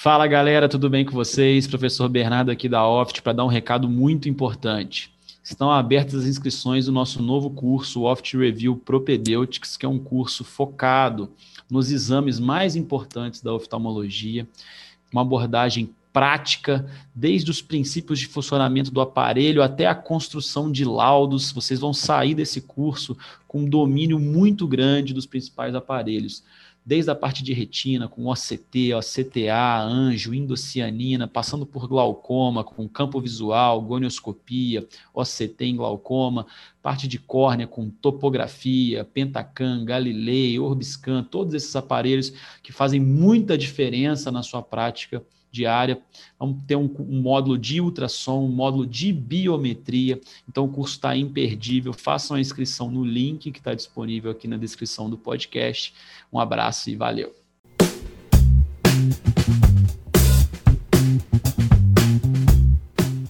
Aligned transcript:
Fala 0.00 0.28
galera, 0.28 0.68
tudo 0.68 0.88
bem 0.88 1.04
com 1.04 1.10
vocês? 1.10 1.66
Professor 1.66 2.08
Bernardo 2.08 2.52
aqui 2.52 2.68
da 2.68 2.86
Oft 2.86 3.20
para 3.20 3.32
dar 3.32 3.44
um 3.44 3.48
recado 3.48 3.88
muito 3.88 4.28
importante. 4.28 5.12
Estão 5.42 5.72
abertas 5.72 6.22
as 6.22 6.24
inscrições 6.24 6.86
do 6.86 6.92
nosso 6.92 7.20
novo 7.20 7.50
curso 7.50 8.04
Oft 8.04 8.36
Review 8.36 8.76
Propedeutics, 8.76 9.76
que 9.76 9.84
é 9.84 9.88
um 9.88 9.98
curso 9.98 10.44
focado 10.44 11.28
nos 11.68 11.90
exames 11.90 12.38
mais 12.38 12.76
importantes 12.76 13.40
da 13.40 13.52
oftalmologia, 13.52 14.46
uma 15.12 15.22
abordagem 15.22 15.90
prática, 16.12 16.88
desde 17.12 17.50
os 17.50 17.60
princípios 17.60 18.20
de 18.20 18.28
funcionamento 18.28 18.92
do 18.92 19.00
aparelho 19.00 19.64
até 19.64 19.86
a 19.88 19.96
construção 19.96 20.70
de 20.70 20.84
laudos. 20.84 21.50
Vocês 21.50 21.80
vão 21.80 21.92
sair 21.92 22.36
desse 22.36 22.60
curso 22.60 23.18
com 23.48 23.62
um 23.62 23.68
domínio 23.68 24.20
muito 24.20 24.64
grande 24.64 25.12
dos 25.12 25.26
principais 25.26 25.74
aparelhos 25.74 26.44
desde 26.88 27.10
a 27.10 27.14
parte 27.14 27.44
de 27.44 27.52
retina, 27.52 28.08
com 28.08 28.28
OCT, 28.28 28.94
OCTA, 28.94 29.82
anjo, 29.82 30.32
indocianina, 30.32 31.28
passando 31.28 31.66
por 31.66 31.86
glaucoma, 31.86 32.64
com 32.64 32.88
campo 32.88 33.20
visual, 33.20 33.82
gonioscopia, 33.82 34.88
OCT 35.12 35.66
em 35.66 35.76
glaucoma, 35.76 36.46
parte 36.82 37.06
de 37.06 37.18
córnea 37.18 37.66
com 37.66 37.90
topografia, 37.90 39.04
Pentacan, 39.04 39.84
Galilei, 39.84 40.58
Orbiscan, 40.58 41.22
todos 41.24 41.52
esses 41.52 41.76
aparelhos 41.76 42.32
que 42.62 42.72
fazem 42.72 42.98
muita 42.98 43.58
diferença 43.58 44.32
na 44.32 44.42
sua 44.42 44.62
prática 44.62 45.22
diária. 45.50 46.00
Vamos 46.38 46.62
ter 46.64 46.76
um, 46.76 46.90
um, 46.98 47.20
módulo 47.20 47.58
de 47.58 47.80
ultrassom, 47.80 48.44
um 48.44 48.48
módulo 48.48 48.86
de 48.86 49.12
biometria. 49.12 50.20
Então 50.48 50.64
o 50.64 50.68
curso 50.68 50.94
está 50.94 51.16
imperdível. 51.16 51.92
Façam 51.92 52.36
a 52.36 52.40
inscrição 52.40 52.90
no 52.90 53.04
link 53.04 53.50
que 53.50 53.58
está 53.58 53.74
disponível 53.74 54.30
aqui 54.30 54.46
na 54.46 54.56
descrição 54.56 55.08
do 55.08 55.18
podcast. 55.18 55.94
Um 56.32 56.38
abraço 56.38 56.90
e 56.90 56.96
valeu. 56.96 57.34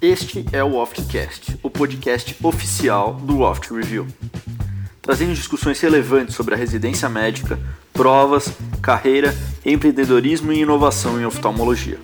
Este 0.01 0.45
é 0.53 0.63
o 0.63 0.77
Oftcast, 0.77 1.59
o 1.61 1.69
podcast 1.69 2.37
oficial 2.45 3.15
do 3.15 3.41
Oft 3.41 3.75
Review, 3.75 4.07
trazendo 5.09 5.33
discussões 5.33 5.81
relevantes 5.81 6.35
sobre 6.35 6.53
a 6.53 6.57
residência 6.59 7.09
médica, 7.09 7.59
provas, 7.95 8.53
carreira, 8.83 9.33
empreendedorismo 9.65 10.53
e 10.53 10.61
inovação 10.61 11.19
em 11.19 11.25
oftalmologia. 11.25 11.99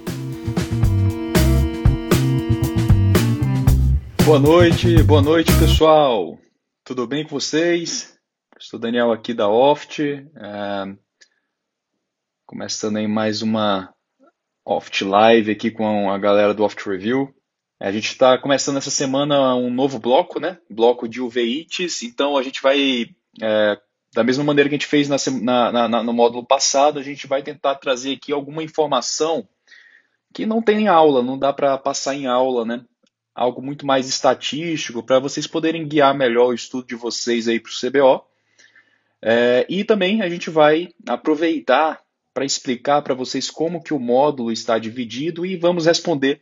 Boa 4.25 4.39
noite, 4.39 5.03
boa 5.03 5.21
noite 5.21 5.53
pessoal. 5.59 6.39
Tudo 6.83 7.07
bem 7.07 7.25
com 7.25 7.39
vocês? 7.39 8.19
Sou 8.59 8.81
Daniel 8.81 9.13
aqui 9.13 9.35
da 9.35 9.51
Oft, 9.51 10.03
é, 10.03 10.97
começando 12.47 12.97
aí 12.97 13.07
mais 13.07 13.43
uma 13.43 13.93
Oft 14.65 15.05
Live 15.05 15.51
aqui 15.51 15.71
com 15.71 16.11
a 16.11 16.17
galera 16.17 16.55
do 16.55 16.65
Oft 16.65 16.89
Review. 16.89 17.34
A 17.85 17.93
gente 17.93 18.07
está 18.07 18.39
começando 18.39 18.79
essa 18.79 18.91
semana 18.91 19.55
um 19.55 19.69
novo 19.69 19.99
bloco, 19.99 20.41
né? 20.41 20.57
Bloco 20.71 21.07
de 21.07 21.21
UVITs. 21.21 22.03
Então 22.03 22.35
a 22.35 22.43
gente 22.43 22.63
vai, 22.63 23.11
é, 23.43 23.79
da 24.15 24.25
mesma 24.25 24.43
maneira 24.43 24.71
que 24.71 24.75
a 24.75 24.79
gente 24.79 24.87
fez 24.87 25.07
na, 25.07 25.19
na, 25.71 25.89
na, 25.89 26.03
no 26.03 26.15
módulo 26.15 26.47
passado, 26.47 26.99
a 26.99 27.03
gente 27.03 27.27
vai 27.27 27.43
tentar 27.43 27.75
trazer 27.75 28.15
aqui 28.15 28.33
alguma 28.33 28.63
informação 28.63 29.47
que 30.33 30.47
não 30.47 30.63
tem 30.63 30.85
em 30.85 30.89
aula, 30.89 31.23
não 31.23 31.39
dá 31.39 31.53
para 31.53 31.77
passar 31.77 32.15
em 32.15 32.27
aula, 32.27 32.65
né? 32.65 32.83
algo 33.35 33.61
muito 33.61 33.85
mais 33.85 34.09
estatístico 34.09 35.03
para 35.03 35.19
vocês 35.19 35.47
poderem 35.47 35.87
guiar 35.87 36.15
melhor 36.15 36.47
o 36.47 36.55
estudo 36.55 36.87
de 36.87 36.95
vocês 36.95 37.49
aí 37.49 37.61
para 37.61 37.71
o 37.71 37.91
CBO. 37.91 38.25
É, 39.21 39.67
e 39.69 39.85
também 39.85 40.23
a 40.23 40.29
gente 40.31 40.49
vai 40.49 40.89
aproveitar 41.07 42.01
para 42.33 42.47
explicar 42.47 43.03
para 43.03 43.13
vocês 43.13 43.51
como 43.51 43.83
que 43.83 43.93
o 43.93 43.99
módulo 43.99 44.51
está 44.51 44.79
dividido 44.79 45.45
e 45.45 45.55
vamos 45.55 45.85
responder 45.85 46.41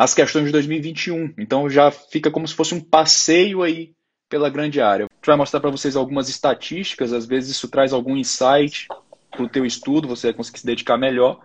as 0.00 0.14
questões 0.14 0.46
de 0.46 0.52
2021. 0.52 1.34
Então 1.36 1.68
já 1.68 1.90
fica 1.90 2.30
como 2.30 2.48
se 2.48 2.54
fosse 2.54 2.74
um 2.74 2.80
passeio 2.80 3.62
aí 3.62 3.92
pela 4.30 4.48
grande 4.48 4.80
área. 4.80 5.04
A 5.04 5.14
gente 5.14 5.26
vai 5.26 5.36
mostrar 5.36 5.60
para 5.60 5.68
vocês 5.68 5.94
algumas 5.94 6.30
estatísticas, 6.30 7.12
às 7.12 7.26
vezes 7.26 7.50
isso 7.50 7.68
traz 7.68 7.92
algum 7.92 8.16
insight 8.16 8.88
para 9.30 9.42
o 9.42 9.48
teu 9.48 9.66
estudo, 9.66 10.08
você 10.08 10.28
vai 10.28 10.34
conseguir 10.34 10.60
se 10.60 10.64
dedicar 10.64 10.96
melhor. 10.96 11.42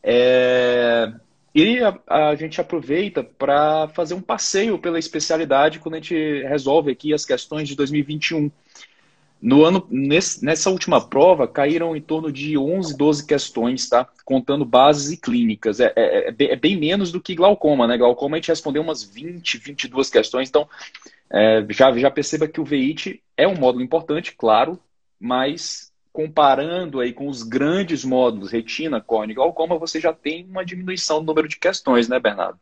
É, 0.00 1.12
e 1.52 1.80
a, 1.80 1.98
a 2.06 2.36
gente 2.36 2.60
aproveita 2.60 3.24
para 3.24 3.88
fazer 3.88 4.14
um 4.14 4.22
passeio 4.22 4.78
pela 4.78 5.00
especialidade 5.00 5.80
quando 5.80 5.96
a 5.96 5.98
gente 5.98 6.14
resolve 6.44 6.92
aqui 6.92 7.12
as 7.12 7.24
questões 7.24 7.66
de 7.66 7.74
2021. 7.74 8.48
No 9.42 9.64
ano, 9.64 9.84
nesse, 9.90 10.44
nessa 10.44 10.70
última 10.70 11.00
prova, 11.00 11.48
caíram 11.48 11.96
em 11.96 12.00
torno 12.00 12.30
de 12.30 12.56
11, 12.56 12.96
12 12.96 13.26
questões, 13.26 13.88
tá? 13.88 14.08
Contando 14.24 14.64
bases 14.64 15.10
e 15.10 15.16
clínicas. 15.16 15.80
É, 15.80 15.92
é, 15.96 16.28
é, 16.28 16.30
bem, 16.30 16.48
é 16.50 16.56
bem 16.56 16.76
menos 16.78 17.10
do 17.10 17.20
que 17.20 17.34
glaucoma, 17.34 17.88
né? 17.88 17.98
Glaucoma 17.98 18.36
a 18.36 18.38
gente 18.38 18.50
respondeu 18.50 18.82
umas 18.82 19.02
20, 19.02 19.58
22 19.58 20.08
questões. 20.08 20.48
Então, 20.48 20.68
é, 21.28 21.66
já, 21.70 21.92
já 21.98 22.08
perceba 22.08 22.46
que 22.46 22.60
o 22.60 22.64
VIT 22.64 23.20
é 23.36 23.48
um 23.48 23.56
módulo 23.56 23.82
importante, 23.82 24.32
claro, 24.32 24.78
mas 25.18 25.90
comparando 26.12 27.00
aí 27.00 27.12
com 27.12 27.26
os 27.26 27.42
grandes 27.42 28.04
módulos 28.04 28.52
retina, 28.52 29.00
córnea 29.00 29.32
e 29.32 29.36
glaucoma, 29.36 29.76
você 29.76 29.98
já 29.98 30.12
tem 30.12 30.46
uma 30.48 30.64
diminuição 30.64 31.18
do 31.18 31.26
número 31.26 31.48
de 31.48 31.58
questões, 31.58 32.08
né, 32.08 32.20
Bernardo? 32.20 32.60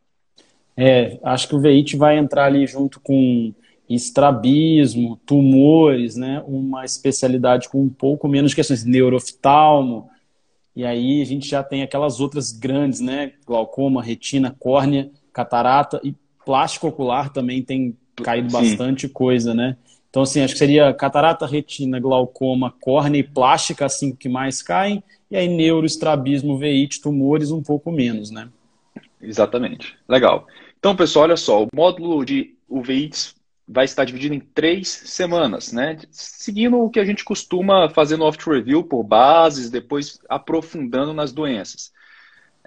É, 0.75 1.19
acho 1.23 1.47
que 1.47 1.55
o 1.55 1.59
VEIT 1.59 1.95
vai 1.95 2.17
entrar 2.17 2.45
ali 2.45 2.65
junto 2.65 2.99
com 3.01 3.53
estrabismo, 3.95 5.19
tumores, 5.25 6.15
né, 6.15 6.43
uma 6.45 6.85
especialidade 6.85 7.69
com 7.69 7.81
um 7.81 7.89
pouco 7.89 8.27
menos 8.27 8.51
de 8.51 8.55
questões, 8.55 8.85
neuroftalmo, 8.85 10.09
e 10.75 10.85
aí 10.85 11.21
a 11.21 11.25
gente 11.25 11.47
já 11.47 11.63
tem 11.63 11.83
aquelas 11.83 12.19
outras 12.19 12.51
grandes, 12.51 12.99
né, 12.99 13.33
glaucoma, 13.45 14.01
retina, 14.01 14.55
córnea, 14.57 15.09
catarata 15.33 15.99
e 16.03 16.15
plástico 16.45 16.87
ocular 16.87 17.31
também 17.31 17.61
tem 17.61 17.97
caído 18.23 18.49
Sim. 18.49 18.57
bastante 18.57 19.07
coisa, 19.07 19.53
né? 19.53 19.77
Então, 20.09 20.23
assim, 20.23 20.41
acho 20.41 20.53
que 20.53 20.59
seria 20.59 20.93
catarata, 20.93 21.45
retina, 21.45 21.99
glaucoma, 21.99 22.73
córnea 22.81 23.19
e 23.19 23.23
plástica, 23.23 23.85
assim, 23.85 24.13
que 24.13 24.27
mais 24.27 24.61
caem, 24.61 25.01
e 25.29 25.37
aí 25.37 25.47
neuroestrabismo, 25.47 26.57
veite, 26.57 26.99
tumores, 26.99 27.49
um 27.49 27.63
pouco 27.63 27.91
menos, 27.91 28.29
né? 28.29 28.49
Exatamente. 29.21 29.95
Legal. 30.09 30.45
Então, 30.77 30.95
pessoal, 30.95 31.23
olha 31.23 31.37
só, 31.37 31.63
o 31.63 31.67
módulo 31.73 32.25
de 32.25 32.55
UVITs 32.67 33.35
vai 33.71 33.85
estar 33.85 34.03
dividido 34.03 34.35
em 34.35 34.39
três 34.39 34.89
semanas, 34.89 35.71
né? 35.71 35.97
Seguindo 36.11 36.77
o 36.77 36.89
que 36.89 36.99
a 36.99 37.05
gente 37.05 37.23
costuma 37.23 37.89
fazer 37.89 38.17
no 38.17 38.25
Oft 38.25 38.49
Review 38.49 38.83
por 38.83 39.01
bases, 39.01 39.69
depois 39.69 40.19
aprofundando 40.27 41.13
nas 41.13 41.31
doenças. 41.31 41.93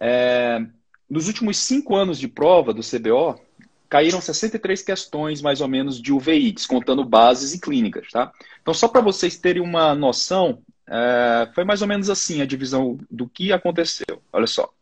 É... 0.00 0.64
Nos 1.08 1.28
últimos 1.28 1.58
cinco 1.58 1.94
anos 1.94 2.18
de 2.18 2.26
prova 2.26 2.72
do 2.72 2.80
CBO, 2.80 3.38
caíram 3.86 4.20
63 4.20 4.80
questões, 4.80 5.42
mais 5.42 5.60
ou 5.60 5.68
menos, 5.68 6.00
de 6.00 6.10
UVI, 6.10 6.50
descontando 6.52 7.04
bases 7.04 7.52
e 7.52 7.60
clínicas. 7.60 8.08
Tá? 8.10 8.32
Então, 8.62 8.72
só 8.72 8.88
para 8.88 9.02
vocês 9.02 9.36
terem 9.36 9.62
uma 9.62 9.94
noção, 9.94 10.62
é, 10.88 11.50
foi 11.54 11.64
mais 11.64 11.82
ou 11.82 11.86
menos 11.88 12.08
assim 12.08 12.40
a 12.40 12.46
divisão 12.46 12.98
do 13.10 13.28
que 13.28 13.52
aconteceu. 13.52 14.22
Olha 14.32 14.46
só. 14.46 14.72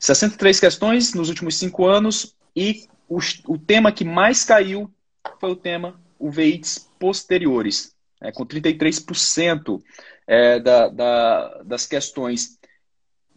63 0.00 0.58
questões 0.58 1.14
nos 1.14 1.28
últimos 1.28 1.54
cinco 1.54 1.86
anos 1.86 2.34
e 2.56 2.88
o, 3.10 3.18
o 3.48 3.58
tema 3.58 3.92
que 3.92 4.04
mais 4.04 4.44
caiu 4.44 4.90
foi 5.38 5.50
o 5.50 5.56
tema 5.56 6.00
UVIs 6.18 6.90
posteriores, 6.98 7.94
é, 8.22 8.32
com 8.32 8.46
33% 8.46 9.82
é, 10.26 10.58
da, 10.58 10.88
da, 10.88 11.62
das 11.64 11.86
questões 11.86 12.58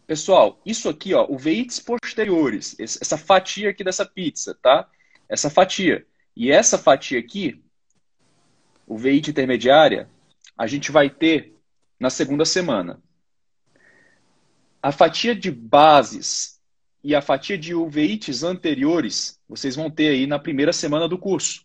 Pessoal, 0.06 0.60
isso 0.66 0.88
aqui, 0.90 1.14
ó, 1.14 1.26
o 1.30 1.38
veites 1.38 1.80
posteriores, 1.80 2.76
essa 2.78 3.16
fatia 3.16 3.70
aqui 3.70 3.82
dessa 3.82 4.04
pizza, 4.04 4.54
tá? 4.60 4.86
Essa 5.26 5.48
fatia. 5.48 6.06
E 6.36 6.50
essa 6.50 6.76
fatia 6.76 7.18
aqui, 7.18 7.64
o 8.86 8.98
veite 8.98 9.30
intermediária, 9.30 10.10
a 10.58 10.66
gente 10.66 10.92
vai 10.92 11.08
ter 11.08 11.56
na 11.98 12.10
segunda 12.10 12.44
semana. 12.44 13.02
A 14.82 14.92
fatia 14.92 15.34
de 15.34 15.50
bases 15.50 16.60
e 17.02 17.14
a 17.14 17.22
fatia 17.22 17.56
de 17.56 17.74
uveites 17.74 18.42
anteriores, 18.42 19.40
vocês 19.56 19.76
vão 19.76 19.90
ter 19.90 20.08
aí 20.08 20.26
na 20.26 20.38
primeira 20.38 20.72
semana 20.72 21.08
do 21.08 21.18
curso. 21.18 21.64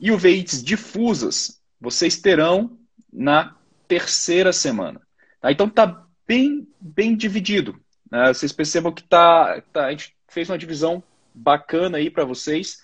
E 0.00 0.10
uveites 0.10 0.62
difusas, 0.62 1.60
vocês 1.80 2.20
terão 2.20 2.78
na 3.12 3.54
terceira 3.86 4.52
semana. 4.52 5.00
Tá? 5.40 5.52
Então 5.52 5.68
tá 5.68 6.06
bem, 6.26 6.66
bem 6.80 7.14
dividido. 7.16 7.78
Né? 8.10 8.32
Vocês 8.32 8.52
percebam 8.52 8.92
que 8.92 9.02
tá, 9.02 9.62
tá, 9.72 9.86
a 9.86 9.90
gente 9.90 10.16
fez 10.28 10.48
uma 10.48 10.58
divisão 10.58 11.02
bacana 11.34 11.98
aí 11.98 12.10
para 12.10 12.24
vocês, 12.24 12.78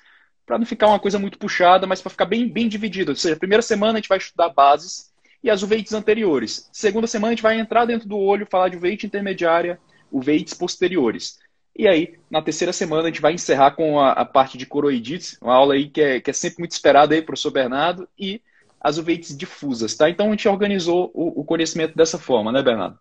para 0.46 0.58
não 0.58 0.66
ficar 0.66 0.86
uma 0.88 1.00
coisa 1.00 1.19
muito 1.19 1.38
puxada, 1.38 1.86
mas 1.86 2.00
para 2.00 2.10
ficar 2.10 2.26
bem, 2.26 2.48
bem 2.48 2.69
dividido. 2.69 3.12
Ou 3.12 3.16
seja, 3.16 3.36
primeira 3.36 3.62
semana 3.62 3.94
a 3.94 3.96
gente 3.96 4.08
vai 4.08 4.19
estudar 4.19 4.50
bases 4.50 5.12
e 5.42 5.50
as 5.50 5.62
uveites 5.62 5.92
anteriores. 5.92 6.69
Segunda 6.72 7.06
semana 7.06 7.32
a 7.32 7.34
gente 7.34 7.42
vai 7.42 7.58
entrar 7.58 7.84
dentro 7.84 8.08
do 8.08 8.16
olho, 8.16 8.46
falar 8.50 8.69
de 8.69 8.76
uveite 8.76 9.06
intermediária, 9.06 9.80
uveites 10.10 10.54
posteriores. 10.54 11.38
E 11.78 11.86
aí, 11.86 12.14
na 12.28 12.42
terceira 12.42 12.72
semana, 12.72 13.04
a 13.04 13.06
gente 13.06 13.20
vai 13.20 13.32
encerrar 13.32 13.70
com 13.70 14.00
a, 14.00 14.10
a 14.10 14.25
parte 14.25 14.58
de 14.58 14.66
coroidites, 14.66 15.38
uma 15.40 15.54
aula 15.54 15.75
aí 15.75 15.88
que 15.88 16.00
é, 16.00 16.20
que 16.20 16.28
é 16.28 16.32
sempre 16.32 16.58
muito 16.58 16.72
esperada 16.72 17.14
aí, 17.14 17.22
professor 17.22 17.52
Bernardo, 17.52 18.08
e 18.19 18.42
as 18.80 18.98
uveites 18.98 19.36
difusas, 19.36 19.94
tá? 19.94 20.10
Então 20.10 20.26
a 20.26 20.30
gente 20.30 20.48
organizou 20.48 21.08
o, 21.14 21.40
o 21.40 21.44
conhecimento 21.44 21.96
dessa 21.96 22.19
forma, 22.19 22.50
né, 22.50 22.62
Bernardo? 22.64 22.98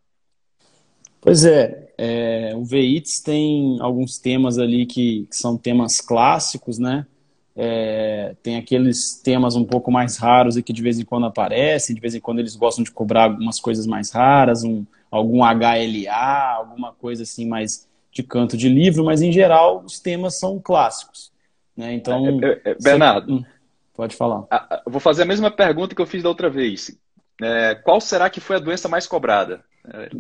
Pois 1.19 1.44
é, 1.44 1.91
é 1.97 2.53
o 2.56 2.63
VITS 2.63 3.19
tem 3.21 3.77
alguns 3.81 4.19
temas 4.19 4.59
ali 4.59 4.85
que, 4.85 5.27
que 5.27 5.35
são 5.35 5.57
temas 5.57 6.00
clássicos, 6.00 6.77
né? 6.77 7.07
É, 7.56 8.35
tem 8.44 8.57
aqueles 8.57 9.19
temas 9.24 9.56
um 9.56 9.65
pouco 9.65 9.91
mais 9.91 10.18
raros 10.18 10.56
e 10.56 10.62
que 10.62 10.71
de 10.71 10.83
vez 10.83 11.00
em 11.00 11.03
quando 11.03 11.25
aparecem, 11.25 11.95
de 11.95 12.01
vez 12.01 12.13
em 12.13 12.19
quando 12.19 12.38
eles 12.38 12.56
gostam 12.56 12.83
de 12.83 12.91
cobrar 12.91 13.24
algumas 13.24 13.59
coisas 13.59 13.88
mais 13.88 14.12
raras, 14.12 14.63
um, 14.63 14.85
algum 15.09 15.39
HLA, 15.44 16.53
alguma 16.56 16.94
coisa 16.94 17.24
assim 17.24 17.47
mais 17.47 17.88
de 18.12 18.24
canto 18.24 18.57
de 18.57 18.69
livro, 18.69 19.04
mas 19.04 19.21
em 19.21 19.31
geral 19.31 19.83
os 19.86 20.00
temas 20.00 20.39
são 20.39 20.59
clássicos. 20.59 21.31
Né? 21.75 21.94
Então, 21.94 22.25
é, 22.25 22.48
é, 22.48 22.71
é 22.71 22.75
Bernardo, 22.81 23.27
você... 23.27 23.33
Hum, 23.33 23.45
pode 23.94 24.15
falar. 24.15 24.45
vou 24.86 25.00
fazer 25.00 25.24
a 25.24 25.25
mesma 25.25 25.51
pergunta 25.51 25.94
que 25.94 26.01
eu 26.01 26.07
fiz 26.07 26.24
da 26.24 26.30
outra 26.30 26.50
vez. 26.50 26.98
É, 27.42 27.75
qual 27.75 28.01
será 28.01 28.30
que 28.30 28.39
foi 28.39 28.56
a 28.56 28.59
doença 28.59 28.89
mais 28.89 29.06
cobrada? 29.06 29.63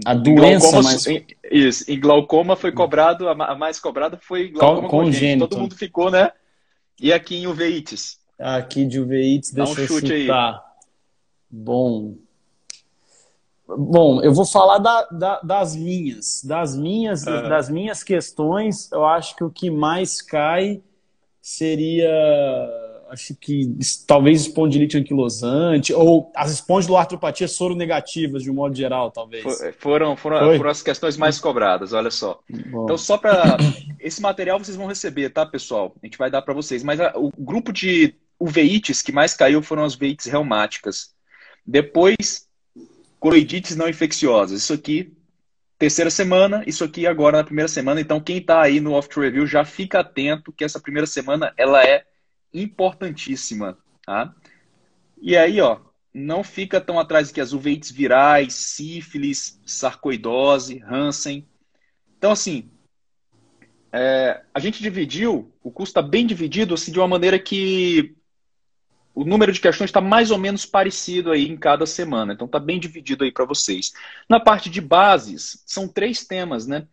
A 0.05 0.13
doença 0.13 0.71
glaucoma, 0.71 0.83
mais... 0.83 1.07
Em, 1.07 1.25
isso, 1.51 1.91
em 1.91 1.99
glaucoma 1.99 2.55
foi 2.55 2.71
cobrado, 2.71 3.27
a 3.27 3.55
mais 3.55 3.79
cobrada 3.79 4.17
foi 4.17 4.49
glaucoma 4.49 4.87
congênito. 4.87 5.19
congênito. 5.19 5.47
Todo 5.47 5.59
mundo 5.59 5.75
ficou, 5.75 6.09
né? 6.09 6.31
E 7.01 7.11
aqui 7.11 7.35
em 7.35 7.47
uveites? 7.47 8.17
Aqui 8.39 8.85
de 8.85 8.99
uveites, 8.99 9.51
deixa 9.51 9.71
um 9.71 9.77
eu 9.77 9.87
chute 9.87 10.21
chutar. 10.21 10.53
Aí. 10.53 10.59
Bom. 11.49 12.15
Bom, 13.67 14.21
eu 14.21 14.33
vou 14.33 14.45
falar 14.45 14.77
da, 14.77 15.07
da, 15.11 15.41
das 15.41 15.75
minhas. 15.75 16.43
Das 16.43 16.75
minhas, 16.75 17.25
uhum. 17.25 17.49
das 17.49 17.69
minhas 17.69 18.03
questões, 18.03 18.91
eu 18.91 19.05
acho 19.05 19.35
que 19.35 19.43
o 19.43 19.49
que 19.49 19.69
mais 19.69 20.21
cai 20.21 20.81
seria 21.41 22.09
acho 23.09 23.35
que 23.35 23.77
talvez 24.05 24.41
espondilite 24.41 24.97
anquilosante, 24.97 25.93
ou 25.93 26.31
as 26.35 26.51
espondiloartropatias 26.51 27.51
soronegativas, 27.51 28.43
de 28.43 28.51
um 28.51 28.53
modo 28.53 28.75
geral, 28.75 29.11
talvez. 29.11 29.43
Foram, 29.79 30.15
foram, 30.15 30.57
foram 30.57 30.69
as 30.69 30.81
questões 30.81 31.17
mais 31.17 31.39
cobradas, 31.39 31.93
olha 31.93 32.11
só. 32.11 32.39
Bom. 32.69 32.83
Então, 32.83 32.97
só 32.97 33.17
para. 33.17 33.57
Esse 33.99 34.21
material 34.21 34.59
vocês 34.59 34.77
vão 34.77 34.87
receber, 34.87 35.29
tá, 35.29 35.45
pessoal? 35.45 35.93
A 36.01 36.05
gente 36.05 36.17
vai 36.17 36.29
dar 36.29 36.41
para 36.41 36.53
vocês. 36.53 36.83
Mas 36.83 36.99
a, 36.99 37.13
o 37.15 37.31
grupo 37.37 37.73
de 37.73 38.15
uveites 38.39 39.01
que 39.01 39.11
mais 39.11 39.33
caiu 39.33 39.61
foram 39.61 39.83
as 39.83 39.95
uveites 39.95 40.27
reumáticas. 40.27 41.15
Depois, 41.65 42.46
coloidites 43.19 43.75
não 43.75 43.87
infecciosas. 43.87 44.61
Isso 44.61 44.73
aqui, 44.73 45.13
terceira 45.77 46.09
semana, 46.09 46.63
isso 46.67 46.83
aqui 46.83 47.05
agora 47.05 47.37
na 47.37 47.43
primeira 47.43 47.67
semana. 47.67 48.01
Então, 48.01 48.19
quem 48.19 48.37
está 48.37 48.61
aí 48.61 48.79
no 48.79 48.93
Off 48.93 49.09
Review 49.19 49.45
já 49.45 49.63
fica 49.65 49.99
atento 49.99 50.51
que 50.51 50.63
essa 50.63 50.79
primeira 50.79 51.07
semana 51.07 51.53
ela 51.57 51.83
é 51.83 52.05
importantíssima, 52.53 53.77
tá? 54.05 54.33
E 55.21 55.35
aí, 55.35 55.59
ó, 55.61 55.79
não 56.13 56.43
fica 56.43 56.81
tão 56.81 56.99
atrás 56.99 57.31
que 57.31 57.41
as 57.41 57.53
uveites 57.53 57.91
virais, 57.91 58.53
sífilis, 58.53 59.59
sarcoidose, 59.65 60.83
Hansen. 60.87 61.47
Então, 62.17 62.31
assim, 62.31 62.69
é, 63.91 64.41
a 64.53 64.59
gente 64.59 64.81
dividiu, 64.81 65.53
o 65.63 65.71
curso 65.71 65.91
está 65.91 66.01
bem 66.01 66.25
dividido 66.25 66.73
assim, 66.73 66.91
de 66.91 66.99
uma 66.99 67.07
maneira 67.07 67.39
que 67.39 68.16
o 69.17 69.25
número 69.25 69.51
de 69.51 69.59
questões 69.59 69.89
está 69.89 69.99
mais 69.99 70.29
ou 70.29 70.37
menos 70.37 70.63
parecido 70.63 71.31
aí 71.31 71.49
em 71.49 71.57
cada 71.57 71.87
semana. 71.87 72.33
Então, 72.33 72.45
está 72.45 72.59
bem 72.59 72.79
dividido 72.79 73.23
aí 73.23 73.31
para 73.31 73.45
vocês. 73.45 73.91
Na 74.29 74.39
parte 74.39 74.69
de 74.69 74.79
bases, 74.79 75.63
são 75.65 75.87
três 75.87 76.23
temas, 76.23 76.67
né? 76.67 76.85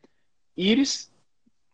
Íris, 0.57 1.13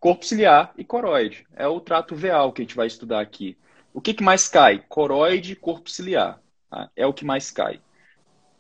corpo 0.01 0.27
ciliar 0.27 0.75
e 0.77 0.83
coroide. 0.83 1.47
É 1.55 1.69
o 1.69 1.79
trato 1.79 2.17
veal 2.17 2.53
que 2.53 2.63
a 2.63 2.65
gente 2.65 2.75
vai 2.75 2.89
estudar 2.89 3.21
aqui. 3.21 3.57
O 3.95 4.01
que, 4.01 4.13
que 4.13 4.25
mais 4.25 4.49
cai? 4.49 4.83
Coroide 4.89 5.53
e 5.53 5.57
corpo 5.57 5.89
ciliar. 5.89 6.41
Tá? 6.69 6.91
É 6.97 7.07
o 7.07 7.15
que 7.15 7.25
mais 7.25 7.53
cai. 7.53 7.81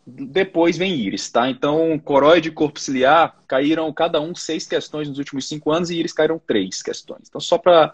Depois 0.06 0.78
vem 0.78 0.94
íris, 0.94 1.28
tá? 1.28 1.50
Então, 1.50 1.98
coroide 1.98 2.50
e 2.50 2.52
corpo 2.52 2.78
ciliar 2.78 3.36
caíram 3.48 3.92
cada 3.92 4.20
um 4.20 4.32
seis 4.32 4.64
questões 4.64 5.08
nos 5.08 5.18
últimos 5.18 5.48
cinco 5.48 5.72
anos 5.72 5.90
e 5.90 5.96
íris 5.96 6.12
caíram 6.12 6.38
três 6.38 6.82
questões. 6.82 7.22
Então, 7.28 7.40
só 7.40 7.58
para 7.58 7.92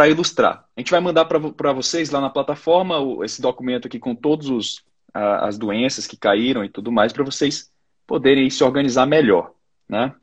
para 0.00 0.08
ilustrar. 0.08 0.64
A 0.74 0.80
gente 0.80 0.90
vai 0.90 0.98
mandar 0.98 1.26
para 1.26 1.72
vocês 1.74 2.08
lá 2.08 2.22
na 2.22 2.30
plataforma 2.30 2.96
esse 3.22 3.42
documento 3.42 3.86
aqui 3.86 3.98
com 3.98 4.14
todas 4.14 4.80
as 5.12 5.58
doenças 5.58 6.06
que 6.06 6.16
caíram 6.16 6.64
e 6.64 6.70
tudo 6.70 6.90
mais, 6.90 7.12
para 7.12 7.22
vocês 7.22 7.70
poderem 8.06 8.48
se 8.48 8.64
organizar 8.64 9.04
melhor. 9.04 9.50
Né? 9.86 10.14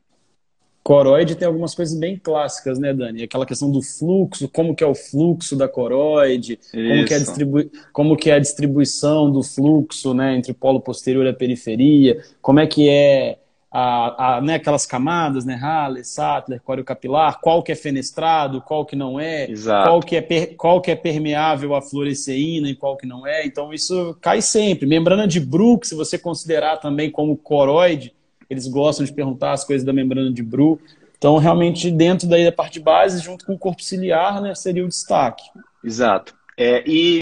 Coroide 0.82 1.36
tem 1.36 1.46
algumas 1.46 1.76
coisas 1.76 1.96
bem 1.96 2.18
clássicas, 2.18 2.76
né, 2.76 2.92
Dani? 2.92 3.22
Aquela 3.22 3.46
questão 3.46 3.70
do 3.70 3.80
fluxo, 3.80 4.48
como 4.48 4.74
que 4.74 4.82
é 4.82 4.86
o 4.86 4.96
fluxo 4.96 5.54
da 5.54 5.68
coroide, 5.68 6.58
como 6.72 7.04
que, 7.04 7.14
é 7.14 7.18
distribu 7.20 7.70
como 7.92 8.16
que 8.16 8.30
é 8.30 8.34
a 8.34 8.40
distribuição 8.40 9.30
do 9.30 9.44
fluxo, 9.44 10.12
né, 10.12 10.34
entre 10.34 10.50
o 10.50 10.56
polo 10.56 10.80
posterior 10.80 11.24
e 11.24 11.28
a 11.28 11.34
periferia, 11.34 12.20
como 12.42 12.58
é 12.58 12.66
que 12.66 12.88
é 12.88 13.38
a, 13.70 14.36
a, 14.36 14.40
né, 14.40 14.54
aquelas 14.54 14.86
camadas, 14.86 15.44
né, 15.44 15.54
Halle, 15.54 16.02
Sattler, 16.02 16.60
córeo 16.62 16.84
capilar, 16.84 17.38
qual 17.40 17.62
que 17.62 17.70
é 17.70 17.74
fenestrado, 17.74 18.62
qual 18.62 18.86
que 18.86 18.96
não 18.96 19.20
é, 19.20 19.50
Exato. 19.50 19.88
qual 19.88 20.00
que 20.00 20.16
é, 20.16 20.22
per, 20.22 20.56
qual 20.56 20.80
que 20.80 20.90
é 20.90 20.96
permeável 20.96 21.74
à 21.74 21.82
fluoresceína 21.82 22.70
e 22.70 22.74
qual 22.74 22.96
que 22.96 23.06
não 23.06 23.26
é. 23.26 23.44
Então 23.46 23.72
isso 23.72 24.16
cai 24.20 24.40
sempre. 24.40 24.86
Membrana 24.86 25.28
de 25.28 25.40
Bruch, 25.40 25.86
se 25.86 25.94
você 25.94 26.18
considerar 26.18 26.78
também 26.78 27.10
como 27.10 27.36
coroide, 27.36 28.14
eles 28.48 28.66
gostam 28.66 29.04
de 29.04 29.12
perguntar 29.12 29.52
as 29.52 29.64
coisas 29.64 29.84
da 29.84 29.92
membrana 29.92 30.32
de 30.32 30.42
Bru. 30.42 30.80
Então, 31.18 31.36
realmente, 31.36 31.90
dentro 31.90 32.28
daí 32.28 32.44
da 32.44 32.52
parte 32.52 32.80
base, 32.80 33.20
junto 33.20 33.44
com 33.44 33.54
o 33.54 33.58
corpo 33.58 33.82
ciliar, 33.82 34.40
né, 34.40 34.54
seria 34.54 34.84
o 34.84 34.88
destaque. 34.88 35.42
Exato. 35.84 36.34
É, 36.56 36.82
e 36.86 37.20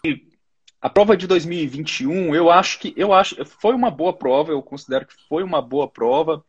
a 0.80 0.90
prova 0.90 1.16
de 1.16 1.26
2021, 1.26 2.34
eu 2.34 2.50
acho 2.50 2.78
que 2.78 2.92
eu 2.96 3.12
acho 3.12 3.44
foi 3.44 3.74
uma 3.74 3.90
boa 3.90 4.12
prova, 4.12 4.52
eu 4.52 4.62
considero 4.62 5.06
que 5.06 5.14
foi 5.28 5.42
uma 5.42 5.60
boa 5.62 5.88
prova. 5.88 6.44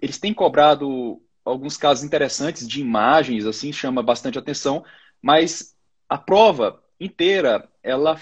Eles 0.00 0.18
têm 0.18 0.34
cobrado 0.34 1.22
alguns 1.44 1.76
casos 1.76 2.04
interessantes 2.04 2.66
de 2.66 2.80
imagens, 2.80 3.46
assim, 3.46 3.72
chama 3.72 4.02
bastante 4.02 4.38
atenção, 4.38 4.84
mas 5.20 5.76
a 6.08 6.18
prova 6.18 6.82
inteira, 6.98 7.68
ela 7.82 8.20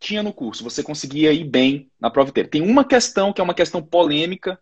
tinha 0.00 0.22
no 0.22 0.32
curso, 0.32 0.64
você 0.64 0.82
conseguia 0.82 1.32
ir 1.32 1.44
bem 1.44 1.90
na 2.00 2.10
prova 2.10 2.30
inteira. 2.30 2.48
Tem 2.48 2.62
uma 2.62 2.84
questão 2.84 3.32
que 3.32 3.40
é 3.40 3.44
uma 3.44 3.54
questão 3.54 3.82
polêmica, 3.82 4.58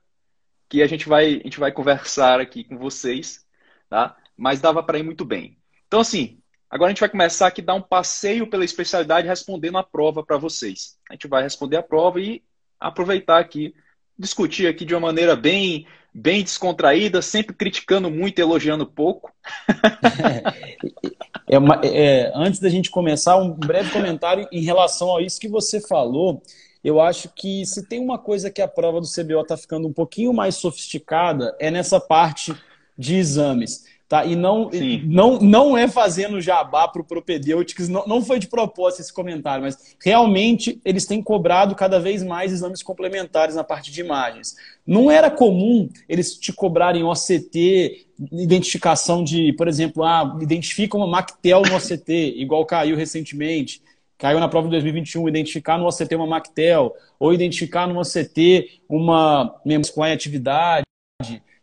que 0.69 0.82
a 0.82 0.87
gente 0.87 1.08
vai, 1.08 1.37
a 1.37 1.43
gente 1.43 1.58
vai 1.58 1.73
conversar 1.73 2.40
aqui 2.40 2.62
com 2.62 2.76
vocês, 2.76 3.44
tá? 3.88 4.16
Mas 4.37 4.61
dava 4.61 4.82
para 4.82 4.99
ir 4.99 5.02
muito 5.02 5.25
bem. 5.25 5.56
Então, 5.87 6.00
assim, 6.00 6.39
agora 6.70 6.88
a 6.88 6.93
gente 6.93 7.00
vai 7.00 7.08
começar 7.08 7.49
aqui 7.49 7.61
a 7.61 7.64
dar 7.64 7.75
um 7.75 7.82
passeio 7.82 8.46
pela 8.46 8.64
especialidade 8.64 9.26
respondendo 9.26 9.78
a 9.78 9.82
prova 9.82 10.25
para 10.25 10.38
vocês. 10.38 10.96
A 11.08 11.14
gente 11.14 11.28
vai 11.28 11.43
responder 11.43 11.76
a 11.76 11.82
prova 11.82 12.20
e 12.20 12.43
aproveitar 12.78 13.38
aqui, 13.38 13.75
discutir 14.19 14.67
aqui 14.67 14.84
de 14.84 14.94
uma 14.94 15.00
maneira 15.00 15.34
bem, 15.34 15.87
bem 16.14 16.43
descontraída, 16.43 17.20
sempre 17.20 17.55
criticando 17.55 18.11
muito 18.11 18.38
e 18.38 18.43
elogiando 18.43 18.87
pouco. 18.87 19.33
é 21.49 21.59
uma, 21.59 21.80
é, 21.85 22.33
antes 22.35 22.61
da 22.61 22.68
gente 22.68 22.90
começar, 22.90 23.37
um 23.37 23.50
breve 23.50 23.90
comentário 23.90 24.49
em 24.52 24.62
relação 24.62 25.16
a 25.16 25.23
isso 25.23 25.40
que 25.40 25.49
você 25.49 25.80
falou 25.80 26.40
eu 26.83 27.00
acho 27.00 27.28
que 27.35 27.64
se 27.66 27.87
tem 27.87 28.00
uma 28.00 28.18
coisa 28.18 28.50
que 28.50 28.62
a 28.62 28.68
prova 28.68 29.00
do 29.00 29.06
CBO 29.06 29.42
está 29.42 29.56
ficando 29.56 29.87
um 29.87 29.92
pouquinho 29.92 30.33
mais 30.33 30.56
sofisticada, 30.56 31.54
é 31.61 31.71
nessa 31.71 32.00
parte 32.00 32.54
de 32.97 33.16
exames. 33.16 33.85
Tá? 34.11 34.25
E 34.25 34.35
não, 34.35 34.69
não, 35.05 35.38
não 35.38 35.79
é 35.79 35.87
fazendo 35.87 36.40
jabá 36.40 36.88
para 36.88 37.00
o 37.00 37.05
Propedeutics, 37.05 37.88
não, 37.88 38.05
não 38.09 38.21
foi 38.21 38.40
de 38.40 38.49
propósito 38.49 39.02
esse 39.02 39.12
comentário, 39.12 39.62
mas 39.62 39.95
realmente 40.02 40.81
eles 40.85 41.07
têm 41.07 41.23
cobrado 41.23 41.76
cada 41.76 42.00
vez 42.00 42.21
mais 42.25 42.50
exames 42.50 42.83
complementares 42.83 43.55
na 43.55 43.62
parte 43.62 43.93
de 43.93 44.00
imagens. 44.00 44.57
Não 44.85 45.12
era 45.12 45.31
comum 45.31 45.88
eles 46.09 46.37
te 46.37 46.52
cobrarem 46.52 47.05
OCT, 47.05 48.09
identificação 48.33 49.23
de, 49.23 49.52
por 49.52 49.69
exemplo, 49.69 50.02
ah, 50.02 50.37
identifica 50.43 50.97
uma 50.97 51.07
Mactel 51.07 51.62
no 51.62 51.76
OCT, 51.76 52.35
igual 52.37 52.67
caiu 52.67 52.97
recentemente 52.97 53.81
caiu 54.19 54.38
na 54.38 54.49
prova 54.49 54.67
de 54.67 54.73
2021, 54.73 55.26
identificar 55.31 55.79
no 55.79 55.87
OCT 55.87 56.14
uma 56.14 56.26
Mactel, 56.26 56.93
ou 57.19 57.33
identificar 57.33 57.87
no 57.87 57.99
OCT 57.99 58.83
uma 58.87 59.59
membros 59.64 59.90
com 59.90 60.02
atividade, 60.02 60.85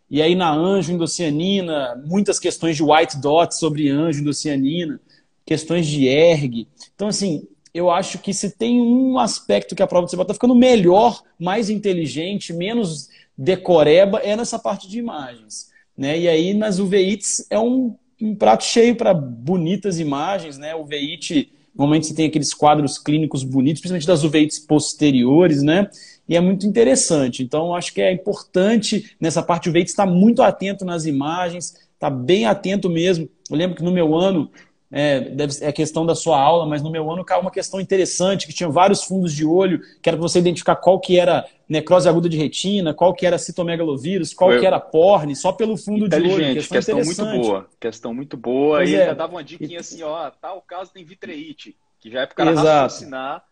e 0.09 0.21
aí 0.21 0.35
na 0.35 0.53
anjo 0.53 0.91
endocianina, 0.91 2.01
muitas 2.05 2.39
questões 2.39 2.75
de 2.75 2.83
white 2.83 3.17
dot 3.17 3.55
sobre 3.55 3.89
anjo 3.89 4.21
endocianina, 4.21 4.99
questões 5.45 5.85
de 5.87 6.07
ERG. 6.07 6.67
Então, 6.95 7.07
assim, 7.07 7.47
eu 7.73 7.89
acho 7.89 8.19
que 8.19 8.33
se 8.33 8.51
tem 8.51 8.81
um 8.81 9.19
aspecto 9.19 9.75
que 9.75 9.83
a 9.83 9.87
prova 9.87 10.07
do 10.07 10.11
CBA 10.11 10.23
está 10.23 10.33
ficando 10.33 10.55
melhor, 10.55 11.21
mais 11.39 11.69
inteligente, 11.69 12.53
menos 12.53 13.09
decoreba, 13.37 14.19
é 14.19 14.35
nessa 14.35 14.57
parte 14.57 14.89
de 14.89 14.97
imagens. 14.97 15.69
Né? 15.97 16.19
E 16.19 16.27
aí 16.27 16.53
nas 16.53 16.79
UVITs 16.79 17.45
é 17.49 17.59
um, 17.59 17.95
um 18.21 18.35
prato 18.35 18.63
cheio 18.63 18.95
para 18.95 19.13
bonitas 19.13 19.99
imagens, 19.99 20.57
né? 20.57 20.75
UVIT 20.75 21.51
Normalmente 21.77 22.07
você 22.07 22.15
tem 22.15 22.25
aqueles 22.25 22.55
quadros 22.55 22.97
clínicos 22.97 23.43
bonitos, 23.43 23.81
principalmente 23.81 24.07
das 24.07 24.23
uveites 24.23 24.57
posteriores, 24.57 25.61
né? 25.61 25.87
E 26.27 26.36
é 26.36 26.41
muito 26.41 26.65
interessante. 26.65 27.41
Então, 27.41 27.74
acho 27.74 27.93
que 27.93 28.01
é 28.01 28.12
importante 28.12 29.15
nessa 29.19 29.41
parte 29.41 29.63
de 29.63 29.69
uveite 29.69 29.89
estar 29.89 30.05
muito 30.05 30.41
atento 30.41 30.84
nas 30.84 31.05
imagens, 31.05 31.75
estar 31.93 32.10
bem 32.10 32.46
atento 32.46 32.89
mesmo. 32.89 33.29
Eu 33.50 33.55
lembro 33.55 33.77
que 33.77 33.84
no 33.84 33.91
meu 33.91 34.15
ano 34.15 34.51
é, 34.91 35.19
deve, 35.19 35.53
é 35.62 35.72
questão 35.72 36.05
da 36.05 36.15
sua 36.15 36.39
aula, 36.39 36.65
mas 36.65 36.81
no 36.81 36.89
meu 36.89 37.10
ano 37.12 37.24
caiu 37.24 37.41
uma 37.41 37.51
questão 37.51 37.79
interessante, 37.79 38.48
que 38.48 38.53
tinha 38.53 38.69
vários 38.69 39.03
fundos 39.03 39.34
de 39.34 39.46
olho, 39.46 39.81
que 40.01 40.10
era 40.10 40.17
para 40.17 40.27
você 40.27 40.39
identificar 40.39 40.75
qual 40.75 41.00
que 41.00 41.19
era 41.19 41.46
necrose 41.67 42.07
aguda 42.07 42.29
de 42.29 42.38
retina, 42.38 42.93
qual 42.93 43.13
que 43.13 43.25
era 43.25 43.38
citomegalovírus, 43.38 44.34
qual 44.34 44.51
Foi... 44.51 44.60
que 44.60 44.65
era 44.65 44.79
porne, 44.79 45.36
só 45.36 45.51
pelo 45.51 45.75
fundo 45.75 46.07
de 46.07 46.15
olho. 46.15 46.53
Questão, 46.53 46.77
questão 46.77 47.03
muito 47.03 47.25
boa. 47.25 47.69
Questão 47.79 48.13
muito 48.13 48.38
boa. 48.38 48.77
Pois 48.77 48.89
e 48.89 48.96
é. 48.96 49.01
ainda 49.01 49.15
dava 49.15 49.34
uma 49.34 49.43
dica 49.43 49.65
assim, 49.79 50.01
ó, 50.03 50.31
tal 50.31 50.62
caso 50.62 50.91
tem 50.93 51.03
vitreite, 51.03 51.75
que 52.00 52.10
já 52.10 52.22
é 52.22 52.25
para 52.25 52.34
o 52.34 52.38
cara 52.38 52.51
Exato. 52.51 52.67
raciocinar. 52.67 53.43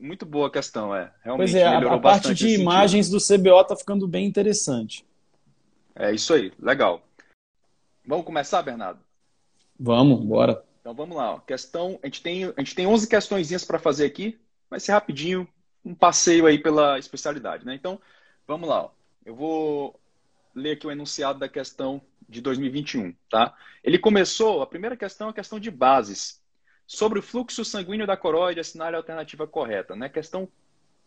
Muito 0.00 0.24
boa 0.24 0.48
a 0.48 0.50
questão, 0.50 0.96
é. 0.96 1.12
Realmente 1.22 1.52
pois 1.52 1.54
é, 1.54 1.66
a, 1.66 1.94
a 1.94 1.98
parte 1.98 2.34
de 2.34 2.54
imagens 2.54 3.10
do 3.10 3.18
CBO 3.18 3.62
tá 3.64 3.76
ficando 3.76 4.08
bem 4.08 4.24
interessante. 4.24 5.04
É 5.94 6.10
isso 6.10 6.32
aí, 6.32 6.50
legal. 6.58 7.02
Vamos 8.06 8.24
começar, 8.24 8.62
Bernardo? 8.62 9.00
Vamos, 9.78 10.24
bora. 10.24 10.64
Então 10.80 10.94
vamos 10.94 11.16
lá. 11.16 11.34
Ó. 11.34 11.38
Questão, 11.40 11.98
a 12.02 12.06
gente 12.06 12.22
tem, 12.22 12.44
a 12.44 12.60
gente 12.60 12.74
tem 12.74 12.86
11 12.86 13.06
questõezinhas 13.06 13.62
para 13.62 13.78
fazer 13.78 14.06
aqui. 14.06 14.40
Vai 14.70 14.80
ser 14.80 14.92
rapidinho, 14.92 15.46
um 15.84 15.94
passeio 15.94 16.46
aí 16.46 16.58
pela 16.58 16.98
especialidade, 16.98 17.66
né? 17.66 17.74
Então, 17.74 18.00
vamos 18.46 18.68
lá. 18.68 18.84
Ó. 18.84 18.90
Eu 19.26 19.34
vou 19.34 20.00
ler 20.54 20.72
aqui 20.72 20.86
o 20.86 20.90
enunciado 20.90 21.38
da 21.38 21.48
questão 21.48 22.00
de 22.26 22.40
2021, 22.40 23.14
tá? 23.28 23.54
Ele 23.84 23.98
começou, 23.98 24.62
a 24.62 24.66
primeira 24.66 24.96
questão 24.96 25.26
é 25.26 25.30
a 25.30 25.34
questão 25.34 25.60
de 25.60 25.70
bases. 25.70 26.39
Sobre 26.92 27.20
o 27.20 27.22
fluxo 27.22 27.64
sanguíneo 27.64 28.04
da 28.04 28.16
coroide, 28.16 28.58
assinar 28.58 28.92
a 28.92 28.96
alternativa 28.96 29.46
correta, 29.46 29.94
né? 29.94 30.08
Questão 30.08 30.48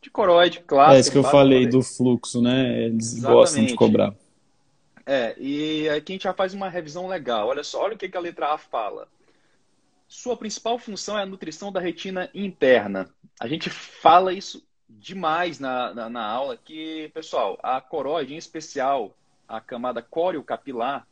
de 0.02 0.10
coroide, 0.10 0.62
clássica. 0.62 0.96
É 0.96 1.00
isso 1.02 1.12
que 1.12 1.18
eu 1.18 1.26
falei 1.26 1.68
do 1.68 1.82
fluxo, 1.82 2.42
né? 2.42 2.86
Eles 2.86 3.18
Exatamente. 3.18 3.38
gostam 3.38 3.66
de 3.66 3.76
cobrar. 3.76 4.16
É, 5.06 5.36
e 5.38 5.90
aqui 5.90 6.14
a 6.14 6.16
gente 6.16 6.24
já 6.24 6.34
faz 6.34 6.54
uma 6.54 6.70
revisão 6.70 7.06
legal. 7.06 7.50
Olha 7.50 7.66
só, 7.66 7.82
olha 7.82 7.96
o 7.96 7.98
que 7.98 8.16
a 8.16 8.20
letra 8.22 8.54
A 8.54 8.58
fala. 8.58 9.10
Sua 10.08 10.38
principal 10.38 10.80
função 10.80 11.20
é 11.20 11.24
a 11.24 11.26
nutrição 11.26 11.70
da 11.70 11.82
retina 11.82 12.30
interna. 12.34 13.10
A 13.38 13.46
gente 13.46 13.70
fala 13.70 14.32
isso 14.32 14.66
demais 14.88 15.60
na, 15.60 15.94
na, 15.94 16.10
na 16.10 16.26
aula, 16.26 16.56
que, 16.56 17.12
pessoal, 17.14 17.60
a 17.62 17.82
coroide, 17.82 18.34
em 18.34 18.38
especial 18.38 19.14
a 19.46 19.60
camada 19.60 20.02
córeo-capilar, 20.02 21.06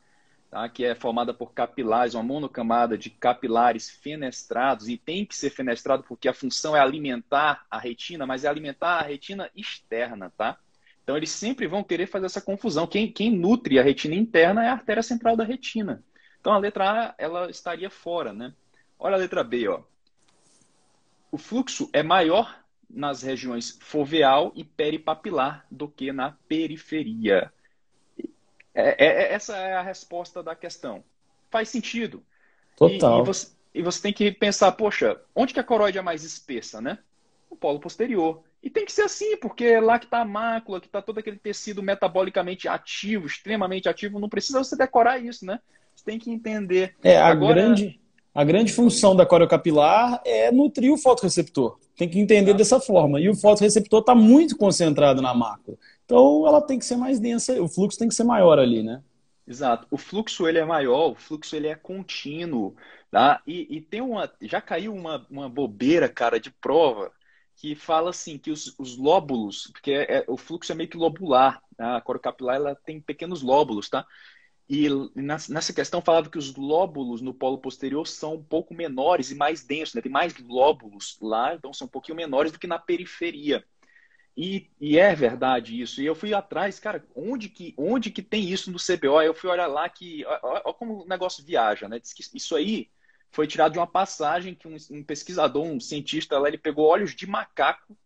tá, 0.52 0.68
que 0.68 0.84
é 0.84 0.94
formada 0.94 1.34
por 1.34 1.54
capilares, 1.54 2.14
uma 2.14 2.22
monocamada 2.22 2.98
de 2.98 3.10
capilares 3.10 3.90
fenestrados, 3.90 4.90
e 4.90 4.98
tem 4.98 5.26
que 5.26 5.36
ser 5.36 5.50
fenestrado 5.50 6.04
porque 6.04 6.28
a 6.28 6.34
função 6.34 6.76
é 6.76 6.80
alimentar 6.82 7.66
a 7.72 7.80
retina, 7.80 8.28
mas 8.28 8.44
é 8.44 8.50
alimentar 8.50 9.00
a 9.00 9.02
retina 9.02 9.50
externa, 9.56 10.32
tá? 10.38 10.58
Então, 11.04 11.16
eles 11.18 11.32
sempre 11.32 11.66
vão 11.68 11.84
querer 11.84 12.06
fazer 12.06 12.26
essa 12.26 12.42
confusão. 12.42 12.86
Quem, 12.86 13.12
quem 13.12 13.32
nutre 13.32 13.80
a 13.80 13.84
retina 13.84 14.14
interna 14.14 14.64
é 14.64 14.68
a 14.68 14.74
artéria 14.74 15.02
central 15.02 15.36
da 15.36 15.44
retina. 15.44 16.04
Então, 16.40 16.54
a 16.54 16.58
letra 16.58 16.92
A, 16.92 17.16
ela 17.18 17.50
estaria 17.50 17.90
fora, 17.90 18.34
né? 18.34 18.54
Olha 19.00 19.16
a 19.16 19.20
letra 19.20 19.44
B, 19.44 19.68
ó. 19.68 19.82
O 21.32 21.38
fluxo 21.38 21.90
é 21.94 22.04
maior 22.04 22.62
nas 22.90 23.24
regiões 23.24 23.78
foveal 23.82 24.52
e 24.54 24.64
peripapilar 24.64 25.66
do 25.72 25.88
que 25.88 26.12
na 26.12 26.36
periferia. 26.48 27.52
É, 28.74 29.06
é, 29.06 29.24
é, 29.24 29.34
essa 29.34 29.56
é 29.58 29.74
a 29.74 29.82
resposta 29.82 30.42
da 30.42 30.56
questão. 30.56 31.04
Faz 31.50 31.70
sentido. 31.70 32.24
Total. 32.76 33.20
E, 33.20 33.22
e, 33.22 33.26
você, 33.26 33.48
e, 33.76 33.82
você, 33.82 34.02
tem 34.02 34.14
que 34.14 34.32
pensar, 34.32 34.72
poxa, 34.74 35.20
onde 35.36 35.54
que 35.54 35.60
a 35.60 35.64
coroide 35.64 35.98
é 35.98 36.02
mais 36.02 36.24
espessa, 36.24 36.82
né? 36.82 36.98
No 37.50 37.58
polo 37.58 37.80
posterior. 37.80 38.44
E 38.64 38.70
tem 38.70 38.86
que 38.86 38.92
ser 38.92 39.04
assim, 39.04 39.36
porque 39.38 39.66
é 39.66 39.82
lá 39.82 40.00
que 40.00 40.06
está 40.06 40.22
a 40.22 40.26
mácula, 40.26 40.80
que 40.80 40.88
está 40.88 41.02
todo 41.02 41.18
aquele 41.18 41.38
tecido 41.38 41.84
metabolicamente 41.84 42.68
ativo, 42.68 43.28
extremamente 43.28 43.90
ativo. 43.90 44.20
Não 44.20 44.30
precisa 44.30 44.64
você 44.64 44.76
decorar 44.76 45.20
isso, 45.20 45.46
né? 45.46 45.60
Você 45.96 46.06
tem 46.06 46.20
que 46.20 46.32
entender. 46.32 46.96
É, 47.04 47.18
a 47.18 47.28
Agora, 47.28 47.56
grande 47.56 48.01
a 48.34 48.44
grande 48.44 48.72
função 48.72 49.16
da 49.16 49.26
coriocapilar 49.26 50.22
é 50.26 50.52
nutrir 50.52 50.92
o 50.92 50.98
fotoreceptor. 50.98 51.78
Tem 51.98 52.10
que 52.10 52.20
entender 52.20 52.54
dessa 52.54 52.80
forma. 52.80 53.20
E 53.20 53.30
o 53.30 53.36
fotoreceptor 53.36 54.00
está 54.00 54.16
muito 54.16 54.58
concentrado 54.58 55.22
na 55.22 55.34
mácula. 55.34 55.78
Então 56.06 56.48
ela 56.48 56.62
tem 56.62 56.80
que 56.80 56.86
ser 56.86 56.96
mais 56.96 57.20
densa, 57.20 57.62
o 57.62 57.68
fluxo 57.68 57.98
tem 57.98 58.08
que 58.08 58.16
ser 58.16 58.24
maior 58.24 58.60
ali, 58.60 58.84
né? 58.84 59.02
Exato. 59.48 59.88
O 59.92 59.98
fluxo 59.98 60.48
ele 60.48 60.60
é 60.60 60.66
maior, 60.66 61.12
o 61.12 61.16
fluxo 61.16 61.56
ele 61.56 61.68
é 61.68 61.76
contínuo, 61.76 62.76
tá? 63.10 63.42
E, 63.46 63.78
e 63.78 63.82
tem 63.82 64.02
uma, 64.02 64.32
já 64.42 64.62
caiu 64.62 64.94
uma, 64.94 65.26
uma 65.30 65.50
bobeira, 65.50 66.08
cara, 66.08 66.40
de 66.40 66.52
prova 66.52 67.12
que 67.56 67.76
fala 67.76 68.10
assim 68.10 68.38
que 68.38 68.50
os, 68.50 68.74
os 68.80 68.98
lóbulos, 68.98 69.70
porque 69.72 69.92
é, 69.92 70.18
é, 70.18 70.26
o 70.28 70.36
fluxo 70.36 70.72
é 70.72 70.76
meio 70.76 70.90
que 70.90 70.98
lobular, 70.98 71.62
tá? 71.78 71.98
a 71.98 72.02
corocapilar 72.02 72.56
ela 72.56 72.76
tem 72.76 73.00
pequenos 73.00 73.44
lóbulos, 73.44 73.88
tá? 73.88 74.06
E 74.74 74.88
nessa 75.14 75.74
questão 75.74 76.02
falava 76.02 76.30
que 76.30 76.38
os 76.38 76.56
lóbulos 76.56 77.20
no 77.22 77.34
polo 77.34 77.58
posterior 77.58 78.08
são 78.08 78.36
um 78.36 78.44
pouco 78.44 78.74
menores 78.74 79.30
e 79.30 79.36
mais 79.36 79.66
densos, 79.66 79.94
né? 79.94 80.02
tem 80.02 80.10
mais 80.10 80.34
lóbulos 80.38 81.18
lá, 81.22 81.54
então 81.54 81.74
são 81.74 81.88
um 81.88 81.90
pouquinho 81.90 82.16
menores 82.16 82.54
do 82.54 82.58
que 82.58 82.68
na 82.68 82.80
periferia. 82.80 83.66
E, 84.38 84.72
e, 84.80 84.98
é 84.98 85.14
verdade 85.14 85.82
isso. 85.82 86.02
E 86.02 86.06
eu 86.06 86.16
fui 86.16 86.34
atrás, 86.34 86.80
cara, 86.80 87.06
onde 87.14 87.50
que, 87.50 87.74
onde 87.76 88.10
que 88.10 88.22
tem 88.22 88.50
isso 88.50 88.72
no 88.72 88.78
CBO? 88.78 89.22
Eu 89.22 89.34
fui 89.34 89.50
olhar 89.50 89.68
lá 89.68 89.90
que. 89.90 90.24
Olha 90.42 90.62
como 90.74 91.04
o 91.04 91.06
negócio 91.06 91.44
viaja, 91.44 91.90
né? 91.90 92.00
Diz 92.00 92.14
que 92.14 92.24
isso 92.38 92.56
aí 92.56 92.90
foi 93.30 93.48
tirado 93.48 93.74
de 93.74 93.78
uma 93.78 93.86
passagem 93.86 94.56
que 94.56 94.70
um, 94.70 94.78
um 94.90 95.04
pesquisador, 95.04 95.66
um 95.66 95.82
cientista 95.82 96.40
lá, 96.40 96.48
ele 96.48 96.58
pegou 96.58 96.88
olhos 96.88 97.14
de 97.14 97.28
macaco 97.28 97.98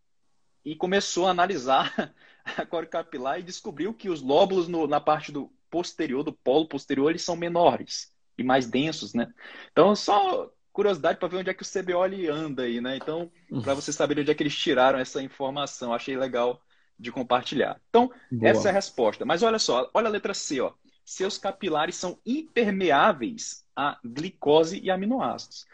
e 0.64 0.74
começou 0.74 1.28
a 1.28 1.30
analisar 1.30 2.12
a 2.44 2.66
cor 2.66 2.86
capilar 2.86 3.38
e 3.38 3.44
descobriu 3.44 3.94
que 3.94 4.08
os 4.08 4.20
lóbulos 4.20 4.66
no, 4.66 4.88
na 4.88 5.00
parte 5.00 5.30
do 5.30 5.48
posterior, 5.70 6.22
do 6.22 6.32
polo 6.32 6.68
posterior, 6.68 7.10
eles 7.10 7.22
são 7.22 7.36
menores 7.36 8.12
e 8.38 8.42
mais 8.42 8.66
densos, 8.66 9.14
né? 9.14 9.32
Então, 9.72 9.94
só 9.94 10.50
curiosidade 10.72 11.18
para 11.18 11.28
ver 11.28 11.38
onde 11.38 11.50
é 11.50 11.54
que 11.54 11.62
o 11.62 11.66
CBO 11.66 12.02
anda 12.30 12.64
aí, 12.64 12.80
né? 12.80 12.96
Então, 12.96 13.30
para 13.62 13.74
você 13.74 13.92
saber 13.92 14.18
onde 14.18 14.30
é 14.30 14.34
que 14.34 14.42
eles 14.42 14.56
tiraram 14.56 14.98
essa 14.98 15.22
informação, 15.22 15.94
achei 15.94 16.16
legal 16.16 16.60
de 16.98 17.10
compartilhar. 17.10 17.80
Então, 17.88 18.10
Boa. 18.30 18.50
essa 18.50 18.68
é 18.68 18.70
a 18.70 18.74
resposta. 18.74 19.24
Mas 19.24 19.42
olha 19.42 19.58
só, 19.58 19.90
olha 19.94 20.08
a 20.08 20.10
letra 20.10 20.34
C, 20.34 20.60
ó. 20.60 20.72
Seus 21.04 21.38
capilares 21.38 21.94
são 21.94 22.18
impermeáveis 22.26 23.64
a 23.74 23.98
glicose 24.04 24.80
e 24.80 24.90
aminoácidos. 24.90 25.66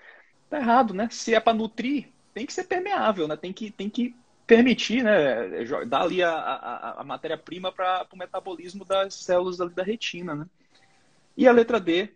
Tá 0.51 0.59
errado, 0.59 0.93
né? 0.93 1.09
Se 1.11 1.35
é 1.35 1.41
para 1.41 1.57
nutrir, 1.57 2.09
tem 2.35 2.45
que 2.45 2.53
ser 2.53 2.65
permeável, 2.65 3.27
né? 3.27 3.37
Tem 3.37 3.53
que, 3.53 3.71
tem 3.71 3.89
que 3.89 4.15
permitir, 4.53 5.03
né, 5.03 5.65
dar 5.87 6.03
ali 6.03 6.23
a, 6.23 6.31
a, 6.31 7.01
a 7.01 7.05
matéria-prima 7.05 7.73
para 7.73 8.07
o 8.13 8.19
metabolismo 8.19 8.85
das 8.85 9.15
células 9.15 9.57
da 9.57 9.83
retina. 9.83 10.35
Né? 10.35 10.47
E 11.35 11.49
a 11.49 11.53
letra 11.53 11.81
D 11.81 12.11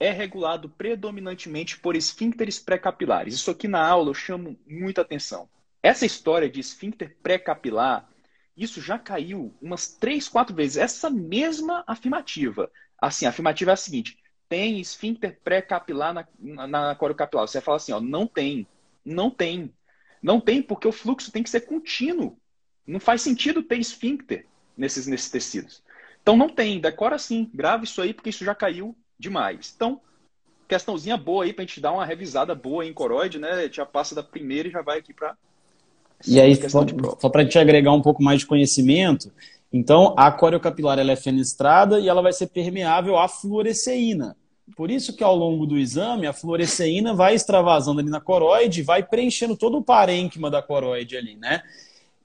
é 0.00 0.10
regulado 0.10 0.70
predominantemente 0.70 1.78
por 1.78 1.94
esfíncteres 1.94 2.58
pré-capilares. 2.58 3.34
Isso 3.34 3.50
aqui 3.50 3.68
na 3.68 3.86
aula 3.86 4.08
eu 4.08 4.14
chamo 4.14 4.58
muita 4.66 5.02
atenção. 5.02 5.46
Essa 5.82 6.06
história 6.06 6.48
de 6.48 6.58
esfíncter 6.58 7.14
pré-capilar, 7.22 8.08
isso 8.56 8.80
já 8.80 8.98
caiu 8.98 9.54
umas 9.60 9.88
três, 9.88 10.26
quatro 10.26 10.56
vezes. 10.56 10.78
Essa 10.78 11.10
mesma 11.10 11.84
afirmativa. 11.86 12.70
Assim, 12.98 13.26
a 13.26 13.28
afirmativa 13.28 13.72
é 13.72 13.74
a 13.74 13.76
seguinte: 13.76 14.18
tem 14.48 14.80
esfíncter 14.80 15.38
pré-capilar 15.44 16.14
na, 16.14 16.26
na, 16.38 16.66
na 16.66 16.94
capilar. 16.94 17.46
Você 17.46 17.60
fala 17.60 17.76
assim, 17.76 17.92
ó, 17.92 18.00
não 18.00 18.26
tem. 18.26 18.66
Não 19.04 19.30
tem. 19.30 19.70
Não 20.22 20.40
tem, 20.40 20.62
porque 20.62 20.88
o 20.88 20.92
fluxo 20.92 21.30
tem 21.30 21.42
que 21.42 21.50
ser 21.50 21.62
contínuo. 21.62 22.36
Não 22.86 23.00
faz 23.00 23.22
sentido 23.22 23.62
ter 23.62 23.78
esfíncter 23.78 24.46
nesses, 24.76 25.06
nesses 25.06 25.30
tecidos. 25.30 25.82
Então 26.22 26.36
não 26.36 26.48
tem, 26.48 26.80
decora 26.80 27.16
assim, 27.16 27.50
grava 27.54 27.84
isso 27.84 28.00
aí, 28.00 28.12
porque 28.12 28.30
isso 28.30 28.44
já 28.44 28.54
caiu 28.54 28.96
demais. 29.18 29.72
Então, 29.74 30.00
questãozinha 30.68 31.16
boa 31.16 31.44
aí 31.44 31.52
pra 31.52 31.64
gente 31.64 31.80
dar 31.80 31.92
uma 31.92 32.04
revisada 32.04 32.54
boa 32.54 32.84
em 32.84 32.92
coroide, 32.92 33.38
né? 33.38 33.50
A 33.50 33.62
gente 33.62 33.76
já 33.76 33.86
passa 33.86 34.14
da 34.14 34.22
primeira 34.22 34.68
e 34.68 34.70
já 34.70 34.82
vai 34.82 34.98
aqui 34.98 35.14
para 35.14 35.36
E 36.26 36.40
aí, 36.40 36.54
só, 36.68 36.84
só 37.18 37.28
para 37.28 37.46
te 37.46 37.58
agregar 37.58 37.92
um 37.92 38.02
pouco 38.02 38.22
mais 38.22 38.40
de 38.40 38.46
conhecimento, 38.46 39.32
então 39.72 40.14
a 40.18 40.30
coriocapilar 40.30 40.98
ela 40.98 41.12
é 41.12 41.16
fenestrada 41.16 41.98
e 41.98 42.08
ela 42.08 42.22
vai 42.22 42.32
ser 42.32 42.48
permeável 42.48 43.18
à 43.18 43.28
fluoresceína. 43.28 44.36
Por 44.76 44.90
isso 44.90 45.16
que 45.16 45.24
ao 45.24 45.34
longo 45.34 45.66
do 45.66 45.78
exame 45.78 46.26
a 46.26 46.32
fluoresceína 46.32 47.14
vai 47.14 47.34
extravasando 47.34 48.00
ali 48.00 48.10
na 48.10 48.20
coroide, 48.20 48.82
vai 48.82 49.02
preenchendo 49.02 49.56
todo 49.56 49.78
o 49.78 49.82
parênquima 49.82 50.50
da 50.50 50.62
coroide 50.62 51.16
ali, 51.16 51.36
né? 51.36 51.62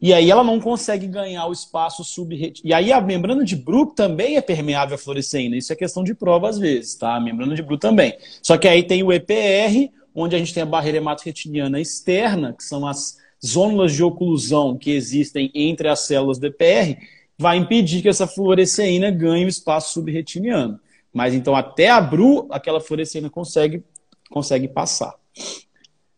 E 0.01 0.13
aí 0.13 0.29
ela 0.29 0.43
não 0.43 0.59
consegue 0.59 1.07
ganhar 1.07 1.47
o 1.47 1.53
espaço 1.53 2.03
subretinal. 2.03 2.69
E 2.69 2.73
aí 2.73 2.91
a 2.91 2.99
membrana 2.99 3.45
de 3.45 3.55
Bruch 3.55 3.95
também 3.95 4.35
é 4.35 4.41
permeável 4.41 4.95
à 4.95 4.97
fluoresceína. 4.97 5.55
Isso 5.55 5.71
é 5.71 5.77
questão 5.77 6.03
de 6.03 6.13
prova 6.13 6.49
às 6.49 6.59
vezes, 6.59 6.95
tá? 6.95 7.15
A 7.15 7.21
membrana 7.21 7.55
de 7.55 7.61
Bruch 7.61 7.79
também. 7.79 8.17
Só 8.41 8.57
que 8.57 8.67
aí 8.67 8.83
tem 8.83 9.01
o 9.01 9.13
EPR, 9.13 9.89
onde 10.13 10.35
a 10.35 10.39
gente 10.39 10.53
tem 10.53 10.61
a 10.61 10.65
barreira 10.65 10.97
hematoretiniana 10.97 11.79
externa, 11.79 12.51
que 12.51 12.65
são 12.65 12.85
as 12.85 13.17
zônulas 13.45 13.93
de 13.93 14.03
oclusão 14.03 14.77
que 14.77 14.91
existem 14.91 15.49
entre 15.55 15.87
as 15.87 16.01
células 16.01 16.37
do 16.37 16.47
EPR, 16.47 16.99
vai 17.37 17.57
impedir 17.57 18.01
que 18.01 18.09
essa 18.09 18.27
fluoresceína 18.27 19.09
ganhe 19.09 19.45
o 19.45 19.49
espaço 19.49 19.93
subretiniano. 19.93 20.79
Mas 21.13 21.33
então 21.33 21.55
até 21.55 21.89
a 21.89 22.01
Bru, 22.01 22.47
aquela 22.51 22.81
fluorescina 22.81 23.29
consegue, 23.29 23.85
consegue 24.29 24.67
passar. 24.67 25.13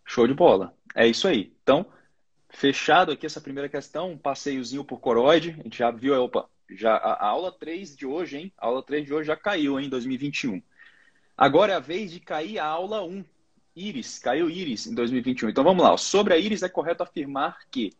Show 0.05 0.27
de 0.27 0.33
bola. 0.33 0.73
É 0.95 1.05
isso 1.05 1.27
aí. 1.27 1.51
Então, 1.61 1.85
fechado 2.49 3.11
aqui 3.11 3.25
essa 3.25 3.41
primeira 3.41 3.67
questão, 3.67 4.11
um 4.11 4.17
passeiozinho 4.17 4.85
por 4.85 4.99
coroide. 4.99 5.57
A 5.59 5.63
gente 5.63 5.77
já 5.77 5.91
viu, 5.91 6.23
opa, 6.23 6.47
já, 6.69 6.95
a, 6.95 7.27
aula 7.27 7.51
3 7.51 7.95
de 7.95 8.05
hoje, 8.05 8.37
hein? 8.37 8.53
A 8.57 8.67
aula 8.67 8.81
3 8.81 9.05
de 9.05 9.13
hoje 9.13 9.27
já 9.27 9.35
caiu 9.35 9.79
em 9.79 9.89
2021. 9.89 10.61
Agora 11.37 11.73
é 11.73 11.75
a 11.75 11.79
vez 11.79 12.11
de 12.11 12.21
cair 12.21 12.57
a 12.59 12.65
aula 12.65 13.03
1. 13.03 13.25
íris, 13.75 14.19
caiu 14.19 14.49
íris 14.49 14.87
em 14.87 14.95
2021. 14.95 15.49
Então 15.49 15.63
vamos 15.63 15.83
lá. 15.83 15.97
Sobre 15.97 16.33
a 16.33 16.37
íris 16.37 16.63
é 16.63 16.69
correto 16.69 17.03
afirmar 17.03 17.59
que. 17.69 17.91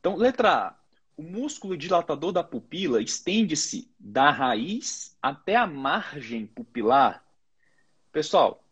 Então, 0.00 0.16
letra 0.16 0.68
A. 0.68 0.79
O 1.16 1.22
músculo 1.22 1.76
dilatador 1.76 2.32
da 2.32 2.42
pupila 2.42 3.02
estende-se 3.02 3.92
da 3.98 4.30
raiz 4.30 5.16
até 5.20 5.56
a 5.56 5.66
margem 5.66 6.46
pupilar. 6.46 7.24
Pessoal, 8.10 8.64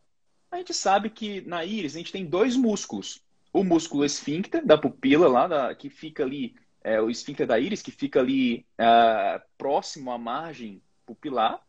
a 0.50 0.56
gente 0.56 0.72
sabe 0.72 1.10
que 1.10 1.42
na 1.42 1.64
íris 1.64 1.94
a 1.94 1.98
gente 1.98 2.12
tem 2.12 2.24
dois 2.24 2.56
músculos. 2.56 3.22
O 3.52 3.62
músculo 3.62 4.04
esfíncter 4.04 4.64
da 4.64 4.78
pupila, 4.78 5.28
lá 5.28 5.46
da, 5.46 5.74
que 5.74 5.90
fica 5.90 6.22
ali, 6.22 6.54
é, 6.82 7.00
o 7.00 7.10
esfíncter 7.10 7.46
da 7.46 7.58
íris, 7.58 7.82
que 7.82 7.90
fica 7.90 8.20
ali 8.20 8.66
é, 8.78 9.42
próximo 9.56 10.10
à 10.10 10.18
margem 10.18 10.82
pupilar, 11.04 11.62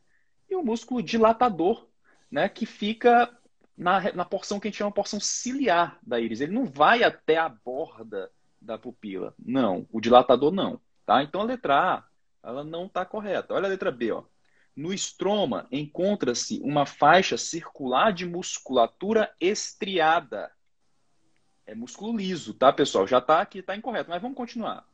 e 0.49 0.55
o 0.55 0.63
músculo 0.63 1.03
dilatador, 1.03 1.87
né, 2.31 2.47
que 2.49 2.65
fica 2.65 3.29
na, 3.77 4.11
na 4.13 4.25
porção 4.25 4.59
que 4.59 4.67
a 4.67 4.71
gente 4.71 4.77
chama 4.77 4.91
porção 4.91 5.19
ciliar 5.19 5.99
da 6.01 6.19
íris. 6.19 6.41
Ele 6.41 6.53
não 6.53 6.65
vai 6.65 7.03
até 7.03 7.37
a 7.37 7.47
borda 7.47 8.31
da 8.61 8.77
pupila. 8.77 9.33
Não, 9.37 9.87
o 9.91 10.01
dilatador 10.01 10.51
não. 10.51 10.79
Tá? 11.05 11.23
Então 11.23 11.41
a 11.41 11.45
letra 11.45 11.95
A 11.95 12.09
ela 12.43 12.63
não 12.63 12.85
está 12.85 13.05
correta. 13.05 13.53
Olha 13.53 13.67
a 13.67 13.69
letra 13.69 13.91
B. 13.91 14.11
Ó. 14.11 14.23
No 14.75 14.93
estroma 14.93 15.67
encontra-se 15.71 16.59
uma 16.61 16.85
faixa 16.85 17.37
circular 17.37 18.11
de 18.11 18.25
musculatura 18.25 19.33
estriada. 19.39 20.51
É 21.65 21.75
músculo 21.75 22.17
liso, 22.17 22.53
tá, 22.53 22.71
pessoal? 22.71 23.05
Já 23.05 23.19
está 23.19 23.41
aqui, 23.41 23.59
está 23.59 23.75
incorreto, 23.75 24.09
mas 24.09 24.21
vamos 24.21 24.37
continuar. 24.37 24.87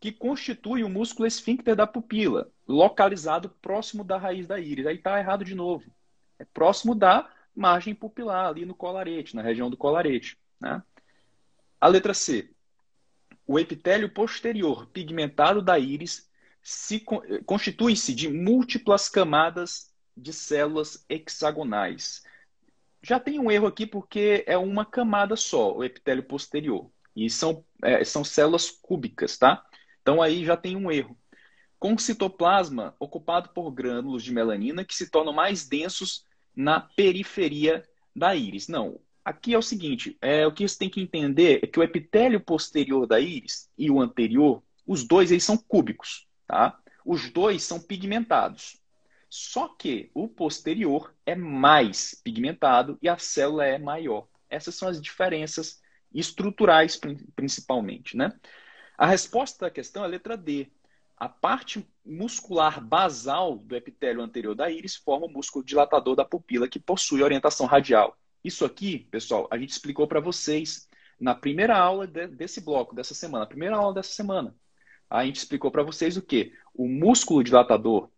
Que 0.00 0.10
constitui 0.10 0.82
o 0.82 0.88
músculo 0.88 1.26
esfíncter 1.26 1.76
da 1.76 1.86
pupila, 1.86 2.50
localizado 2.66 3.50
próximo 3.60 4.02
da 4.02 4.16
raiz 4.16 4.46
da 4.46 4.58
íris. 4.58 4.86
Aí 4.86 4.96
está 4.96 5.18
errado 5.18 5.44
de 5.44 5.54
novo. 5.54 5.90
É 6.38 6.44
próximo 6.44 6.94
da 6.94 7.28
margem 7.54 7.94
pupilar, 7.94 8.46
ali 8.46 8.64
no 8.64 8.74
colarete, 8.74 9.36
na 9.36 9.42
região 9.42 9.68
do 9.68 9.76
colarete. 9.76 10.38
Né? 10.58 10.82
A 11.80 11.86
letra 11.86 12.14
C. 12.14 12.50
O 13.52 13.58
epitélio 13.58 14.08
posterior 14.08 14.86
pigmentado 14.86 15.60
da 15.60 15.78
íris 15.78 16.26
se 16.62 17.04
constitui-se 17.44 18.14
de 18.14 18.26
múltiplas 18.26 19.10
camadas 19.10 19.92
de 20.16 20.32
células 20.32 21.04
hexagonais. 21.06 22.24
Já 23.02 23.20
tem 23.20 23.38
um 23.38 23.50
erro 23.50 23.66
aqui 23.66 23.86
porque 23.86 24.42
é 24.46 24.56
uma 24.56 24.86
camada 24.86 25.36
só, 25.36 25.76
o 25.76 25.84
epitélio 25.84 26.22
posterior. 26.22 26.90
E 27.14 27.28
são, 27.28 27.62
é, 27.82 28.02
são 28.04 28.24
células 28.24 28.70
cúbicas, 28.70 29.36
tá? 29.36 29.62
Então 30.00 30.22
aí 30.22 30.46
já 30.46 30.56
tem 30.56 30.74
um 30.74 30.90
erro. 30.90 31.14
Com 31.78 31.98
citoplasma 31.98 32.96
ocupado 32.98 33.50
por 33.50 33.70
grânulos 33.70 34.24
de 34.24 34.32
melanina 34.32 34.82
que 34.82 34.94
se 34.94 35.10
tornam 35.10 35.34
mais 35.34 35.68
densos 35.68 36.24
na 36.56 36.80
periferia 36.80 37.86
da 38.16 38.34
íris. 38.34 38.66
Não, 38.66 38.98
aqui 39.24 39.54
é 39.54 39.58
o 39.58 39.62
seguinte, 39.62 40.16
é, 40.20 40.46
o 40.46 40.52
que 40.52 40.66
você 40.66 40.78
tem 40.78 40.90
que 40.90 41.00
entender 41.00 41.60
é 41.62 41.66
que 41.66 41.78
o 41.78 41.82
epitélio 41.82 42.40
posterior 42.40 43.06
da 43.06 43.20
íris 43.20 43.70
e 43.76 43.90
o 43.90 44.00
anterior, 44.00 44.62
os 44.86 45.04
dois 45.04 45.30
eles 45.30 45.44
são 45.44 45.56
cúbicos, 45.56 46.26
tá? 46.46 46.78
Os 47.04 47.30
dois 47.30 47.62
são 47.62 47.80
pigmentados. 47.80 48.80
Só 49.28 49.68
que 49.68 50.10
o 50.14 50.28
posterior 50.28 51.14
é 51.24 51.34
mais 51.34 52.14
pigmentado 52.22 52.98
e 53.00 53.08
a 53.08 53.16
célula 53.16 53.64
é 53.64 53.78
maior. 53.78 54.28
Essas 54.50 54.74
são 54.74 54.88
as 54.88 55.00
diferenças 55.00 55.80
estruturais, 56.12 57.00
principalmente, 57.34 58.16
né? 58.16 58.38
A 58.98 59.06
resposta 59.06 59.64
da 59.64 59.70
questão 59.70 60.02
é 60.02 60.06
a 60.06 60.08
letra 60.08 60.36
D. 60.36 60.70
A 61.16 61.28
parte 61.28 61.88
muscular 62.04 62.80
basal 62.84 63.56
do 63.56 63.74
epitélio 63.74 64.20
anterior 64.20 64.54
da 64.54 64.70
íris 64.70 64.96
forma 64.96 65.26
o 65.26 65.30
músculo 65.30 65.64
dilatador 65.64 66.14
da 66.14 66.24
pupila, 66.24 66.68
que 66.68 66.78
possui 66.78 67.22
orientação 67.22 67.66
radial. 67.66 68.18
Isso 68.44 68.64
aqui, 68.64 69.06
pessoal, 69.10 69.46
a 69.50 69.58
gente 69.58 69.70
explicou 69.70 70.06
para 70.06 70.20
vocês 70.20 70.88
na 71.18 71.34
primeira 71.34 71.78
aula 71.78 72.06
de, 72.06 72.26
desse 72.26 72.60
bloco, 72.60 72.94
dessa 72.94 73.14
semana. 73.14 73.46
primeira 73.46 73.76
aula 73.76 73.94
dessa 73.94 74.12
semana. 74.12 74.54
A 75.08 75.24
gente 75.24 75.36
explicou 75.36 75.70
para 75.70 75.82
vocês 75.82 76.16
o 76.16 76.22
que? 76.22 76.52
O 76.74 76.88
músculo 76.88 77.44
dilatador 77.44 78.10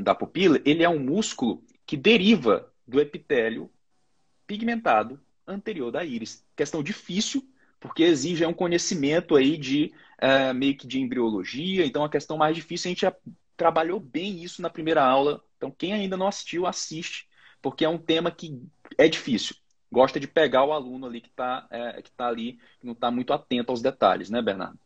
da 0.00 0.14
pupila, 0.14 0.60
ele 0.64 0.84
é 0.84 0.88
um 0.88 0.98
músculo 0.98 1.64
que 1.84 1.96
deriva 1.96 2.72
do 2.86 3.00
epitélio 3.00 3.70
pigmentado 4.46 5.20
anterior 5.46 5.90
da 5.90 6.04
íris. 6.04 6.44
Questão 6.54 6.82
difícil, 6.82 7.42
porque 7.80 8.04
exige 8.04 8.46
um 8.46 8.52
conhecimento 8.52 9.34
aí 9.34 9.56
de 9.56 9.92
é, 10.18 10.52
meio 10.52 10.76
que 10.76 10.86
de 10.86 11.00
embriologia, 11.00 11.84
então 11.84 12.04
a 12.04 12.10
questão 12.10 12.36
mais 12.36 12.54
difícil 12.54 12.88
a 12.88 12.90
gente 12.90 13.00
já 13.00 13.16
trabalhou 13.56 13.98
bem 13.98 14.42
isso 14.42 14.62
na 14.62 14.70
primeira 14.70 15.04
aula. 15.04 15.42
Então 15.56 15.70
quem 15.70 15.92
ainda 15.92 16.16
não 16.16 16.28
assistiu, 16.28 16.66
assiste, 16.66 17.28
porque 17.60 17.84
é 17.84 17.88
um 17.88 17.98
tema 17.98 18.30
que 18.30 18.62
é 18.98 19.08
difícil. 19.08 19.56
Gosta 19.92 20.20
de 20.20 20.26
pegar 20.26 20.64
o 20.64 20.72
aluno 20.72 21.06
ali 21.06 21.20
que 21.20 21.28
está 21.28 21.66
é, 21.70 22.00
que 22.00 22.10
tá 22.12 22.28
ali, 22.28 22.58
que 22.80 22.86
não 22.86 22.92
está 22.92 23.10
muito 23.10 23.32
atento 23.32 23.70
aos 23.70 23.82
detalhes, 23.82 24.30
né, 24.30 24.40
Bernardo? 24.40 24.78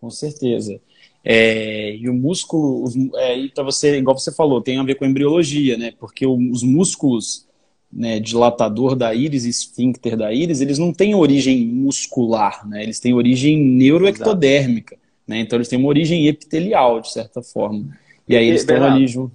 Com 0.00 0.10
certeza. 0.10 0.80
É, 1.24 1.96
e 1.96 2.08
o 2.08 2.14
músculo, 2.14 2.84
é, 3.16 3.48
para 3.48 3.64
você, 3.64 3.98
igual 3.98 4.16
você 4.16 4.32
falou, 4.32 4.62
tem 4.62 4.78
a 4.78 4.84
ver 4.84 4.94
com 4.94 5.04
a 5.04 5.08
embriologia, 5.08 5.76
né? 5.76 5.92
Porque 5.98 6.24
os 6.26 6.62
músculos 6.62 7.48
né, 7.92 8.20
dilatador 8.20 8.94
da 8.94 9.14
íris 9.14 9.44
e 9.44 9.48
esfíncter 9.48 10.16
da 10.16 10.32
íris, 10.32 10.60
eles 10.60 10.78
não 10.78 10.92
têm 10.92 11.14
origem 11.14 11.66
muscular, 11.66 12.66
né? 12.68 12.82
Eles 12.82 13.00
têm 13.00 13.14
origem 13.14 13.58
neuroectodérmica, 13.58 14.96
né? 15.26 15.40
Então 15.40 15.56
eles 15.56 15.68
têm 15.68 15.78
uma 15.78 15.88
origem 15.88 16.26
epitelial, 16.28 17.00
de 17.00 17.12
certa 17.12 17.42
forma. 17.42 17.98
E 18.28 18.36
aí 18.36 18.46
eles 18.46 18.60
estão 18.60 18.84
ali 18.84 19.06
junto. 19.08 19.32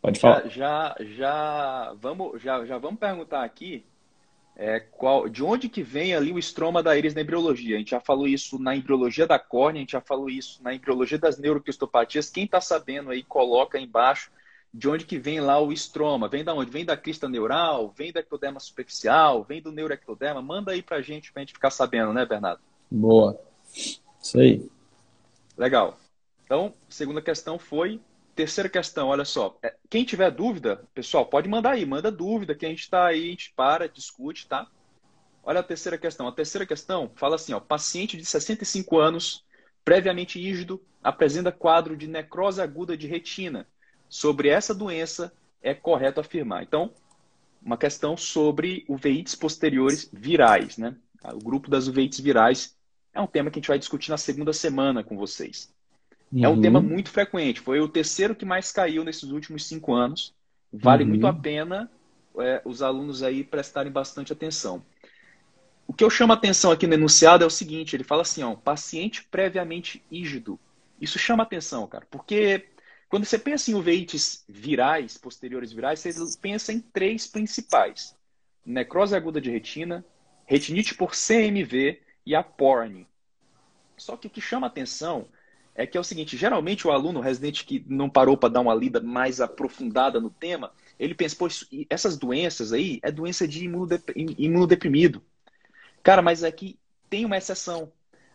Pode 0.00 0.20
falar. 0.20 0.48
Já, 0.48 0.94
já, 0.98 1.04
já, 1.16 1.94
vamos, 2.00 2.40
já, 2.40 2.64
já 2.64 2.78
vamos 2.78 3.00
perguntar 3.00 3.44
aqui 3.44 3.84
é, 4.56 4.80
qual, 4.80 5.28
de 5.28 5.44
onde 5.44 5.68
que 5.68 5.82
vem 5.82 6.14
ali 6.14 6.32
o 6.32 6.38
estroma 6.38 6.82
da 6.82 6.96
íris 6.98 7.14
na 7.14 7.20
embriologia. 7.20 7.76
A 7.76 7.78
gente 7.78 7.90
já 7.90 8.00
falou 8.00 8.26
isso 8.26 8.58
na 8.58 8.74
embriologia 8.74 9.26
da 9.26 9.38
córnea, 9.38 9.80
a 9.80 9.82
gente 9.82 9.92
já 9.92 10.00
falou 10.00 10.28
isso 10.28 10.62
na 10.62 10.74
embriologia 10.74 11.18
das 11.18 11.38
neuroquistopatias. 11.38 12.28
Quem 12.28 12.44
está 12.44 12.60
sabendo 12.60 13.10
aí, 13.10 13.22
coloca 13.22 13.78
aí 13.78 13.84
embaixo 13.84 14.30
de 14.74 14.88
onde 14.88 15.06
que 15.06 15.18
vem 15.18 15.40
lá 15.40 15.60
o 15.60 15.72
estroma. 15.72 16.28
Vem 16.28 16.44
da 16.44 16.54
onde? 16.54 16.70
Vem 16.70 16.84
da 16.84 16.96
crista 16.96 17.28
neural, 17.28 17.92
vem 17.96 18.12
do 18.12 18.18
ectoderma 18.18 18.58
superficial, 18.58 19.44
vem 19.44 19.62
do 19.62 19.72
neuroectoderma. 19.72 20.42
Manda 20.42 20.72
aí 20.72 20.82
pra 20.82 21.00
gente, 21.00 21.32
pra 21.32 21.40
gente 21.40 21.52
ficar 21.52 21.70
sabendo, 21.70 22.12
né, 22.12 22.26
Bernardo? 22.26 22.60
Boa. 22.90 23.40
Isso 24.20 24.38
aí. 24.38 24.68
Legal. 25.56 25.98
Então, 26.44 26.72
segunda 26.88 27.22
questão 27.22 27.58
foi. 27.58 28.00
Terceira 28.38 28.68
questão, 28.68 29.08
olha 29.08 29.24
só. 29.24 29.58
É, 29.60 29.74
quem 29.90 30.04
tiver 30.04 30.30
dúvida, 30.30 30.86
pessoal, 30.94 31.26
pode 31.26 31.48
mandar 31.48 31.72
aí. 31.72 31.84
Manda 31.84 32.08
dúvida 32.08 32.54
que 32.54 32.64
a 32.64 32.68
gente 32.68 32.82
está 32.82 33.06
aí, 33.06 33.26
a 33.26 33.30
gente 33.30 33.52
para, 33.56 33.88
discute, 33.88 34.46
tá? 34.46 34.70
Olha 35.42 35.58
a 35.58 35.62
terceira 35.64 35.98
questão. 35.98 36.28
A 36.28 36.30
terceira 36.30 36.64
questão 36.64 37.10
fala 37.16 37.34
assim, 37.34 37.52
ó. 37.52 37.58
Paciente 37.58 38.16
de 38.16 38.24
65 38.24 38.96
anos, 38.96 39.44
previamente 39.84 40.38
ígido, 40.38 40.80
apresenta 41.02 41.50
quadro 41.50 41.96
de 41.96 42.06
necrose 42.06 42.62
aguda 42.62 42.96
de 42.96 43.08
retina 43.08 43.66
sobre 44.08 44.48
essa 44.48 44.72
doença 44.72 45.32
é 45.60 45.74
correto 45.74 46.20
afirmar. 46.20 46.62
Então, 46.62 46.94
uma 47.60 47.76
questão 47.76 48.16
sobre 48.16 48.84
uveites 48.88 49.34
posteriores 49.34 50.08
virais, 50.12 50.78
né? 50.78 50.94
O 51.24 51.42
grupo 51.42 51.68
das 51.68 51.88
uveites 51.88 52.20
virais 52.20 52.78
é 53.12 53.20
um 53.20 53.26
tema 53.26 53.50
que 53.50 53.58
a 53.58 53.60
gente 53.60 53.68
vai 53.68 53.80
discutir 53.80 54.10
na 54.10 54.16
segunda 54.16 54.52
semana 54.52 55.02
com 55.02 55.16
vocês. 55.16 55.76
Uhum. 56.32 56.44
É 56.44 56.48
um 56.48 56.54
uhum. 56.54 56.60
tema 56.60 56.80
muito 56.80 57.10
frequente. 57.10 57.60
Foi 57.60 57.80
o 57.80 57.88
terceiro 57.88 58.34
que 58.34 58.44
mais 58.44 58.70
caiu 58.70 59.04
nesses 59.04 59.30
últimos 59.30 59.66
cinco 59.66 59.94
anos. 59.94 60.34
Vale 60.72 61.02
uhum. 61.02 61.10
muito 61.10 61.26
a 61.26 61.32
pena 61.32 61.90
é, 62.38 62.62
os 62.64 62.82
alunos 62.82 63.22
aí 63.22 63.42
prestarem 63.42 63.90
bastante 63.90 64.32
atenção. 64.32 64.84
O 65.86 65.92
que 65.92 66.04
eu 66.04 66.10
chamo 66.10 66.32
a 66.32 66.36
atenção 66.36 66.70
aqui 66.70 66.86
no 66.86 66.94
enunciado 66.94 67.42
é 67.42 67.46
o 67.46 67.50
seguinte: 67.50 67.96
ele 67.96 68.04
fala 68.04 68.22
assim, 68.22 68.42
ó, 68.42 68.54
paciente 68.54 69.24
previamente 69.24 70.04
ígido. 70.10 70.58
Isso 71.00 71.18
chama 71.18 71.42
atenção, 71.42 71.86
cara, 71.86 72.06
porque 72.10 72.68
quando 73.08 73.24
você 73.24 73.38
pensa 73.38 73.70
em 73.70 73.74
uveites 73.74 74.44
virais, 74.48 75.16
posteriores 75.16 75.72
virais, 75.72 76.00
você 76.00 76.12
pensa 76.40 76.72
em 76.72 76.80
três 76.80 77.26
principais: 77.26 78.14
necrose 78.64 79.16
aguda 79.16 79.40
de 79.40 79.50
retina, 79.50 80.04
retinite 80.44 80.94
por 80.94 81.12
CMV 81.12 82.00
e 82.26 82.34
a 82.34 82.42
PORN. 82.42 83.06
Só 83.96 84.16
que 84.16 84.26
o 84.26 84.30
que 84.30 84.40
chama 84.40 84.66
atenção 84.66 85.26
é 85.78 85.86
que 85.86 85.96
é 85.96 86.00
o 86.00 86.04
seguinte: 86.04 86.36
geralmente 86.36 86.86
o 86.86 86.90
aluno, 86.90 87.20
o 87.20 87.22
residente 87.22 87.64
que 87.64 87.84
não 87.86 88.10
parou 88.10 88.36
para 88.36 88.50
dar 88.50 88.60
uma 88.60 88.74
lida 88.74 89.00
mais 89.00 89.40
aprofundada 89.40 90.20
no 90.20 90.28
tema, 90.28 90.72
ele 90.98 91.14
pensa, 91.14 91.36
pô, 91.36 91.46
essas 91.88 92.18
doenças 92.18 92.72
aí 92.72 92.98
é 93.02 93.12
doença 93.12 93.46
de 93.46 93.64
imunodeprimido. 93.64 95.22
Cara, 96.02 96.20
mas 96.20 96.42
aqui 96.42 96.76
tem 97.08 97.24
uma 97.24 97.36
exceção 97.36 97.92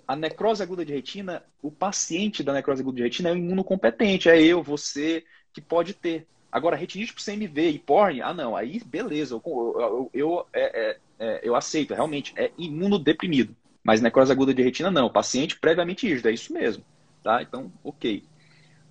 a 0.08 0.16
necrose 0.16 0.62
aguda 0.62 0.86
de 0.86 0.94
retina, 0.94 1.44
o 1.62 1.72
paciente 1.72 2.44
da 2.44 2.54
necrose 2.54 2.82
aguda 2.82 2.98
de 2.98 3.04
retina 3.04 3.30
é 3.30 3.34
um 3.34 3.38
imunocompetente, 3.38 4.30
é 4.30 4.42
eu, 4.42 4.62
você, 4.62 5.24
que 5.54 5.62
pode 5.62 5.94
ter. 5.94 6.28
Agora, 6.52 6.76
retinite 6.76 7.14
por 7.14 7.24
CMV 7.24 7.70
e 7.70 7.80
porn, 7.80 8.22
ah 8.22 8.34
não, 8.34 8.56
aí 8.56 8.82
beleza, 8.86 9.34
eu, 9.34 9.42
eu, 9.46 10.10
eu, 10.14 10.48
é, 10.54 10.62
é, 10.64 10.98
é, 11.20 11.40
eu 11.42 11.56
aceito, 11.56 11.94
realmente, 11.94 12.34
é 12.36 12.52
imunodeprimido. 12.58 13.56
Mas 13.84 14.02
necrose 14.02 14.32
aguda 14.32 14.54
de 14.54 14.62
retina 14.62 14.92
não, 14.92 15.10
paciente 15.10 15.60
previamente 15.60 16.08
rígido, 16.08 16.30
é 16.30 16.32
isso 16.32 16.54
mesmo. 16.54 16.84
Tá? 17.24 17.42
Então, 17.42 17.72
ok. 17.84 18.24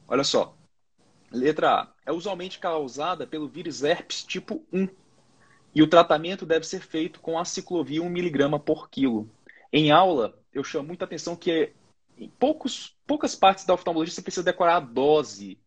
Olha 0.08 0.24
só, 0.24 0.56
letra 1.30 1.82
A, 1.82 1.88
é 2.06 2.12
usualmente 2.12 2.58
causada 2.58 3.26
pelo 3.26 3.48
vírus 3.48 3.82
herpes 3.82 4.24
tipo 4.24 4.64
1. 4.72 4.88
E 5.74 5.82
o 5.82 5.88
tratamento 5.88 6.44
deve 6.44 6.66
ser 6.66 6.80
feito 6.80 7.20
com 7.20 7.38
a 7.38 7.44
ciclovia 7.44 8.02
1 8.02 8.08
miligrama 8.08 8.58
por 8.58 8.90
quilo. 8.90 9.30
Em 9.72 9.90
aula, 9.90 10.38
eu 10.52 10.62
chamo 10.62 10.88
muita 10.88 11.04
atenção 11.04 11.34
que 11.36 11.72
em 12.18 12.28
poucos, 12.28 12.96
poucas 13.06 13.34
partes 13.34 13.64
da 13.64 13.74
oftalmologia 13.74 14.14
você 14.14 14.22
precisa 14.22 14.44
decorar 14.44 14.76
a 14.76 14.80
dose 14.80 15.58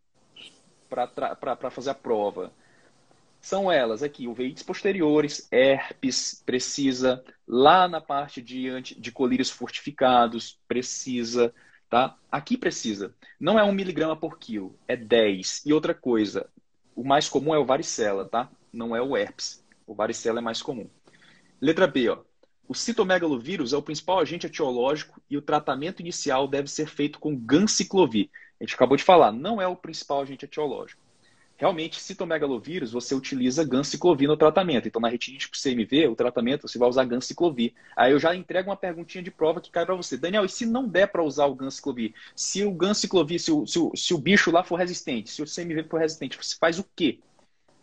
para 0.88 1.70
fazer 1.70 1.90
a 1.90 1.94
prova. 1.94 2.52
São 3.40 3.70
elas 3.70 4.02
aqui, 4.02 4.26
uveites 4.26 4.62
posteriores, 4.62 5.46
herpes, 5.52 6.42
precisa. 6.44 7.22
Lá 7.46 7.86
na 7.86 8.00
parte 8.00 8.40
de, 8.42 8.80
de 8.80 9.12
colírios 9.12 9.50
fortificados, 9.50 10.58
precisa. 10.66 11.54
Tá? 11.88 12.16
Aqui 12.30 12.56
precisa. 12.56 13.14
Não 13.38 13.58
é 13.58 13.64
1 13.64 13.72
miligrama 13.72 14.16
por 14.16 14.38
quilo, 14.38 14.76
é 14.88 14.96
10. 14.96 15.62
E 15.66 15.72
outra 15.72 15.94
coisa, 15.94 16.48
o 16.94 17.04
mais 17.04 17.28
comum 17.28 17.54
é 17.54 17.58
o 17.58 17.64
varicela, 17.64 18.24
tá? 18.24 18.50
Não 18.72 18.96
é 18.96 19.00
o 19.00 19.16
herpes. 19.16 19.64
O 19.86 19.94
varicela 19.94 20.40
é 20.40 20.42
mais 20.42 20.60
comum. 20.60 20.88
Letra 21.60 21.86
B, 21.86 22.08
ó. 22.08 22.18
O 22.68 22.74
citomegalovírus 22.74 23.72
é 23.72 23.76
o 23.76 23.82
principal 23.82 24.18
agente 24.18 24.46
etiológico 24.46 25.22
e 25.30 25.36
o 25.36 25.42
tratamento 25.42 26.00
inicial 26.00 26.48
deve 26.48 26.68
ser 26.68 26.88
feito 26.88 27.20
com 27.20 27.36
ganciclovir. 27.36 28.28
A 28.60 28.64
gente 28.64 28.74
acabou 28.74 28.96
de 28.96 29.04
falar, 29.04 29.30
não 29.30 29.60
é 29.60 29.68
o 29.68 29.76
principal 29.76 30.22
agente 30.22 30.44
etiológico. 30.44 31.00
Realmente, 31.58 32.00
citomegalovírus, 32.02 32.92
você 32.92 33.14
utiliza 33.14 33.64
ganciclovir 33.64 34.28
no 34.28 34.36
tratamento. 34.36 34.86
Então, 34.86 35.00
na 35.00 35.08
retinite 35.08 35.48
por 35.48 35.58
CMV, 35.58 36.08
o 36.08 36.14
tratamento, 36.14 36.68
você 36.68 36.78
vai 36.78 36.88
usar 36.88 37.04
ganciclovir. 37.04 37.72
Aí 37.96 38.12
eu 38.12 38.18
já 38.18 38.34
entrego 38.36 38.68
uma 38.68 38.76
perguntinha 38.76 39.24
de 39.24 39.30
prova 39.30 39.60
que 39.60 39.70
cai 39.70 39.86
para 39.86 39.94
você. 39.94 40.18
Daniel, 40.18 40.44
e 40.44 40.48
se 40.48 40.66
não 40.66 40.86
der 40.86 41.06
para 41.06 41.22
usar 41.22 41.46
o 41.46 41.54
ganciclovir? 41.54 42.12
Se 42.34 42.62
o 42.62 42.70
ganciclovir, 42.70 43.40
se 43.40 43.50
o, 43.50 43.66
se, 43.66 43.78
o, 43.78 43.92
se 43.96 44.12
o 44.12 44.18
bicho 44.18 44.50
lá 44.50 44.62
for 44.62 44.76
resistente, 44.76 45.30
se 45.30 45.42
o 45.42 45.46
CMV 45.46 45.84
for 45.84 45.98
resistente, 45.98 46.36
você 46.36 46.56
faz 46.58 46.78
o 46.78 46.84
quê? 46.94 47.18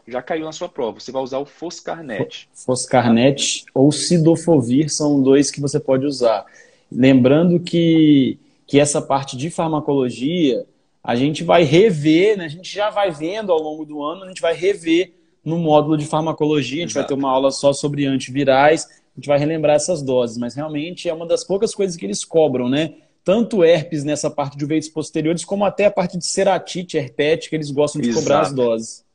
já 0.08 0.22
caiu 0.22 0.46
na 0.46 0.52
sua 0.52 0.68
prova. 0.68 1.00
Você 1.00 1.12
vai 1.12 1.22
usar 1.22 1.40
o 1.40 1.46
Foscarnet. 1.46 2.50
Foscarnet 2.54 3.64
ou 3.74 3.92
Sidofovir 3.92 4.90
são 4.90 5.22
dois 5.22 5.50
que 5.50 5.62
você 5.62 5.80
pode 5.80 6.06
usar. 6.06 6.46
Lembrando 6.92 7.60
que, 7.60 8.38
que 8.68 8.80
essa 8.80 9.02
parte 9.02 9.38
de 9.38 9.50
farmacologia 9.50 10.66
a 11.04 11.16
gente 11.16 11.44
vai 11.44 11.64
rever, 11.64 12.38
né? 12.38 12.46
a 12.46 12.50
gente 12.50 12.74
já 12.74 12.90
vai 12.90 13.12
vendo 13.12 13.52
ao 13.52 13.60
longo 13.60 13.86
do 13.86 14.02
ano, 14.02 14.24
a 14.24 14.28
gente 14.28 14.42
vai 14.42 14.54
rever 14.54 15.14
no 15.44 15.58
módulo 15.58 15.98
de 15.98 16.06
farmacologia, 16.06 16.78
a 16.78 16.88
gente 16.88 16.92
Exato. 16.92 17.08
vai 17.08 17.08
ter 17.08 17.14
uma 17.22 17.30
aula 17.30 17.52
só 17.52 17.74
sobre 17.74 18.06
antivirais, 18.06 18.86
a 18.86 19.20
gente 19.20 19.28
vai 19.28 19.38
relembrar 19.38 19.76
essas 19.76 20.02
doses, 20.02 20.38
mas 20.38 20.56
realmente 20.56 21.10
é 21.10 21.14
uma 21.14 21.28
das 21.28 21.44
poucas 21.44 21.76
coisas 21.76 21.98
que 21.98 22.06
eles 22.06 22.24
cobram, 22.24 22.70
né? 22.70 22.96
Tanto 23.24 23.64
herpes 23.64 24.04
nessa 24.04 24.30
parte 24.30 24.58
de 24.58 24.66
veios 24.66 24.88
posteriores, 24.88 25.44
como 25.44 25.66
até 25.66 25.86
a 25.86 25.92
parte 25.92 26.18
de 26.18 26.26
ceratite 26.26 26.98
herpética, 26.98 27.56
eles 27.56 27.72
gostam 27.72 28.02
de 28.02 28.10
Exato. 28.10 28.24
cobrar 28.24 28.42
as 28.42 28.54
doses. 28.54 29.06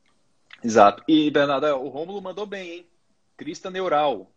Exato. 0.63 1.03
E, 1.07 1.29
Bernardo, 1.31 1.67
o 1.67 1.89
Rômulo 1.89 2.21
mandou 2.21 2.45
bem, 2.45 2.71
hein? 2.71 2.85
Crista 3.35 3.69
neural. 3.69 4.29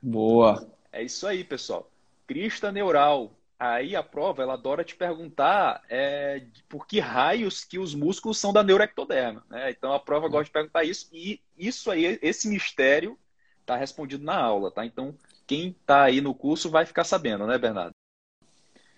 Boa. 0.00 0.66
É 0.92 1.02
isso 1.02 1.26
aí, 1.26 1.44
pessoal. 1.44 1.90
Crista 2.26 2.70
neural. 2.70 3.30
Aí 3.60 3.94
a 3.94 4.02
prova, 4.02 4.42
ela 4.42 4.54
adora 4.54 4.82
te 4.82 4.96
perguntar 4.96 5.82
é, 5.86 6.46
por 6.66 6.86
que 6.86 6.98
raios 6.98 7.62
que 7.62 7.78
os 7.78 7.94
músculos 7.94 8.38
são 8.38 8.54
da 8.54 8.62
neuroectoderma. 8.62 9.44
Né? 9.50 9.70
Então 9.70 9.92
a 9.92 10.00
prova 10.00 10.28
gosta 10.28 10.44
de 10.44 10.50
perguntar 10.50 10.82
isso. 10.82 11.10
E 11.12 11.42
isso 11.58 11.90
aí, 11.90 12.18
esse 12.22 12.48
mistério, 12.48 13.18
está 13.60 13.76
respondido 13.76 14.24
na 14.24 14.34
aula, 14.34 14.70
tá? 14.70 14.86
Então 14.86 15.14
quem 15.46 15.76
está 15.78 16.04
aí 16.04 16.22
no 16.22 16.34
curso 16.34 16.70
vai 16.70 16.86
ficar 16.86 17.04
sabendo, 17.04 17.46
né, 17.46 17.58
Bernardo? 17.58 17.92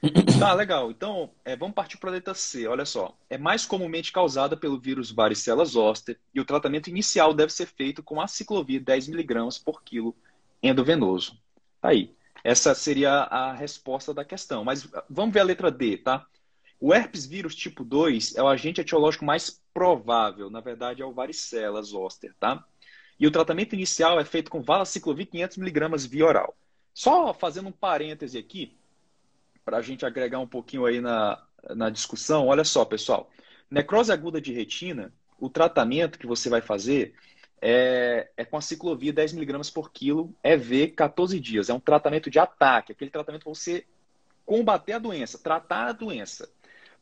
Tá, 0.39 0.53
legal. 0.55 0.91
Então, 0.91 1.31
é, 1.45 1.57
vamos 1.57 1.75
partir 1.75 1.97
para 1.97 2.11
a 2.11 2.13
letra 2.13 2.35
C. 2.35 2.67
Olha 2.67 2.85
só. 2.85 3.17
É 3.29 3.39
mais 3.39 3.67
comumente 3.67 4.13
causada 4.13 4.57
pelo 4.57 4.79
vírus 4.79 5.11
varicela 5.11 5.65
zoster 5.65 6.19
e 6.33 6.41
o 6.41 6.45
tratamento 6.45 6.89
inicial 6.89 7.35
deve 7.35 7.53
ser 7.53 7.67
feito 7.67 8.03
com 8.03 8.21
aciclovir 8.21 8.83
10mg 8.83 9.63
por 9.65 9.83
quilo 9.83 10.15
endovenoso. 10.63 11.37
Tá 11.81 11.89
aí. 11.89 12.15
Essa 12.45 12.75
seria 12.75 13.11
a 13.11 13.53
resposta 13.53 14.13
da 14.13 14.25
questão. 14.25 14.65
Mas 14.65 14.89
vamos 15.09 15.33
ver 15.33 15.41
a 15.41 15.45
letra 15.45 15.71
D, 15.71 15.99
tá? 15.99 16.27
O 16.81 16.93
herpes 16.93 17.25
vírus 17.27 17.55
tipo 17.55 17.85
2 17.85 18.35
é 18.35 18.43
o 18.43 18.49
agente 18.49 18.81
etiológico 18.81 19.25
mais 19.25 19.63
provável. 19.73 20.51
Na 20.51 20.61
verdade, 20.61 21.03
é 21.03 21.05
o 21.05 21.13
varicela 21.13 21.81
zoster, 21.83 22.35
tá? 22.41 22.65
E 23.19 23.27
o 23.27 23.31
tratamento 23.31 23.75
inicial 23.75 24.19
é 24.19 24.25
feito 24.25 24.51
com 24.51 24.61
valaciclovir 24.61 25.29
500mg 25.29 26.09
via 26.09 26.27
oral. 26.27 26.57
Só 26.93 27.33
fazendo 27.33 27.69
um 27.69 27.73
parêntese 27.73 28.37
aqui, 28.37 28.77
para 29.65 29.77
a 29.77 29.83
gente 29.83 30.05
agregar 30.05 30.41
um 30.41 30.47
pouquinho 30.47 30.85
aí 30.85 31.01
na, 31.01 31.41
na 31.71 31.89
discussão, 31.89 32.49
olha 32.49 32.65
só, 32.65 32.85
pessoal. 32.85 33.31
Necrose 33.71 34.13
aguda 34.13 34.41
de 34.41 34.53
retina, 34.53 35.13
o 35.39 35.49
tratamento 35.49 36.19
que 36.19 36.27
você 36.27 36.49
vai 36.49 36.61
fazer 36.61 37.15
é, 37.63 38.29
é 38.37 38.45
com 38.45 38.57
a 38.57 38.61
ciclovia 38.61 39.13
10mg 39.13 39.73
por 39.73 39.93
quilo, 39.93 40.35
EV 40.43 40.89
14 40.89 41.39
dias. 41.39 41.71
É 41.71 41.75
um 41.75 41.79
tratamento 41.79 42.29
de 42.29 42.41
ataque, 42.41 42.91
aquele 42.91 43.11
tratamento 43.11 43.45
para 43.45 43.55
você 43.55 43.87
combater 44.45 44.95
a 44.95 44.99
doença, 44.99 45.39
tratar 45.39 45.87
a 45.87 45.93
doença. 45.93 46.51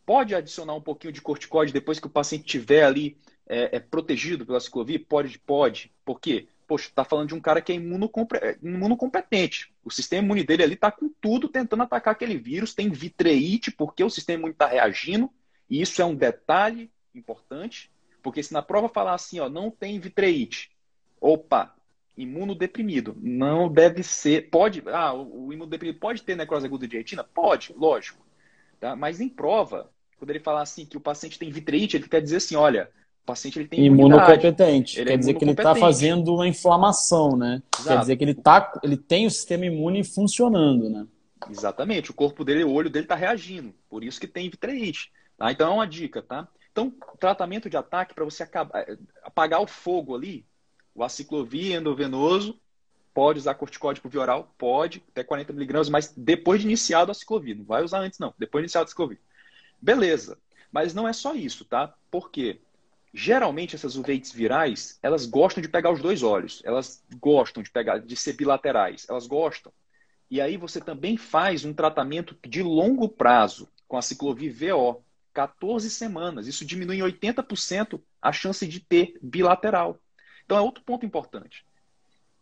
Pode 0.04 0.34
adicionar 0.34 0.74
um 0.74 0.80
pouquinho 0.80 1.12
de 1.12 1.22
corticóide 1.22 1.72
depois 1.72 1.98
que 1.98 2.06
o 2.06 2.10
paciente 2.10 2.44
estiver 2.44 2.84
ali 2.84 3.16
é, 3.48 3.76
é, 3.76 3.80
protegido 3.80 4.44
pela 4.44 4.60
ciclovia? 4.60 5.00
Pode, 5.00 5.38
pode. 5.38 5.90
Por 6.04 6.20
quê? 6.20 6.46
poxa, 6.70 6.88
tá 6.94 7.04
falando 7.04 7.26
de 7.26 7.34
um 7.34 7.40
cara 7.40 7.60
que 7.60 7.72
é 7.72 7.74
imunocompetente. 7.74 9.74
O 9.84 9.90
sistema 9.90 10.22
imune 10.22 10.44
dele 10.44 10.62
ali 10.62 10.76
tá 10.76 10.88
com 10.88 11.08
tudo 11.20 11.48
tentando 11.48 11.82
atacar 11.82 12.12
aquele 12.12 12.38
vírus, 12.38 12.72
tem 12.72 12.88
vitreite, 12.88 13.72
porque 13.72 14.04
o 14.04 14.10
sistema 14.10 14.38
imune 14.38 14.52
está 14.52 14.68
reagindo, 14.68 15.28
e 15.68 15.82
isso 15.82 16.00
é 16.00 16.04
um 16.04 16.14
detalhe 16.14 16.88
importante, 17.12 17.90
porque 18.22 18.42
se 18.42 18.52
na 18.52 18.62
prova 18.62 18.88
falar 18.88 19.14
assim, 19.14 19.40
ó, 19.40 19.48
não 19.48 19.70
tem 19.70 19.98
vitreite, 19.98 20.70
opa, 21.20 21.74
imunodeprimido, 22.16 23.16
não 23.20 23.68
deve 23.68 24.02
ser, 24.02 24.50
pode, 24.50 24.82
ah, 24.86 25.12
o 25.14 25.52
imunodeprimido 25.52 25.98
pode 25.98 26.22
ter 26.22 26.36
necrose 26.36 26.66
aguda 26.66 26.86
de 26.86 26.96
retina? 26.96 27.24
Pode, 27.24 27.74
lógico, 27.76 28.24
tá? 28.78 28.94
mas 28.94 29.20
em 29.20 29.28
prova, 29.28 29.90
quando 30.18 30.30
ele 30.30 30.40
falar 30.40 30.62
assim 30.62 30.84
que 30.84 30.96
o 30.96 31.00
paciente 31.00 31.38
tem 31.38 31.50
vitreite, 31.50 31.96
ele 31.96 32.08
quer 32.08 32.20
dizer 32.20 32.36
assim, 32.36 32.56
olha, 32.56 32.90
o 33.22 33.26
paciente 33.26 33.58
ele 33.58 33.68
tem 33.68 33.84
imunocompetente. 33.84 34.98
Ele 34.98 35.06
quer 35.06 35.14
é 35.14 35.16
dizer 35.16 35.34
que 35.34 35.44
ele 35.44 35.52
está 35.52 35.74
fazendo 35.74 36.34
uma 36.34 36.46
inflamação, 36.46 37.36
né? 37.36 37.62
Exato. 37.74 37.88
Quer 37.88 38.00
dizer 38.00 38.16
que 38.16 38.24
ele, 38.24 38.34
tá, 38.34 38.80
ele 38.82 38.96
tem 38.96 39.26
o 39.26 39.30
sistema 39.30 39.64
imune 39.66 40.04
funcionando, 40.04 40.90
né? 40.90 41.06
Exatamente. 41.48 42.10
O 42.10 42.14
corpo 42.14 42.44
dele, 42.44 42.64
o 42.64 42.72
olho 42.72 42.90
dele 42.90 43.04
está 43.04 43.14
reagindo. 43.14 43.72
Por 43.88 44.04
isso 44.04 44.20
que 44.20 44.26
tem 44.26 44.50
vitreite. 44.50 45.10
Tá? 45.38 45.50
Então 45.50 45.70
é 45.70 45.74
uma 45.74 45.86
dica, 45.86 46.20
tá? 46.20 46.46
Então, 46.72 46.92
tratamento 47.18 47.68
de 47.68 47.76
ataque 47.76 48.14
para 48.14 48.24
você 48.24 48.42
acabar, 48.42 48.80
eh, 48.88 48.96
apagar 49.22 49.60
o 49.60 49.66
fogo 49.66 50.14
ali, 50.14 50.46
o 50.94 51.02
aciclovir 51.02 51.74
endovenoso, 51.74 52.60
pode 53.12 53.38
usar 53.38 53.54
corticóide 53.54 54.00
por 54.00 54.10
via 54.10 54.20
oral? 54.20 54.54
Pode, 54.56 55.02
até 55.10 55.24
40 55.24 55.52
miligramas, 55.52 55.88
mas 55.88 56.12
depois 56.16 56.60
de 56.60 56.66
iniciado 56.66 57.10
a 57.10 57.14
ciclovir. 57.14 57.56
Não 57.56 57.64
vai 57.64 57.82
usar 57.82 58.00
antes, 58.00 58.18
não. 58.18 58.34
Depois 58.38 58.62
de 58.62 58.66
iniciado 58.66 58.84
a 58.84 58.88
ciclovir. 58.88 59.18
Beleza. 59.80 60.38
Mas 60.70 60.94
não 60.94 61.08
é 61.08 61.12
só 61.12 61.34
isso, 61.34 61.64
tá? 61.64 61.94
Por 62.10 62.30
quê? 62.30 62.60
Geralmente 63.12 63.74
essas 63.74 63.96
uveites 63.96 64.30
virais, 64.30 64.98
elas 65.02 65.26
gostam 65.26 65.60
de 65.60 65.68
pegar 65.68 65.90
os 65.90 66.00
dois 66.00 66.22
olhos, 66.22 66.62
elas 66.64 67.02
gostam 67.18 67.60
de 67.60 67.70
pegar, 67.70 67.98
de 67.98 68.16
ser 68.16 68.34
bilaterais, 68.34 69.04
elas 69.08 69.26
gostam. 69.26 69.72
E 70.30 70.40
aí 70.40 70.56
você 70.56 70.80
também 70.80 71.16
faz 71.16 71.64
um 71.64 71.74
tratamento 71.74 72.36
de 72.46 72.62
longo 72.62 73.08
prazo 73.08 73.68
com 73.88 73.96
a 73.96 74.02
ciclovir 74.02 74.54
VO, 74.54 75.02
14 75.32 75.88
semanas. 75.90 76.46
Isso 76.46 76.64
diminui 76.64 76.98
em 76.98 77.02
80% 77.02 78.00
a 78.20 78.32
chance 78.32 78.66
de 78.66 78.80
ter 78.80 79.18
bilateral. 79.22 79.98
Então 80.44 80.56
é 80.56 80.60
outro 80.60 80.82
ponto 80.84 81.06
importante. 81.06 81.64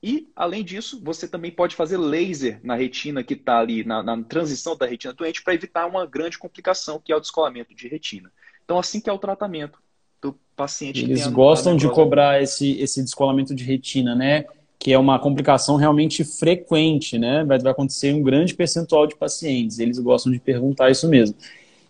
E, 0.02 0.28
além 0.36 0.64
disso, 0.64 1.00
você 1.02 1.26
também 1.26 1.50
pode 1.50 1.74
fazer 1.74 1.96
laser 1.96 2.60
na 2.62 2.76
retina 2.76 3.24
que 3.24 3.34
está 3.34 3.58
ali, 3.58 3.84
na, 3.84 4.02
na, 4.02 4.22
transição 4.22 4.76
da 4.76 4.86
retina 4.86 5.12
doente, 5.12 5.42
para 5.42 5.54
evitar 5.54 5.86
uma 5.86 6.06
grande 6.06 6.38
complicação, 6.38 7.00
que 7.04 7.12
é 7.12 7.16
o 7.16 7.20
descolamento 7.20 7.74
de 7.74 7.88
retina. 7.88 8.30
Então, 8.64 8.78
assim 8.78 9.00
que 9.00 9.10
é 9.10 9.12
o 9.12 9.18
tratamento 9.18 9.80
do 10.22 10.38
paciente. 10.54 11.02
Eles 11.02 11.26
gostam 11.26 11.76
de 11.76 11.90
cobrar 11.90 12.40
esse, 12.40 12.78
esse 12.80 13.02
descolamento 13.02 13.54
de 13.54 13.64
retina, 13.64 14.14
né? 14.14 14.44
Que 14.78 14.92
é 14.92 14.98
uma 14.98 15.18
complicação 15.18 15.74
realmente 15.74 16.22
frequente, 16.22 17.18
né? 17.18 17.44
Vai, 17.44 17.58
vai 17.58 17.72
acontecer 17.72 18.10
em 18.10 18.14
um 18.14 18.22
grande 18.22 18.54
percentual 18.54 19.04
de 19.04 19.16
pacientes. 19.16 19.80
Eles 19.80 19.98
gostam 19.98 20.30
de 20.30 20.38
perguntar 20.38 20.90
isso 20.90 21.08
mesmo. 21.08 21.36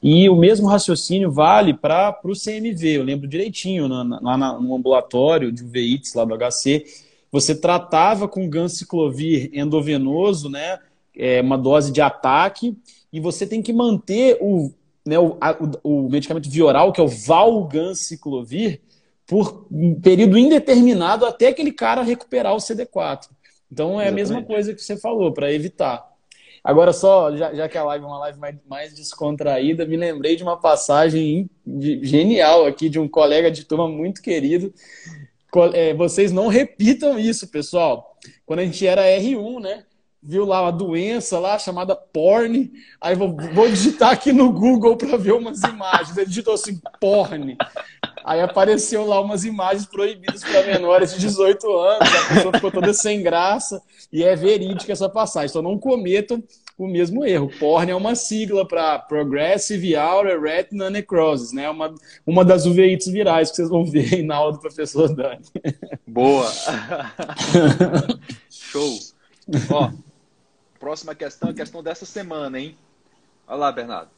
E 0.02 0.28
o 0.28 0.36
mesmo 0.36 0.68
raciocínio 0.68 1.30
vale 1.30 1.74
para 1.74 2.18
o 2.24 2.32
CMV. 2.32 2.98
Eu 2.98 3.02
lembro 3.02 3.26
direitinho, 3.26 3.88
lá 3.88 4.58
no 4.60 4.74
ambulatório 4.74 5.50
de 5.50 5.64
UVITS, 5.64 6.14
lá 6.14 6.24
do 6.24 6.36
HC, 6.36 6.84
você 7.30 7.54
tratava 7.54 8.28
com 8.28 8.48
ganciclovir 8.48 9.50
endovenoso, 9.52 10.48
né? 10.48 10.78
É, 11.16 11.40
uma 11.40 11.58
dose 11.58 11.90
de 11.90 12.00
ataque, 12.00 12.76
e 13.12 13.18
você 13.18 13.44
tem 13.44 13.60
que 13.60 13.72
manter 13.72 14.38
o 14.40 14.72
né, 15.08 15.18
o, 15.18 15.38
a, 15.40 15.56
o, 15.82 16.08
medicamento 16.08 16.50
vioral, 16.50 16.92
que 16.92 17.00
é 17.00 17.04
o 17.04 17.08
valganciclovir, 17.08 18.82
por 19.26 19.66
um 19.70 19.98
período 19.98 20.36
indeterminado 20.36 21.24
até 21.24 21.48
aquele 21.48 21.72
cara 21.72 22.02
recuperar 22.02 22.54
o 22.54 22.58
CD4. 22.58 23.28
Então 23.72 24.00
é 24.00 24.04
Exatamente. 24.04 24.08
a 24.08 24.14
mesma 24.14 24.42
coisa 24.42 24.74
que 24.74 24.82
você 24.82 24.96
falou, 24.96 25.32
para 25.32 25.52
evitar. 25.52 26.07
Agora, 26.68 26.92
só, 26.92 27.34
já, 27.34 27.54
já, 27.54 27.66
que 27.66 27.78
a 27.78 27.82
live 27.82 28.04
é 28.04 28.06
uma 28.06 28.18
live 28.18 28.38
mais, 28.38 28.56
mais 28.68 28.92
descontraída, 28.92 29.86
me 29.86 29.96
lembrei 29.96 30.36
de 30.36 30.42
uma 30.42 30.54
passagem 30.54 31.48
de, 31.66 32.04
genial 32.04 32.66
aqui 32.66 32.90
de 32.90 32.98
um 32.98 33.08
colega 33.08 33.50
de 33.50 33.64
turma 33.64 33.88
muito 33.88 34.20
querido, 34.20 34.70
é, 35.72 35.94
vocês 35.94 36.30
não 36.30 36.48
repitam 36.48 37.18
isso, 37.18 37.48
pessoal. 37.48 38.14
Quando 38.44 38.58
a 38.58 38.66
gente 38.66 38.86
era 38.86 39.00
R1, 39.00 39.62
né? 39.62 39.84
Viu 40.22 40.44
lá 40.44 40.60
uma 40.60 40.70
doença 40.72 41.38
lá 41.38 41.58
chamada 41.58 41.96
porn. 41.96 42.70
Aí 43.00 43.14
vou, 43.14 43.34
vou 43.54 43.66
digitar 43.66 44.10
aqui 44.10 44.30
no 44.30 44.52
Google 44.52 44.94
para 44.94 45.16
ver 45.16 45.32
umas 45.32 45.62
imagens. 45.62 46.18
Ele 46.18 46.26
digitou 46.26 46.52
assim, 46.52 46.78
porn. 47.00 47.56
Aí 48.28 48.42
apareceu 48.42 49.06
lá 49.06 49.18
umas 49.22 49.46
imagens 49.46 49.86
proibidas 49.86 50.44
para 50.44 50.66
menores 50.66 51.14
de 51.14 51.20
18 51.20 51.66
anos. 51.78 52.14
A 52.14 52.34
pessoa 52.34 52.52
ficou 52.52 52.70
toda 52.70 52.92
sem 52.92 53.22
graça. 53.22 53.80
E 54.12 54.22
é 54.22 54.36
verídica 54.36 54.92
essa 54.92 55.08
passagem. 55.08 55.48
Então 55.48 55.62
não 55.62 55.78
cometam 55.78 56.44
o 56.76 56.86
mesmo 56.86 57.24
erro. 57.24 57.50
PORN 57.58 57.88
é 57.88 57.94
uma 57.94 58.14
sigla 58.14 58.68
para 58.68 58.98
Progressive 58.98 59.96
Outer 59.96 60.42
Retina 60.42 60.90
Necrosis, 60.90 61.52
né? 61.52 61.70
Uma, 61.70 61.94
uma 62.26 62.44
das 62.44 62.66
uveites 62.66 63.06
virais 63.06 63.48
que 63.48 63.56
vocês 63.56 63.70
vão 63.70 63.82
ver 63.82 64.16
aí 64.16 64.22
na 64.22 64.36
aula 64.36 64.52
do 64.52 64.60
professor 64.60 65.08
Dani. 65.08 65.46
Boa! 66.06 66.52
Show! 68.50 68.98
Ó, 69.70 69.90
próxima 70.78 71.14
questão, 71.14 71.48
a 71.48 71.54
questão 71.54 71.82
dessa 71.82 72.04
semana, 72.04 72.60
hein? 72.60 72.76
Olha 73.46 73.56
lá, 73.56 73.72
Bernardo. 73.72 74.10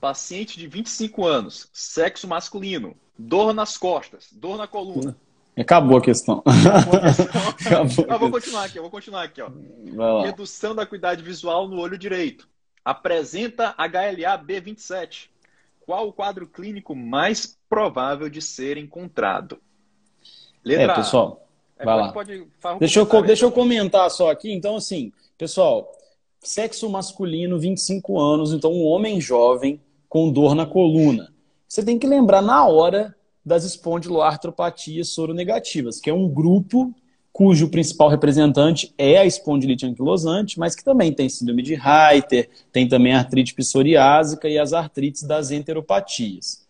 Paciente 0.00 0.58
de 0.58 0.66
25 0.66 1.26
anos, 1.26 1.68
sexo 1.74 2.26
masculino, 2.26 2.96
dor 3.20 3.52
nas 3.52 3.76
costas, 3.76 4.28
dor 4.32 4.56
na 4.56 4.66
coluna. 4.66 5.16
Acabou 5.56 5.98
a 5.98 6.00
questão. 6.00 6.42
Acabou 6.46 6.98
a 6.98 7.82
questão. 7.82 8.04
Acabou 8.04 8.18
vou 8.18 8.30
continuar 8.30 8.64
aqui, 8.64 8.80
vou 8.80 8.90
continuar 8.90 9.22
aqui. 9.24 9.42
Ó. 9.42 10.22
Redução 10.22 10.74
da 10.74 10.82
acuidade 10.82 11.22
visual 11.22 11.68
no 11.68 11.78
olho 11.78 11.98
direito. 11.98 12.48
Apresenta 12.84 13.74
HLA 13.76 14.38
B27. 14.42 15.28
Qual 15.80 16.08
o 16.08 16.12
quadro 16.12 16.46
clínico 16.46 16.94
mais 16.94 17.58
provável 17.68 18.30
de 18.30 18.40
ser 18.40 18.78
encontrado? 18.78 19.58
Letra 20.64 20.92
é, 20.92 20.94
pessoal, 20.94 21.46
é, 21.78 21.84
vai 21.84 21.96
lá. 21.96 22.12
Pode, 22.12 22.46
deixa, 22.78 23.00
eu, 23.00 23.22
deixa 23.22 23.44
eu 23.44 23.52
comentar 23.52 24.10
só 24.10 24.30
aqui. 24.30 24.52
Então, 24.52 24.76
assim, 24.76 25.12
pessoal, 25.36 25.90
sexo 26.38 26.88
masculino, 26.88 27.58
25 27.58 28.18
anos, 28.18 28.52
então 28.52 28.72
um 28.72 28.84
homem 28.84 29.20
jovem 29.20 29.80
com 30.08 30.30
dor 30.30 30.54
na 30.54 30.64
coluna. 30.64 31.29
Você 31.70 31.84
tem 31.84 32.00
que 32.00 32.06
lembrar 32.08 32.42
na 32.42 32.66
hora 32.66 33.14
das 33.46 33.62
espondiloartropatias 33.62 35.10
soronegativas, 35.10 36.00
que 36.00 36.10
é 36.10 36.12
um 36.12 36.28
grupo 36.28 36.92
cujo 37.32 37.68
principal 37.68 38.08
representante 38.08 38.92
é 38.98 39.18
a 39.18 39.24
espondilite 39.24 39.86
anquilosante, 39.86 40.58
mas 40.58 40.74
que 40.74 40.82
também 40.82 41.12
tem 41.12 41.28
síndrome 41.28 41.62
de 41.62 41.76
Reiter, 41.76 42.50
tem 42.72 42.88
também 42.88 43.14
artrite 43.14 43.54
psoriásica 43.54 44.48
e 44.48 44.58
as 44.58 44.72
artrites 44.72 45.22
das 45.22 45.52
enteropatias. 45.52 46.66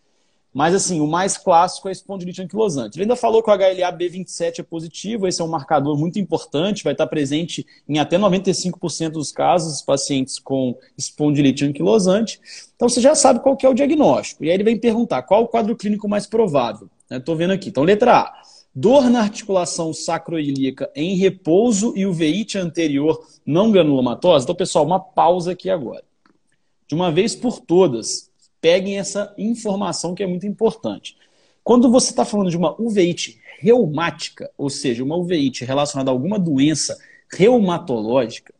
Mas, 0.53 0.75
assim, 0.75 0.99
o 0.99 1.07
mais 1.07 1.37
clássico 1.37 1.87
é 1.87 1.91
a 1.91 1.93
espondilite 1.93 2.41
anquilosante. 2.41 2.97
Ele 2.97 3.03
ainda 3.03 3.15
falou 3.15 3.41
que 3.41 3.49
o 3.49 3.53
HLA-B27 3.53 4.59
é 4.59 4.63
positivo, 4.63 5.27
esse 5.27 5.41
é 5.41 5.45
um 5.45 5.47
marcador 5.47 5.97
muito 5.97 6.19
importante, 6.19 6.83
vai 6.83 6.93
estar 6.93 7.07
presente 7.07 7.65
em 7.87 7.99
até 7.99 8.17
95% 8.17 9.11
dos 9.11 9.31
casos 9.31 9.73
dos 9.73 9.81
pacientes 9.81 10.39
com 10.39 10.77
espondilite 10.97 11.63
anquilosante. 11.63 12.41
Então, 12.75 12.89
você 12.89 12.99
já 12.99 13.15
sabe 13.15 13.39
qual 13.39 13.55
que 13.55 13.65
é 13.65 13.69
o 13.69 13.73
diagnóstico. 13.73 14.43
E 14.43 14.49
aí 14.49 14.55
ele 14.55 14.63
vem 14.63 14.77
perguntar 14.77 15.21
qual 15.21 15.43
o 15.43 15.47
quadro 15.47 15.75
clínico 15.75 16.09
mais 16.09 16.27
provável. 16.27 16.89
Estou 17.09 17.35
vendo 17.35 17.51
aqui. 17.51 17.69
Então, 17.69 17.83
letra 17.83 18.19
A. 18.19 18.33
Dor 18.73 19.09
na 19.09 19.19
articulação 19.19 19.93
sacroilíaca 19.93 20.89
em 20.95 21.17
repouso 21.17 21.93
e 21.95 22.05
uveíte 22.05 22.57
anterior 22.57 23.25
não 23.45 23.69
granulomatosa. 23.69 24.45
Então, 24.45 24.55
pessoal, 24.55 24.85
uma 24.85 24.99
pausa 24.99 25.51
aqui 25.51 25.69
agora. 25.69 26.03
De 26.87 26.95
uma 26.95 27.11
vez 27.11 27.35
por 27.35 27.59
todas, 27.59 28.30
peguem 28.61 28.99
essa 28.99 29.33
informação 29.37 30.13
que 30.13 30.23
é 30.23 30.27
muito 30.27 30.45
importante. 30.45 31.17
Quando 31.63 31.91
você 31.91 32.11
está 32.11 32.23
falando 32.23 32.49
de 32.49 32.57
uma 32.57 32.79
uveíte 32.79 33.41
reumática, 33.59 34.49
ou 34.57 34.69
seja, 34.69 35.03
uma 35.03 35.17
uveíte 35.17 35.65
relacionada 35.65 36.09
a 36.09 36.13
alguma 36.13 36.39
doença 36.39 36.97
reumatológica, 37.31 38.53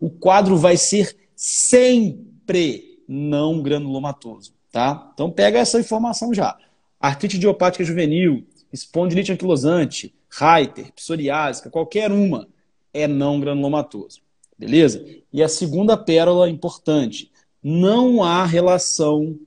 o 0.00 0.08
quadro 0.08 0.56
vai 0.56 0.76
ser 0.76 1.16
sempre 1.34 3.02
não 3.08 3.62
granulomatoso, 3.62 4.52
tá? 4.70 5.10
Então 5.14 5.30
pega 5.30 5.58
essa 5.58 5.78
informação 5.80 6.32
já. 6.32 6.56
Artrite 7.00 7.36
idiopática 7.36 7.84
juvenil, 7.84 8.44
espondilite 8.72 9.32
anquilosante, 9.32 10.14
Reiter, 10.30 10.92
psoriásica, 10.92 11.70
qualquer 11.70 12.12
uma 12.12 12.48
é 12.92 13.06
não 13.06 13.40
granulomatoso. 13.40 14.20
Beleza? 14.58 15.04
E 15.32 15.42
a 15.42 15.48
segunda 15.48 15.96
pérola 15.96 16.50
importante, 16.50 17.30
não 17.62 18.22
há 18.22 18.44
relação 18.44 19.38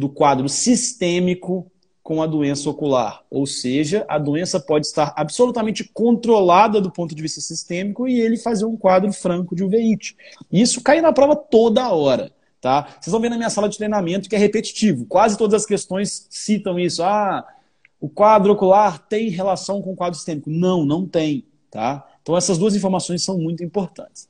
do 0.00 0.08
quadro 0.08 0.48
sistêmico 0.48 1.70
com 2.02 2.22
a 2.22 2.26
doença 2.26 2.68
ocular. 2.70 3.22
Ou 3.30 3.46
seja, 3.46 4.04
a 4.08 4.18
doença 4.18 4.58
pode 4.58 4.86
estar 4.86 5.12
absolutamente 5.14 5.84
controlada 5.84 6.80
do 6.80 6.90
ponto 6.90 7.14
de 7.14 7.20
vista 7.20 7.40
sistêmico 7.40 8.08
e 8.08 8.18
ele 8.18 8.38
fazer 8.38 8.64
um 8.64 8.76
quadro 8.76 9.12
franco 9.12 9.54
de 9.54 9.62
uveíte. 9.62 10.16
Isso 10.50 10.80
cai 10.80 11.02
na 11.02 11.12
prova 11.12 11.36
toda 11.36 11.92
hora. 11.92 12.32
Tá? 12.60 12.96
Vocês 12.98 13.12
vão 13.12 13.20
ver 13.20 13.28
na 13.28 13.36
minha 13.36 13.50
sala 13.50 13.68
de 13.68 13.76
treinamento 13.76 14.28
que 14.28 14.34
é 14.34 14.38
repetitivo. 14.38 15.04
Quase 15.04 15.36
todas 15.36 15.62
as 15.62 15.66
questões 15.66 16.26
citam 16.30 16.78
isso. 16.78 17.02
Ah, 17.02 17.46
o 18.00 18.08
quadro 18.08 18.52
ocular 18.52 18.98
tem 18.98 19.28
relação 19.28 19.82
com 19.82 19.92
o 19.92 19.96
quadro 19.96 20.16
sistêmico. 20.16 20.48
Não, 20.50 20.84
não 20.84 21.06
tem. 21.06 21.44
Tá? 21.70 22.08
Então 22.22 22.36
essas 22.36 22.56
duas 22.56 22.74
informações 22.74 23.22
são 23.22 23.38
muito 23.38 23.62
importantes. 23.62 24.28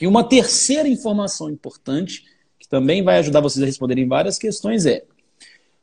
E 0.00 0.06
uma 0.08 0.24
terceira 0.24 0.88
informação 0.88 1.48
importante 1.48 2.24
que 2.64 2.68
também 2.68 3.02
vai 3.02 3.18
ajudar 3.18 3.40
vocês 3.40 3.62
a 3.62 3.66
responderem 3.66 4.08
várias 4.08 4.38
questões, 4.38 4.86
é 4.86 5.04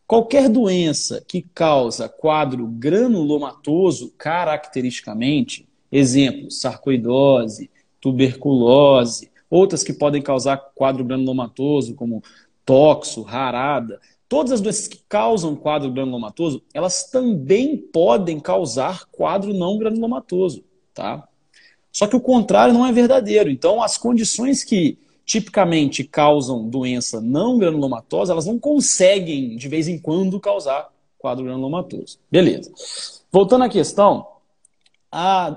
qualquer 0.08 0.50
doença 0.50 1.24
que 1.28 1.44
causa 1.54 2.10
quadro 2.10 2.66
granulomatoso, 2.66 4.12
caracteristicamente, 4.18 5.68
exemplo, 5.92 6.50
sarcoidose, 6.50 7.70
tuberculose, 8.00 9.30
outras 9.48 9.84
que 9.84 9.94
podem 9.94 10.24
causar 10.24 10.58
quadro 10.74 11.04
granulomatoso, 11.04 11.94
como 11.94 12.24
toxo, 12.66 13.22
rarada, 13.22 14.00
todas 14.28 14.52
as 14.52 14.62
doenças 14.62 14.88
que 14.88 15.04
causam 15.08 15.56
quadro 15.56 15.92
granulomatoso, 15.92 16.64
elas 16.74 17.12
também 17.12 17.78
podem 17.78 18.40
causar 18.40 19.06
quadro 19.12 19.54
não 19.54 19.78
granulomatoso, 19.78 20.64
tá? 20.96 21.28
Só 21.92 22.08
que 22.08 22.16
o 22.16 22.22
contrário 22.22 22.74
não 22.74 22.88
é 22.88 22.92
verdadeiro. 22.92 23.52
Então, 23.52 23.84
as 23.84 23.98
condições 23.98 24.64
que 24.64 24.98
tipicamente 25.32 26.04
causam 26.04 26.68
doença 26.68 27.22
não 27.22 27.58
granulomatosa, 27.58 28.34
elas 28.34 28.46
não 28.46 28.60
conseguem, 28.60 29.56
de 29.56 29.70
vez 29.70 29.88
em 29.88 29.98
quando, 29.98 30.42
causar 30.42 30.90
quadro 31.18 31.46
granulomatoso. 31.46 32.20
Beleza. 32.30 32.70
Voltando 33.32 33.64
à 33.64 33.70
questão, 33.70 34.28
a 35.10 35.56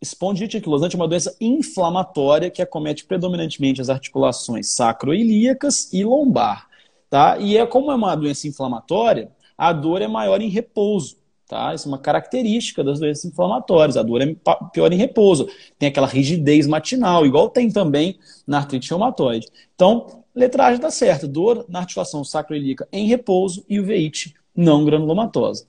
espondilite, 0.00 0.56
anquilosante 0.56 0.96
é 0.96 0.98
uma 0.98 1.06
doença 1.06 1.36
inflamatória 1.38 2.48
que 2.48 2.62
acomete 2.62 3.04
predominantemente 3.04 3.82
as 3.82 3.90
articulações 3.90 4.74
sacroilíacas 4.74 5.92
e 5.92 6.02
lombar. 6.02 6.66
Tá? 7.10 7.36
E 7.36 7.58
é 7.58 7.66
como 7.66 7.92
é 7.92 7.94
uma 7.94 8.14
doença 8.14 8.48
inflamatória, 8.48 9.30
a 9.58 9.74
dor 9.74 10.00
é 10.00 10.08
maior 10.08 10.40
em 10.40 10.48
repouso. 10.48 11.18
Tá? 11.48 11.72
Isso 11.74 11.86
é 11.86 11.92
uma 11.92 11.98
característica 11.98 12.82
das 12.82 12.98
doenças 12.98 13.24
inflamatórias. 13.24 13.96
A 13.96 14.02
dor 14.02 14.20
é 14.20 14.34
pior 14.72 14.92
em 14.92 14.96
repouso. 14.96 15.48
Tem 15.78 15.88
aquela 15.88 16.06
rigidez 16.06 16.66
matinal, 16.66 17.24
igual 17.24 17.48
tem 17.48 17.70
também 17.70 18.18
na 18.46 18.58
artrite 18.58 18.90
reumatoide. 18.90 19.46
Então, 19.74 20.24
letragem 20.34 20.76
está 20.76 20.90
certa. 20.90 21.28
Dor 21.28 21.64
na 21.68 21.80
articulação 21.80 22.24
sacroiliaca 22.24 22.88
em 22.92 23.06
repouso 23.06 23.64
e 23.68 23.78
uveíte 23.78 24.34
não 24.56 24.84
granulomatosa. 24.84 25.66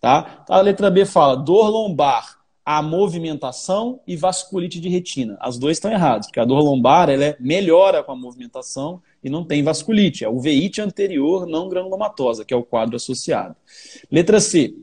Tá? 0.00 0.44
A 0.48 0.60
letra 0.60 0.90
B 0.90 1.04
fala 1.04 1.36
dor 1.36 1.68
lombar, 1.68 2.38
a 2.64 2.82
movimentação 2.82 4.00
e 4.06 4.16
vasculite 4.16 4.80
de 4.80 4.88
retina. 4.88 5.36
As 5.40 5.58
duas 5.58 5.76
estão 5.76 5.92
erradas, 5.92 6.26
porque 6.26 6.40
a 6.40 6.44
dor 6.44 6.60
lombar 6.60 7.08
ela 7.08 7.24
é, 7.24 7.36
melhora 7.38 8.02
com 8.02 8.12
a 8.12 8.16
movimentação 8.16 9.02
e 9.22 9.30
não 9.30 9.44
tem 9.44 9.62
vasculite. 9.62 10.24
É 10.24 10.28
uveíte 10.28 10.80
anterior 10.80 11.46
não 11.46 11.68
granulomatosa, 11.68 12.44
que 12.44 12.54
é 12.54 12.56
o 12.56 12.64
quadro 12.64 12.96
associado. 12.96 13.54
Letra 14.10 14.40
C, 14.40 14.74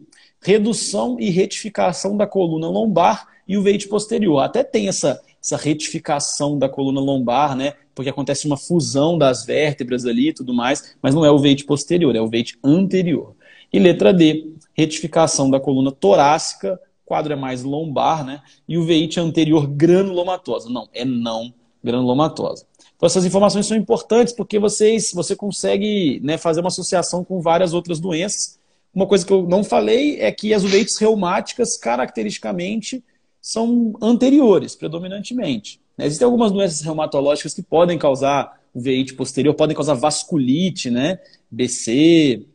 redução 0.42 1.18
e 1.20 1.30
retificação 1.30 2.16
da 2.16 2.28
coluna 2.28 2.70
lombar 2.70 3.28
e 3.48 3.58
o 3.58 3.62
veite 3.62 3.88
posterior. 3.88 4.40
Até 4.40 4.64
tem 4.64 4.88
essa, 4.88 5.22
essa 5.42 5.58
retificação 5.58 6.58
da 6.58 6.68
coluna 6.68 7.00
lombar, 7.00 7.56
né? 7.56 7.74
Porque 7.96 8.10
acontece 8.10 8.46
uma 8.46 8.58
fusão 8.58 9.18
das 9.18 9.46
vértebras 9.46 10.06
ali 10.06 10.30
e 10.30 10.34
tudo 10.34 10.54
mais, 10.54 10.96
mas 11.02 11.16
não 11.16 11.26
é 11.26 11.32
o 11.32 11.40
veite 11.40 11.64
posterior, 11.64 12.16
é 12.16 12.22
o 12.22 12.28
veite 12.28 12.58
anterior. 12.64 13.36
E 13.72 13.80
letra 13.80 14.14
D, 14.14 14.54
retificação 14.74 15.50
da 15.50 15.60
coluna 15.60 15.92
torácica, 15.92 16.80
quadro 17.06 17.34
é 17.34 17.36
mais 17.36 17.64
lombar, 17.64 18.26
né? 18.26 18.42
E 18.68 18.78
o 18.78 18.84
veite 18.84 19.20
anterior 19.20 19.66
granulomatosa. 19.68 20.70
Não, 20.70 20.88
é 20.94 21.04
não 21.04 21.54
granulomatosa. 21.84 22.66
Então 22.96 23.08
essas 23.08 23.26
informações 23.26 23.66
são 23.66 23.78
importantes 23.78 24.34
porque 24.34 24.60
vocês, 24.60 25.12
você 25.14 25.36
consegue 25.36 26.20
né, 26.24 26.38
fazer 26.38 26.60
uma 26.60 26.68
associação 26.68 27.24
com 27.24 27.40
várias 27.40 27.74
outras 27.74 28.00
doenças 28.00 28.60
uma 28.94 29.06
coisa 29.08 29.26
que 29.26 29.32
eu 29.32 29.44
não 29.48 29.64
falei 29.64 30.20
é 30.20 30.32
que 30.32 30.54
as 30.54 30.64
uveites 30.64 30.98
reumáticas, 30.98 31.78
caracteristicamente, 31.78 33.04
são 33.42 33.94
anteriores, 34.02 34.76
predominantemente. 34.76 35.80
Existem 35.98 36.26
algumas 36.26 36.52
doenças 36.52 36.82
reumatológicas 36.82 37.54
que 37.54 37.64
podem 37.64 37.98
causar 37.98 38.60
uveíte 38.74 39.14
posterior, 39.14 39.54
podem 39.54 39.76
causar 39.76 39.96
vasculite, 39.96 40.92
né? 40.92 41.20
BC, 41.50 42.46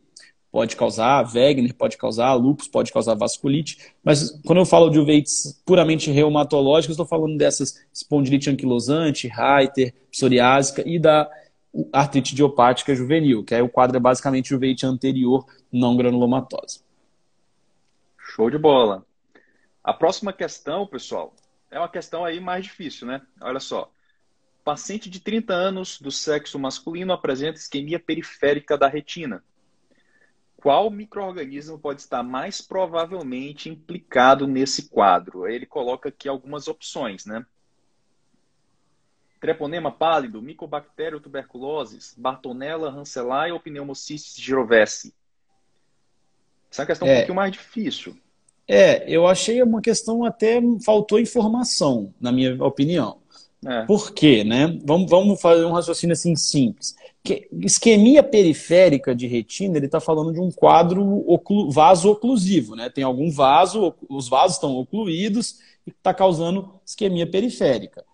pode 0.53 0.75
causar, 0.75 1.27
Wegener 1.33 1.73
pode 1.73 1.97
causar, 1.97 2.35
lúpus 2.35 2.67
pode 2.67 2.93
causar 2.93 3.15
vasculite, 3.15 3.79
mas 4.03 4.39
quando 4.45 4.59
eu 4.59 4.65
falo 4.65 4.89
de 4.91 4.99
uveites 4.99 5.59
puramente 5.65 6.11
reumatológicas, 6.11 6.93
estou 6.93 7.07
falando 7.07 7.35
dessas 7.37 7.81
espondilite 7.91 8.51
anquilosante, 8.51 9.27
Reiter, 9.27 9.95
psoriásica 10.11 10.83
e 10.85 10.99
da 10.99 11.27
artrite 11.91 12.33
idiopática 12.33 12.95
juvenil, 12.95 13.43
que 13.43 13.55
aí 13.55 13.61
o 13.61 13.69
quadro 13.69 13.97
é 13.97 13.99
basicamente 13.99 14.53
uveite 14.53 14.85
anterior 14.85 15.45
não 15.71 15.97
granulomatosa. 15.97 16.81
Show 18.17 18.49
de 18.49 18.57
bola. 18.57 19.05
A 19.83 19.93
próxima 19.93 20.31
questão, 20.31 20.87
pessoal, 20.87 21.35
é 21.69 21.77
uma 21.79 21.89
questão 21.89 22.23
aí 22.23 22.39
mais 22.39 22.63
difícil, 22.63 23.07
né? 23.07 23.21
Olha 23.41 23.59
só. 23.59 23.91
Paciente 24.63 25.09
de 25.09 25.19
30 25.19 25.53
anos 25.53 25.99
do 25.99 26.09
sexo 26.09 26.57
masculino 26.57 27.11
apresenta 27.11 27.59
isquemia 27.59 27.99
periférica 27.99 28.77
da 28.77 28.87
retina 28.87 29.43
qual 30.63 30.89
microorganismo 30.89 31.77
pode 31.77 31.99
estar 31.99 32.23
mais 32.23 32.61
provavelmente 32.61 33.69
implicado 33.69 34.47
nesse 34.47 34.87
quadro? 34.87 35.45
Ele 35.45 35.65
coloca 35.65 36.07
aqui 36.07 36.29
algumas 36.29 36.69
opções, 36.69 37.25
né? 37.25 37.45
Treponema 39.43 39.91
pálido, 39.91 40.41
Mycobacterium 40.41 41.19
tuberculosis, 41.19 42.15
Bartonella 42.17 42.89
hansellae 42.89 43.51
ou 43.51 43.59
Pneumocystis 43.59 44.41
girovese? 44.41 45.13
Essa 46.71 46.81
é 46.81 46.83
uma 46.83 46.87
questão 46.87 47.07
é, 47.09 47.11
um 47.11 47.15
pouquinho 47.17 47.35
mais 47.35 47.51
difícil. 47.51 48.15
É, 48.65 49.03
eu 49.05 49.27
achei 49.27 49.61
uma 49.61 49.81
questão 49.81 50.23
até 50.23 50.61
faltou 50.85 51.19
informação, 51.19 52.13
na 52.21 52.31
minha 52.31 52.55
opinião. 52.63 53.17
É. 53.65 53.81
Por 53.81 54.13
quê, 54.13 54.45
né? 54.45 54.79
Vamos, 54.85 55.09
vamos 55.09 55.41
fazer 55.41 55.65
um 55.65 55.73
raciocínio 55.73 56.13
assim 56.13 56.37
simples. 56.37 56.95
Que, 57.21 57.49
isquemia 57.51 58.23
periférica 58.23 59.13
de 59.13 59.27
retina, 59.27 59.75
ele 59.75 59.87
está 59.87 59.99
falando 59.99 60.31
de 60.31 60.39
um 60.39 60.51
quadro 60.51 61.21
oclu, 61.29 61.69
vaso-oclusivo, 61.69 62.77
né? 62.77 62.89
Tem 62.89 63.03
algum 63.03 63.29
vaso, 63.29 63.93
os 64.07 64.29
vasos 64.29 64.55
estão 64.55 64.73
ocluídos 64.77 65.59
e 65.85 65.89
está 65.89 66.13
causando 66.13 66.79
isquemia 66.85 67.29
periférica. 67.29 68.05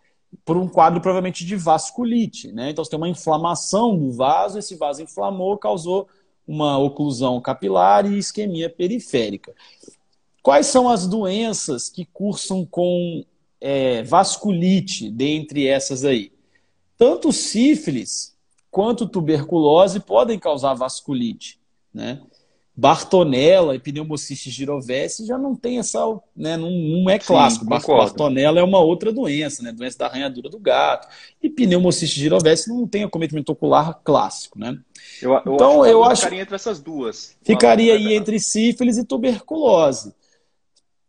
Por 0.46 0.58
um 0.58 0.68
quadro 0.68 1.02
provavelmente 1.02 1.46
de 1.46 1.56
vasculite, 1.56 2.52
né? 2.52 2.70
Então 2.70 2.84
você 2.84 2.92
tem 2.92 2.98
uma 2.98 3.10
inflamação 3.10 3.98
do 3.98 4.12
vaso, 4.12 4.60
esse 4.60 4.76
vaso 4.76 5.02
inflamou, 5.02 5.58
causou 5.58 6.08
uma 6.48 6.78
oclusão 6.78 7.40
capilar 7.40 8.06
e 8.06 8.18
isquemia 8.18 8.70
periférica. 8.70 9.54
Quais 10.42 10.68
são 10.68 10.90
as 10.90 11.06
doenças 11.08 11.90
que 11.90 12.06
cursam 12.06 12.66
com 12.66 13.24
é, 13.62 14.04
vasculite 14.04 15.12
dentre 15.12 15.68
essas 15.68 16.06
aí? 16.06 16.32
Tanto 16.98 17.32
sífilis 17.32 18.36
quanto 18.72 19.08
tuberculose 19.08 20.00
podem 20.00 20.40
causar 20.40 20.74
vasculite, 20.74 21.60
né? 21.94 22.22
Bartonella 22.80 23.76
e 23.76 23.80
pneumocystis 23.80 24.54
girovese 24.54 25.26
já 25.26 25.38
não 25.38 25.54
tem 25.54 25.80
essa, 25.80 26.00
né, 26.34 26.56
não, 26.56 26.72
não 26.72 27.10
é 27.10 27.20
clássico. 27.20 27.66
Sim, 27.66 27.70
Bartonella 27.70 28.62
é 28.62 28.64
uma 28.64 28.80
outra 28.80 29.12
doença, 29.12 29.62
né, 29.62 29.74
doença 29.74 29.98
da 29.98 30.06
arranhadura 30.06 30.50
do 30.50 30.58
gato. 30.58 31.10
E 31.44 31.50
pneumocystis 31.50 32.18
girovese 32.18 32.70
não 32.70 32.88
tem 32.88 33.04
acometimento 33.04 33.52
ocular 33.52 34.00
clássico, 34.02 34.58
né? 34.58 34.78
Eu, 35.22 35.34
eu 35.34 35.56
então 35.56 35.82
acho 35.82 35.92
eu 35.92 36.04
acho 36.06 36.22
ficaria 36.22 36.42
entre 36.42 36.56
essas 36.56 36.80
duas. 36.80 37.36
Ficaria 37.44 37.94
aí 37.96 38.14
entre 38.14 38.40
sífilis 38.40 38.98
e 38.98 39.04
tuberculose. 39.04 40.14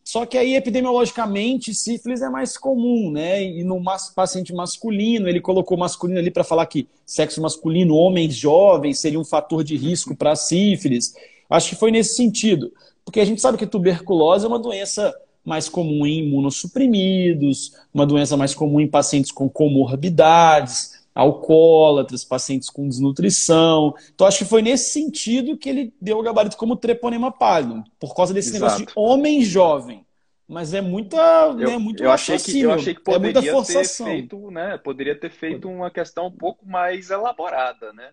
Só 0.03 0.27
que 0.27 0.37
aí, 0.37 0.57
epidemiologicamente, 0.57 1.73
sífilis 1.73 2.21
é 2.21 2.29
mais 2.29 2.59
comum, 2.59 3.13
né? 3.13 3.45
E 3.45 3.63
no 3.63 3.81
paciente 4.13 4.53
masculino, 4.53 5.29
ele 5.29 5.41
colocou 5.41 5.79
masculino 5.79 6.19
ali 6.19 6.33
para 6.33 6.43
falar 6.43 6.67
que 6.67 6.89
sexo 7.07 7.41
masculino, 7.41 7.95
homens 7.95 8.35
jovens, 8.35 8.99
seria 8.99 9.21
um 9.21 9.25
fator 9.25 9.63
de 9.63 9.77
risco 9.77 10.17
para 10.17 10.35
sífilis. 10.35 11.15
Acho 11.51 11.71
que 11.71 11.77
foi 11.77 11.91
nesse 11.91 12.15
sentido. 12.15 12.73
Porque 13.05 13.21
a 13.21 13.25
gente 13.25 13.41
sabe 13.41 13.59
que 13.59 13.67
tuberculose 13.67 14.45
é 14.45 14.49
uma 14.49 14.59
doença 14.59 15.13
mais 15.45 15.69
comum 15.69 16.07
em 16.07 16.27
imunossuprimidos, 16.27 17.73
uma 17.93 18.07
doença 18.07 18.37
mais 18.37 18.55
comum 18.55 18.81
em 18.81 18.87
pacientes 18.87 19.33
com 19.33 19.49
comorbidades, 19.49 21.01
alcoólatras, 21.15 22.25
pacientes 22.25 22.71
com 22.71 22.89
desnutrição. 22.89 23.95
Então, 24.15 24.27
acho 24.27 24.39
que 24.39 24.45
foi 24.45 24.63
nesse 24.63 24.93
sentido 24.93 25.57
que 25.57 25.69
ele 25.69 25.95
deu 26.01 26.19
o 26.19 26.23
gabarito 26.23 26.57
como 26.57 26.77
treponema 26.77 27.33
pálido, 27.33 27.83
por 27.99 28.15
causa 28.15 28.33
desse 28.33 28.51
Exato. 28.51 28.65
negócio 28.65 28.87
de 28.87 28.93
homem 28.95 29.43
jovem. 29.43 30.05
Mas 30.47 30.75
é 30.75 30.81
muita, 30.81 31.17
eu, 31.17 31.55
né, 31.55 31.79
muito 31.79 32.03
eu 32.03 32.11
achei 32.11 32.37
que 32.37 32.61
Eu 32.61 32.73
achei 32.73 32.93
que 32.93 33.01
é 33.01 33.05
poderia 33.05 33.53
é 33.53 33.63
ter 33.63 33.85
feito, 33.85 34.51
né? 34.51 34.79
Poderia 34.79 35.15
ter 35.15 35.31
feito 35.31 35.69
uma 35.69 35.91
questão 35.93 36.27
um 36.27 36.33
pouco 36.33 36.69
mais 36.69 37.09
elaborada, 37.11 37.93
né? 37.93 38.11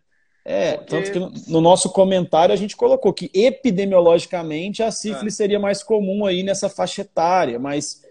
É, 0.49 0.77
Porque... 0.77 1.11
tanto 1.11 1.11
que 1.11 1.51
no 1.51 1.59
nosso 1.59 1.89
comentário 1.89 2.53
a 2.53 2.55
gente 2.55 2.77
colocou 2.77 3.11
que 3.11 3.29
epidemiologicamente 3.33 4.81
a 4.81 4.89
sífilis 4.89 5.33
é. 5.33 5.37
seria 5.37 5.59
mais 5.59 5.83
comum 5.83 6.25
aí 6.25 6.41
nessa 6.41 6.69
faixa 6.69 7.01
etária, 7.01 7.59
mas 7.59 8.01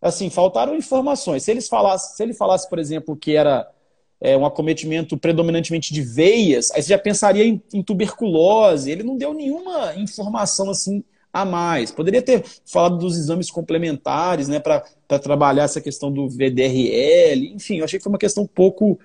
assim, 0.00 0.30
faltaram 0.30 0.74
informações. 0.74 1.42
Se 1.42 1.50
eles 1.50 1.68
falassem, 1.68 2.16
se 2.16 2.22
ele 2.22 2.32
falasse, 2.32 2.66
por 2.70 2.78
exemplo, 2.78 3.14
que 3.14 3.36
era 3.36 3.70
é, 4.18 4.34
um 4.34 4.46
acometimento 4.46 5.18
predominantemente 5.18 5.92
de 5.92 6.00
veias, 6.00 6.70
aí 6.70 6.82
você 6.82 6.88
já 6.88 6.98
pensaria 6.98 7.44
em, 7.44 7.62
em 7.74 7.82
tuberculose. 7.82 8.90
Ele 8.90 9.02
não 9.02 9.18
deu 9.18 9.34
nenhuma 9.34 9.94
informação 9.96 10.70
assim 10.70 11.04
a 11.30 11.44
mais. 11.44 11.90
Poderia 11.90 12.22
ter 12.22 12.42
falado 12.64 12.96
dos 12.96 13.18
exames 13.18 13.50
complementares, 13.50 14.48
né, 14.48 14.58
para 14.58 14.82
trabalhar 15.18 15.64
essa 15.64 15.80
questão 15.80 16.10
do 16.10 16.26
VDRL. 16.26 17.52
Enfim, 17.54 17.78
eu 17.78 17.84
achei 17.84 17.98
que 17.98 18.02
foi 18.02 18.12
uma 18.12 18.18
questão 18.18 18.44
um 18.44 18.48
pouco. 18.48 18.98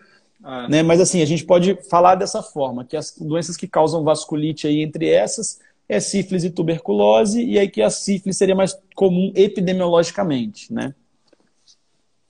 Ah. 0.44 0.68
Né, 0.68 0.84
mas 0.84 1.02
assim, 1.02 1.22
a 1.22 1.26
gente 1.26 1.46
pode 1.46 1.76
falar 1.90 2.16
dessa 2.16 2.44
forma, 2.44 2.86
que 2.86 2.96
as 2.96 3.18
doenças 3.18 3.58
que 3.58 3.68
causam 3.68 4.04
vasculite 4.04 4.68
aí 4.68 4.82
entre 4.82 5.10
essas 5.10 5.60
é 5.90 6.00
sífilis 6.00 6.44
e 6.44 6.52
tuberculose, 6.52 7.44
e 7.44 7.58
aí 7.58 7.70
que 7.70 7.82
a 7.82 7.90
sífilis 7.90 8.38
seria 8.38 8.56
mais 8.56 8.78
comum 8.94 9.32
epidemiologicamente, 9.36 10.74
né? 10.74 10.94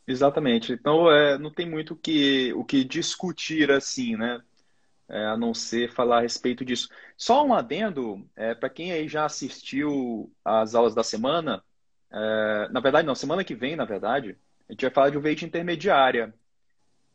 Exatamente. 0.08 0.72
Então, 0.72 1.12
é, 1.12 1.38
não 1.38 1.52
tem 1.52 1.70
muito 1.70 1.96
que, 1.96 2.54
o 2.54 2.64
que 2.64 2.84
discutir 2.84 3.70
assim, 3.72 4.16
né? 4.16 4.42
É, 5.10 5.26
a 5.26 5.38
não 5.38 5.54
ser 5.54 5.92
falar 5.92 6.20
a 6.20 6.22
respeito 6.22 6.66
disso. 6.66 6.90
Só 7.18 7.46
um 7.46 7.54
adendo, 7.54 8.26
é, 8.36 8.54
para 8.54 8.70
quem 8.70 8.92
aí 8.92 9.08
já 9.08 9.26
assistiu 9.26 10.32
às 10.44 10.76
aulas 10.76 10.94
da 10.94 11.04
semana, 11.04 11.64
é, 12.12 12.70
na 12.72 12.80
verdade, 12.80 13.08
não, 13.08 13.16
semana 13.16 13.44
que 13.44 13.56
vem, 13.56 13.76
na 13.76 13.86
verdade, 13.86 14.38
a 14.68 14.74
gente 14.74 14.82
vai 14.82 14.92
falar 14.92 15.10
de 15.10 15.18
uveite 15.18 15.46
intermediária. 15.46 16.34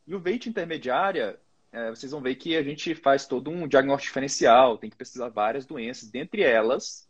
E 0.07 0.15
o 0.15 0.19
uveite 0.19 0.49
intermediária, 0.49 1.39
é, 1.71 1.91
vocês 1.91 2.13
vão 2.13 2.21
ver 2.21 2.35
que 2.35 2.57
a 2.57 2.63
gente 2.63 2.95
faz 2.95 3.27
todo 3.27 3.51
um 3.51 3.67
diagnóstico 3.67 4.09
diferencial, 4.09 4.79
tem 4.79 4.91
que 4.91 4.97
pesquisar 4.97 5.29
várias 5.29 5.65
doenças, 5.65 6.11
dentre 6.11 6.43
elas, 6.43 7.09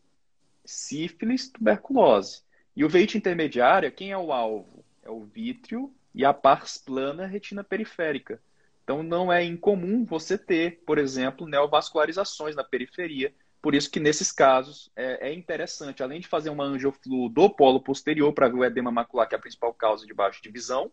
sífilis, 0.64 1.48
tuberculose. 1.48 2.42
E 2.76 2.84
o 2.84 2.86
uveite 2.86 3.18
intermediária, 3.18 3.90
quem 3.90 4.12
é 4.12 4.18
o 4.18 4.32
alvo? 4.32 4.82
é 5.02 5.10
o 5.10 5.24
vítreo 5.24 5.92
e 6.14 6.24
a 6.24 6.32
pars 6.32 6.78
plana 6.78 7.26
retina 7.26 7.62
periférica. 7.64 8.40
Então 8.84 9.02
não 9.02 9.32
é 9.32 9.44
incomum 9.44 10.04
você 10.04 10.36
ter, 10.36 10.82
por 10.86 10.98
exemplo, 10.98 11.46
neovascularizações 11.46 12.56
na 12.56 12.64
periferia. 12.64 13.34
Por 13.60 13.74
isso 13.74 13.90
que 13.90 14.00
nesses 14.00 14.32
casos 14.32 14.90
é, 14.96 15.28
é 15.28 15.32
interessante, 15.32 16.02
além 16.02 16.20
de 16.20 16.26
fazer 16.26 16.50
uma 16.50 16.64
angioflu 16.64 17.28
do 17.28 17.48
polo 17.48 17.80
posterior 17.80 18.32
para 18.32 18.48
ver 18.48 18.56
o 18.56 18.64
edema 18.64 18.90
macular, 18.90 19.28
que 19.28 19.34
é 19.34 19.38
a 19.38 19.40
principal 19.40 19.72
causa 19.72 20.04
de 20.04 20.12
baixa 20.12 20.40
de 20.42 20.50
visão, 20.50 20.90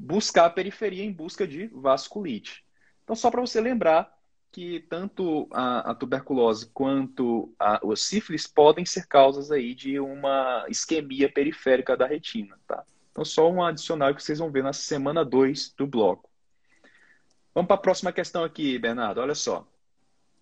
buscar 0.00 0.46
a 0.46 0.50
periferia 0.50 1.04
em 1.04 1.12
busca 1.12 1.46
de 1.46 1.66
vasculite. 1.68 2.64
Então 3.04 3.14
só 3.14 3.30
para 3.30 3.40
você 3.40 3.60
lembrar 3.60 4.12
que 4.52 4.80
tanto 4.88 5.48
a, 5.52 5.90
a 5.90 5.94
tuberculose 5.94 6.66
quanto 6.72 7.54
a, 7.58 7.80
o 7.82 7.94
sífilis 7.94 8.46
podem 8.46 8.84
ser 8.84 9.06
causas 9.06 9.50
aí 9.50 9.74
de 9.74 10.00
uma 10.00 10.64
isquemia 10.68 11.30
periférica 11.30 11.96
da 11.96 12.06
retina, 12.06 12.58
tá? 12.66 12.84
Então, 13.12 13.24
só 13.24 13.50
um 13.50 13.62
adicional 13.62 14.14
que 14.14 14.22
vocês 14.22 14.38
vão 14.38 14.50
ver 14.50 14.62
na 14.62 14.72
semana 14.72 15.24
2 15.24 15.74
do 15.76 15.86
bloco. 15.86 16.28
Vamos 17.54 17.68
para 17.68 17.76
a 17.76 17.80
próxima 17.80 18.12
questão 18.12 18.44
aqui, 18.44 18.78
Bernardo. 18.78 19.20
Olha 19.20 19.34
só. 19.34 19.66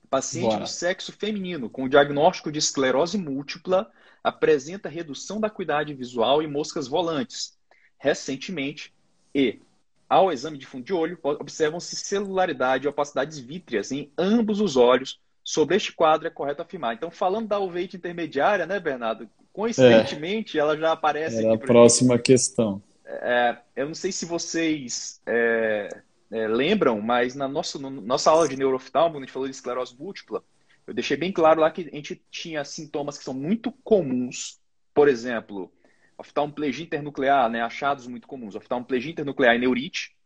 Paciente 0.09 0.53
Bora. 0.53 0.61
do 0.61 0.67
sexo 0.69 1.13
feminino 1.13 1.69
com 1.69 1.89
diagnóstico 1.89 2.51
de 2.51 2.59
esclerose 2.59 3.19
múltipla 3.19 3.91
apresenta 4.23 4.89
redução 4.89 5.41
da 5.41 5.49
acuidade 5.49 5.93
visual 5.95 6.43
e 6.43 6.47
moscas 6.47 6.89
volantes. 6.89 7.59
Recentemente, 7.99 8.95
e 9.35 9.61
ao 10.09 10.33
exame 10.33 10.57
de 10.57 10.67
fundo 10.67 10.85
de 10.85 10.93
olho, 10.93 11.19
observam-se 11.23 11.95
celularidade 11.97 12.87
e 12.87 12.89
opacidades 12.89 13.39
vítreas 13.39 13.93
em 13.93 14.11
ambos 14.17 14.61
os 14.61 14.77
olhos. 14.77 15.21
Sobre 15.45 15.77
este 15.77 15.93
quadro 15.93 16.27
é 16.27 16.31
correto 16.31 16.61
afirmar. 16.61 16.95
Então, 16.95 17.11
falando 17.11 17.49
da 17.49 17.59
uveite 17.59 17.97
intermediária, 17.97 18.67
né, 18.67 18.79
Bernardo? 18.79 19.29
Coincidentemente, 19.53 20.59
é. 20.59 20.61
ela 20.61 20.77
já 20.77 20.93
aparece 20.93 21.45
Era 21.45 21.55
a 21.55 21.59
próxima 21.59 22.19
questão. 22.19 22.83
É, 23.05 23.57
eu 23.75 23.87
não 23.87 23.95
sei 23.95 24.13
se 24.13 24.27
vocês 24.27 25.23
é, 25.27 25.89
é, 26.31 26.47
lembram, 26.47 27.01
mas 27.01 27.35
na 27.35 27.49
nossa, 27.49 27.79
no, 27.79 27.91
nossa 27.91 28.31
aula 28.31 28.47
de 28.47 28.57
neuroftalmo, 28.57 29.15
quando 29.15 29.23
a 29.23 29.27
gente 29.27 29.33
falou 29.33 29.49
de 29.49 29.55
esclerose 29.55 29.97
múltipla, 29.99 30.45
eu 30.87 30.93
deixei 30.93 31.17
bem 31.17 31.33
claro 31.33 31.61
lá 31.61 31.71
que 31.71 31.89
a 31.91 31.97
gente 31.97 32.23
tinha 32.31 32.65
sintomas 32.65 33.17
que 33.17 33.25
são 33.25 33.35
muito 33.35 33.73
comuns, 33.83 34.59
por 34.95 35.09
exemplo, 35.09 35.73
oftalmoplegia 36.19 36.85
internuclear, 36.85 37.49
né, 37.49 37.63
achados 37.63 38.07
muito 38.07 38.27
comuns, 38.27 38.57
oftalmoplegia 38.57 39.13
internuclear 39.13 39.55
e 39.55 39.59
neurite, 39.59 40.17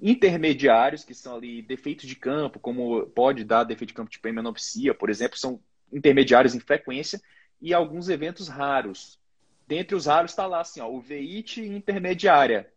intermediários, 0.00 1.04
que 1.04 1.14
são 1.14 1.36
ali 1.36 1.62
defeitos 1.62 2.06
de 2.06 2.16
campo, 2.16 2.58
como 2.58 3.06
pode 3.08 3.44
dar 3.44 3.64
defeito 3.64 3.88
de 3.88 3.94
campo 3.94 4.10
tipo 4.10 4.26
hemenopsia, 4.26 4.94
por 4.94 5.10
exemplo, 5.10 5.38
são 5.38 5.60
intermediários 5.92 6.54
em 6.54 6.60
frequência 6.60 7.20
e 7.60 7.72
alguns 7.72 8.08
eventos 8.08 8.48
raros. 8.48 9.18
Dentre 9.66 9.94
os 9.94 10.06
raros 10.06 10.32
está 10.32 10.46
lá 10.46 10.60
assim, 10.60 10.80
ó, 10.80 10.88
uveíte 10.88 11.62
intermediária. 11.62 12.70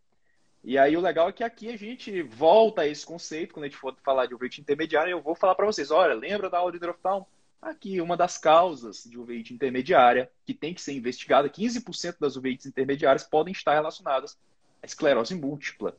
E 0.63 0.77
aí 0.77 0.95
o 0.97 1.01
legal 1.01 1.29
é 1.29 1.31
que 1.31 1.43
aqui 1.43 1.69
a 1.69 1.77
gente 1.77 2.21
volta 2.21 2.81
a 2.81 2.87
esse 2.87 3.05
conceito, 3.05 3.53
quando 3.53 3.65
a 3.65 3.67
gente 3.67 3.77
for 3.77 3.95
falar 4.03 4.25
de 4.25 4.35
uveíte 4.35 4.61
intermediária, 4.61 5.11
eu 5.11 5.21
vou 5.21 5.35
falar 5.35 5.55
para 5.55 5.65
vocês, 5.65 5.91
olha, 5.91 6.13
lembra 6.13 6.49
da 6.49 6.59
aula 6.59 6.71
de 6.71 6.77
hidroftalmo? 6.77 7.27
Aqui, 7.61 7.99
uma 7.99 8.15
das 8.15 8.37
causas 8.37 9.03
de 9.03 9.17
uveíte 9.17 9.53
intermediária, 9.53 10.31
que 10.45 10.53
tem 10.53 10.73
que 10.73 10.81
ser 10.81 10.93
investigada, 10.93 11.49
15% 11.49 12.17
das 12.19 12.35
uveites 12.35 12.65
intermediárias 12.65 13.23
podem 13.23 13.51
estar 13.51 13.73
relacionadas 13.73 14.37
à 14.81 14.85
esclerose 14.85 15.33
múltipla. 15.33 15.97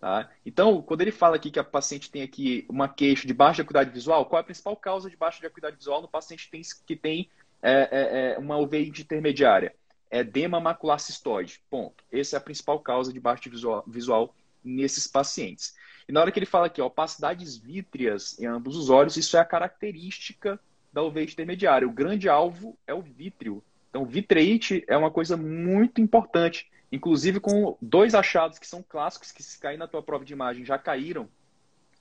Tá? 0.00 0.30
Então, 0.46 0.80
quando 0.82 1.00
ele 1.00 1.10
fala 1.10 1.36
aqui 1.36 1.50
que 1.50 1.58
a 1.58 1.64
paciente 1.64 2.10
tem 2.10 2.22
aqui 2.22 2.64
uma 2.68 2.88
queixa 2.88 3.26
de 3.26 3.34
baixa 3.34 3.62
acuidade 3.62 3.90
visual, 3.90 4.26
qual 4.26 4.38
é 4.38 4.42
a 4.42 4.44
principal 4.44 4.76
causa 4.76 5.08
de 5.10 5.16
baixa 5.16 5.44
acuidade 5.44 5.76
visual 5.76 6.02
no 6.02 6.08
paciente 6.08 6.44
que 6.44 6.50
tem, 6.50 6.62
que 6.86 6.96
tem 6.96 7.30
é, 7.62 7.72
é, 7.72 8.32
é 8.34 8.38
uma 8.38 8.56
uveíte 8.56 9.02
intermediária? 9.02 9.74
É 10.10 10.20
edema 10.20 10.60
macular 10.60 11.00
cistoide. 11.00 11.60
Ponto. 11.68 12.04
Essa 12.12 12.36
é 12.36 12.38
a 12.38 12.40
principal 12.40 12.78
causa 12.80 13.12
de 13.12 13.20
baixa 13.20 13.50
visual, 13.50 13.84
visual 13.86 14.34
nesses 14.64 15.06
pacientes. 15.06 15.74
E 16.08 16.12
na 16.12 16.20
hora 16.20 16.32
que 16.32 16.38
ele 16.38 16.46
fala 16.46 16.66
aqui, 16.66 16.80
ó, 16.80 16.86
opacidades 16.86 17.56
vítreas 17.56 18.38
em 18.38 18.46
ambos 18.46 18.76
os 18.76 18.90
olhos, 18.90 19.16
isso 19.16 19.36
é 19.36 19.40
a 19.40 19.44
característica 19.44 20.58
uveíte 21.02 21.32
intermediária. 21.32 21.86
O 21.86 21.92
grande 21.92 22.28
alvo 22.28 22.78
é 22.86 22.94
o 22.94 23.02
vítreo. 23.02 23.62
Então, 23.90 24.04
vitreite 24.04 24.84
é 24.86 24.96
uma 24.96 25.10
coisa 25.10 25.36
muito 25.36 26.00
importante. 26.00 26.70
Inclusive 26.90 27.40
com 27.40 27.76
dois 27.82 28.14
achados 28.14 28.58
que 28.58 28.66
são 28.66 28.82
clássicos, 28.82 29.30
que 29.30 29.42
se 29.42 29.58
cair 29.58 29.76
na 29.76 29.86
tua 29.86 30.02
prova 30.02 30.24
de 30.24 30.32
imagem 30.32 30.64
já 30.64 30.78
caíram. 30.78 31.28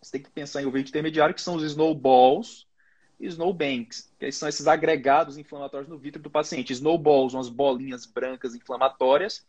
Você 0.02 0.14
tem 0.14 0.22
que 0.22 0.30
pensar 0.30 0.62
em 0.62 0.66
uveíte 0.66 0.90
intermediário, 0.90 1.36
que 1.36 1.42
são 1.42 1.56
os 1.56 1.64
snowballs 1.64 2.66
e 3.20 3.26
snowbanks, 3.28 4.14
que 4.20 4.32
são 4.32 4.48
esses 4.48 4.68
agregados 4.68 5.38
inflamatórios 5.38 5.90
no 5.90 5.98
vítreo 5.98 6.22
do 6.22 6.30
paciente. 6.30 6.72
Snowballs, 6.72 7.34
umas 7.34 7.50
bolinhas 7.50 8.06
brancas 8.06 8.56
inflamatórias, 8.56 9.46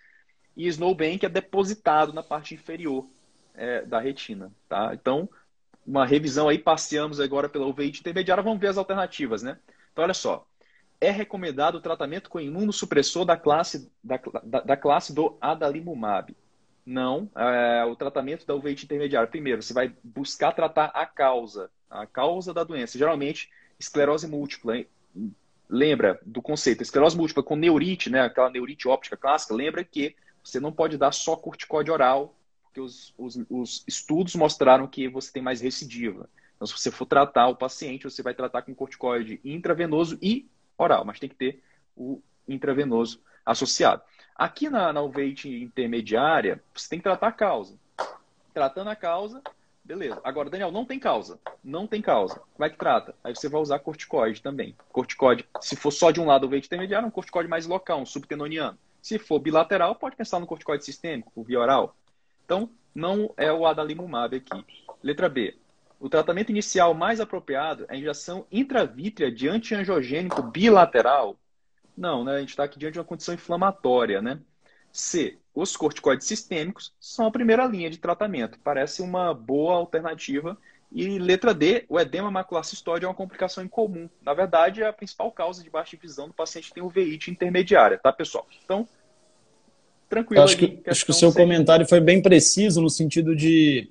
e 0.56 0.66
snowbank 0.66 1.24
é 1.24 1.28
depositado 1.28 2.12
na 2.12 2.22
parte 2.22 2.54
inferior 2.54 3.06
é, 3.54 3.82
da 3.82 4.00
retina. 4.00 4.50
Tá? 4.68 4.90
Então, 4.94 5.28
uma 5.88 6.04
revisão 6.04 6.50
aí, 6.50 6.58
passeamos 6.58 7.18
agora 7.18 7.48
pela 7.48 7.66
uveíte 7.66 8.00
intermediária, 8.00 8.42
vamos 8.42 8.60
ver 8.60 8.68
as 8.68 8.76
alternativas, 8.76 9.42
né? 9.42 9.58
Então, 9.90 10.04
olha 10.04 10.12
só, 10.12 10.46
é 11.00 11.10
recomendado 11.10 11.76
o 11.76 11.80
tratamento 11.80 12.28
com 12.28 12.38
imunossupressor 12.38 13.24
da 13.24 13.38
classe, 13.38 13.90
da, 14.04 14.20
da, 14.44 14.60
da 14.60 14.76
classe 14.76 15.14
do 15.14 15.38
adalimumab. 15.40 16.36
Não, 16.84 17.30
é, 17.34 17.84
o 17.86 17.96
tratamento 17.96 18.46
da 18.46 18.54
uveíte 18.54 18.84
intermediária. 18.84 19.28
Primeiro, 19.28 19.62
você 19.62 19.72
vai 19.72 19.92
buscar 20.04 20.52
tratar 20.52 20.86
a 20.86 21.06
causa, 21.06 21.70
a 21.90 22.06
causa 22.06 22.52
da 22.52 22.64
doença. 22.64 22.98
Geralmente, 22.98 23.50
esclerose 23.78 24.26
múltipla. 24.26 24.76
Hein? 24.76 24.86
Lembra 25.70 26.20
do 26.24 26.42
conceito, 26.42 26.82
esclerose 26.82 27.16
múltipla 27.16 27.42
com 27.42 27.56
neurite, 27.56 28.10
né, 28.10 28.22
aquela 28.22 28.50
neurite 28.50 28.88
óptica 28.88 29.16
clássica, 29.16 29.54
lembra 29.54 29.84
que 29.84 30.14
você 30.42 30.60
não 30.60 30.72
pode 30.72 30.96
dar 30.96 31.12
só 31.12 31.36
corticóide 31.36 31.90
oral, 31.90 32.34
porque 32.68 32.80
os, 32.80 33.14
os, 33.18 33.36
os 33.50 33.84
estudos 33.86 34.34
mostraram 34.34 34.86
que 34.86 35.08
você 35.08 35.32
tem 35.32 35.42
mais 35.42 35.60
recidiva. 35.60 36.28
Então, 36.54 36.66
se 36.66 36.72
você 36.72 36.90
for 36.90 37.06
tratar 37.06 37.48
o 37.48 37.56
paciente, 37.56 38.04
você 38.04 38.22
vai 38.22 38.34
tratar 38.34 38.62
com 38.62 38.74
corticoide 38.74 39.40
intravenoso 39.44 40.18
e 40.20 40.48
oral, 40.76 41.04
mas 41.04 41.18
tem 41.18 41.28
que 41.28 41.34
ter 41.34 41.62
o 41.96 42.20
intravenoso 42.46 43.20
associado. 43.44 44.02
Aqui 44.34 44.68
na, 44.68 44.92
na 44.92 45.00
uveite 45.00 45.48
intermediária, 45.48 46.62
você 46.74 46.88
tem 46.88 46.98
que 46.98 47.04
tratar 47.04 47.28
a 47.28 47.32
causa. 47.32 47.78
Tratando 48.52 48.90
a 48.90 48.96
causa, 48.96 49.42
beleza. 49.84 50.20
Agora, 50.22 50.50
Daniel, 50.50 50.70
não 50.70 50.84
tem 50.84 50.98
causa. 50.98 51.40
Não 51.62 51.86
tem 51.86 52.02
causa. 52.02 52.40
Como 52.54 52.64
é 52.64 52.70
que 52.70 52.76
trata? 52.76 53.14
Aí 53.22 53.34
você 53.34 53.48
vai 53.48 53.60
usar 53.60 53.78
corticoide 53.78 54.42
também. 54.42 54.76
Corticoide, 54.90 55.44
se 55.60 55.76
for 55.76 55.90
só 55.90 56.10
de 56.10 56.20
um 56.20 56.26
lado 56.26 56.46
uveite 56.46 56.66
intermediário, 56.66 57.06
é 57.06 57.08
um 57.08 57.12
corticoide 57.12 57.48
mais 57.48 57.66
local, 57.66 58.00
um 58.00 58.06
subtenoniano. 58.06 58.78
Se 59.00 59.18
for 59.18 59.38
bilateral, 59.38 59.94
pode 59.94 60.16
pensar 60.16 60.40
no 60.40 60.46
corticoide 60.46 60.84
sistêmico, 60.84 61.42
via 61.42 61.60
oral. 61.60 61.96
Então, 62.48 62.70
não 62.94 63.30
é 63.36 63.52
o 63.52 63.66
adalimumab 63.66 64.34
aqui. 64.34 64.64
Letra 65.02 65.28
B. 65.28 65.54
O 66.00 66.08
tratamento 66.08 66.48
inicial 66.48 66.94
mais 66.94 67.20
apropriado 67.20 67.84
é 67.90 67.92
a 67.92 67.98
injeção 67.98 68.46
intravítrea 68.50 69.30
de 69.30 69.46
antiangiogênico 69.50 70.40
bilateral? 70.40 71.36
Não, 71.94 72.24
né? 72.24 72.36
A 72.36 72.40
gente 72.40 72.48
está 72.48 72.64
aqui 72.64 72.78
diante 72.78 72.94
de 72.94 73.00
uma 73.00 73.04
condição 73.04 73.34
inflamatória, 73.34 74.22
né? 74.22 74.40
C. 74.90 75.36
Os 75.54 75.76
corticoides 75.76 76.26
sistêmicos 76.26 76.94
são 76.98 77.26
a 77.26 77.30
primeira 77.30 77.66
linha 77.66 77.90
de 77.90 77.98
tratamento. 77.98 78.58
Parece 78.60 79.02
uma 79.02 79.34
boa 79.34 79.74
alternativa. 79.74 80.56
E 80.90 81.18
letra 81.18 81.52
D, 81.52 81.84
o 81.86 82.00
edema 82.00 82.30
macular 82.30 82.64
cistoide 82.64 83.04
é 83.04 83.08
uma 83.08 83.14
complicação 83.14 83.62
incomum. 83.62 84.08
Na 84.22 84.32
verdade, 84.32 84.82
é 84.82 84.86
a 84.86 84.92
principal 84.92 85.30
causa 85.30 85.62
de 85.62 85.68
baixa 85.68 85.98
visão 86.00 86.28
do 86.28 86.32
paciente 86.32 86.68
que 86.68 86.74
tem 86.74 86.82
uveíte 86.82 87.30
intermediária, 87.30 87.98
tá, 87.98 88.10
pessoal? 88.10 88.46
Então, 88.64 88.88
tranquilo. 90.08 90.42
Acho 90.42 90.56
que, 90.56 90.80
acho 90.86 91.04
que 91.04 91.10
o 91.10 91.14
seu 91.14 91.32
comentário 91.32 91.86
foi 91.86 92.00
bem 92.00 92.20
preciso 92.20 92.80
no 92.80 92.90
sentido 92.90 93.36
de 93.36 93.90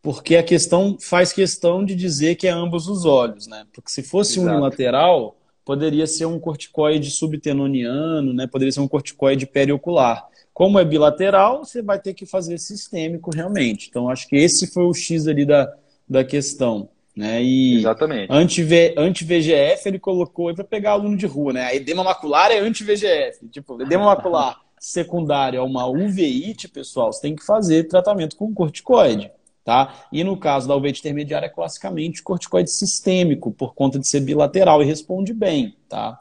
porque 0.00 0.36
a 0.36 0.42
questão 0.42 0.96
faz 1.00 1.32
questão 1.32 1.84
de 1.84 1.94
dizer 1.94 2.36
que 2.36 2.46
é 2.46 2.50
ambos 2.50 2.88
os 2.88 3.04
olhos, 3.04 3.46
né? 3.46 3.66
Porque 3.72 3.90
se 3.90 4.02
fosse 4.02 4.38
Exato. 4.38 4.50
unilateral, 4.50 5.36
poderia 5.64 6.06
ser 6.06 6.26
um 6.26 6.38
corticoide 6.38 7.10
subtenoniano, 7.10 8.32
né? 8.32 8.46
Poderia 8.46 8.72
ser 8.72 8.80
um 8.80 8.88
corticoide 8.88 9.46
periocular. 9.46 10.26
Como 10.54 10.78
é 10.78 10.84
bilateral, 10.84 11.64
você 11.64 11.82
vai 11.82 12.00
ter 12.00 12.14
que 12.14 12.26
fazer 12.26 12.58
sistêmico 12.58 13.30
realmente. 13.34 13.88
Então, 13.88 14.08
acho 14.08 14.26
que 14.28 14.36
esse 14.36 14.66
foi 14.68 14.84
o 14.84 14.94
X 14.94 15.26
ali 15.26 15.44
da, 15.44 15.72
da 16.08 16.24
questão. 16.24 16.88
Né? 17.14 17.42
E 17.42 17.78
Exatamente. 17.78 18.32
Anti-VGF 18.32 19.88
ele 19.88 19.98
colocou 19.98 20.54
para 20.54 20.64
pegar 20.64 20.92
aluno 20.92 21.16
de 21.16 21.26
rua, 21.26 21.52
né? 21.52 21.64
A 21.64 21.74
edema 21.74 22.02
macular 22.04 22.50
é 22.50 22.60
anti-VGF. 22.60 23.48
Tipo, 23.50 23.82
edema 23.82 24.04
macular 24.04 24.67
secundário 24.80 25.60
a 25.60 25.64
uma 25.64 25.86
uveíte, 25.86 26.68
pessoal, 26.68 27.12
você 27.12 27.20
tem 27.20 27.36
que 27.36 27.44
fazer 27.44 27.84
tratamento 27.84 28.36
com 28.36 28.52
corticoide. 28.54 29.30
Tá? 29.64 30.06
E 30.10 30.24
no 30.24 30.36
caso 30.36 30.66
da 30.66 30.74
uveíte 30.74 31.00
intermediária, 31.00 31.46
é 31.46 31.50
classicamente 31.50 32.22
corticoide 32.22 32.70
sistêmico, 32.70 33.50
por 33.50 33.74
conta 33.74 33.98
de 33.98 34.08
ser 34.08 34.20
bilateral 34.20 34.82
e 34.82 34.86
responde 34.86 35.34
bem. 35.34 35.76
Tá? 35.88 36.18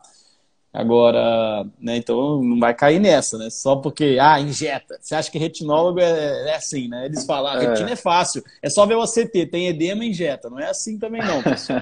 Agora, 0.78 1.66
né, 1.80 1.98
então 1.98 2.44
não 2.44 2.60
vai 2.60 2.74
cair 2.74 3.00
nessa, 3.00 3.38
né? 3.38 3.50
Só 3.50 3.78
porque, 3.78 4.18
ah, 4.22 4.40
injeta. 4.40 5.00
Você 5.02 5.16
acha 5.16 5.32
que 5.32 5.40
retinólogo 5.40 6.00
é, 6.00 6.50
é 6.50 6.56
assim, 6.56 6.88
né? 6.88 7.06
Eles 7.06 7.26
falam, 7.26 7.52
ah, 7.52 7.60
retina 7.60 7.90
é. 7.90 7.94
é 7.94 7.96
fácil, 7.96 8.44
é 8.62 8.70
só 8.70 8.86
ver 8.86 8.96
o 8.96 9.02
ACT, 9.02 9.48
tem 9.48 9.68
edema, 9.70 10.06
injeta. 10.06 10.52
Não 10.52 10.60
é 10.60 10.70
assim 10.70 11.00
também 11.00 11.22
não, 11.24 11.42
pessoal. 11.42 11.82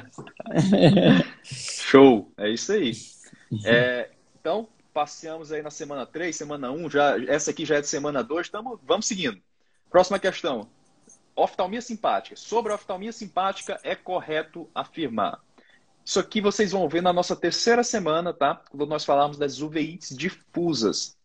Show, 1.43 2.32
é 2.38 2.49
isso 2.51 2.71
aí. 2.71 2.93
É, 3.65 4.07
então, 4.39 4.67
passeamos 4.95 5.51
aí 5.51 5.61
na 5.61 5.69
semana 5.69 6.05
3, 6.05 6.33
semana 6.33 6.71
1, 6.71 6.89
já, 6.89 7.19
essa 7.25 7.51
aqui 7.51 7.65
já 7.65 7.75
é 7.75 7.81
de 7.81 7.87
semana 7.87 8.23
2, 8.23 8.47
tamo, 8.47 8.79
vamos 8.81 9.05
seguindo. 9.05 9.41
Próxima 9.89 10.17
questão. 10.17 10.69
Oftalmia 11.35 11.81
simpática. 11.81 12.37
Sobre 12.37 12.71
a 12.71 12.75
oftalmia 12.75 13.11
simpática, 13.11 13.77
é 13.83 13.93
correto 13.93 14.69
afirmar. 14.73 15.41
Isso 16.05 16.17
aqui 16.17 16.39
vocês 16.39 16.71
vão 16.71 16.87
ver 16.87 17.01
na 17.01 17.11
nossa 17.11 17.35
terceira 17.35 17.83
semana, 17.83 18.33
tá? 18.33 18.63
Quando 18.69 18.85
nós 18.85 19.03
falamos 19.03 19.37
das 19.37 19.59
uveites 19.59 20.15
difusas. 20.15 21.17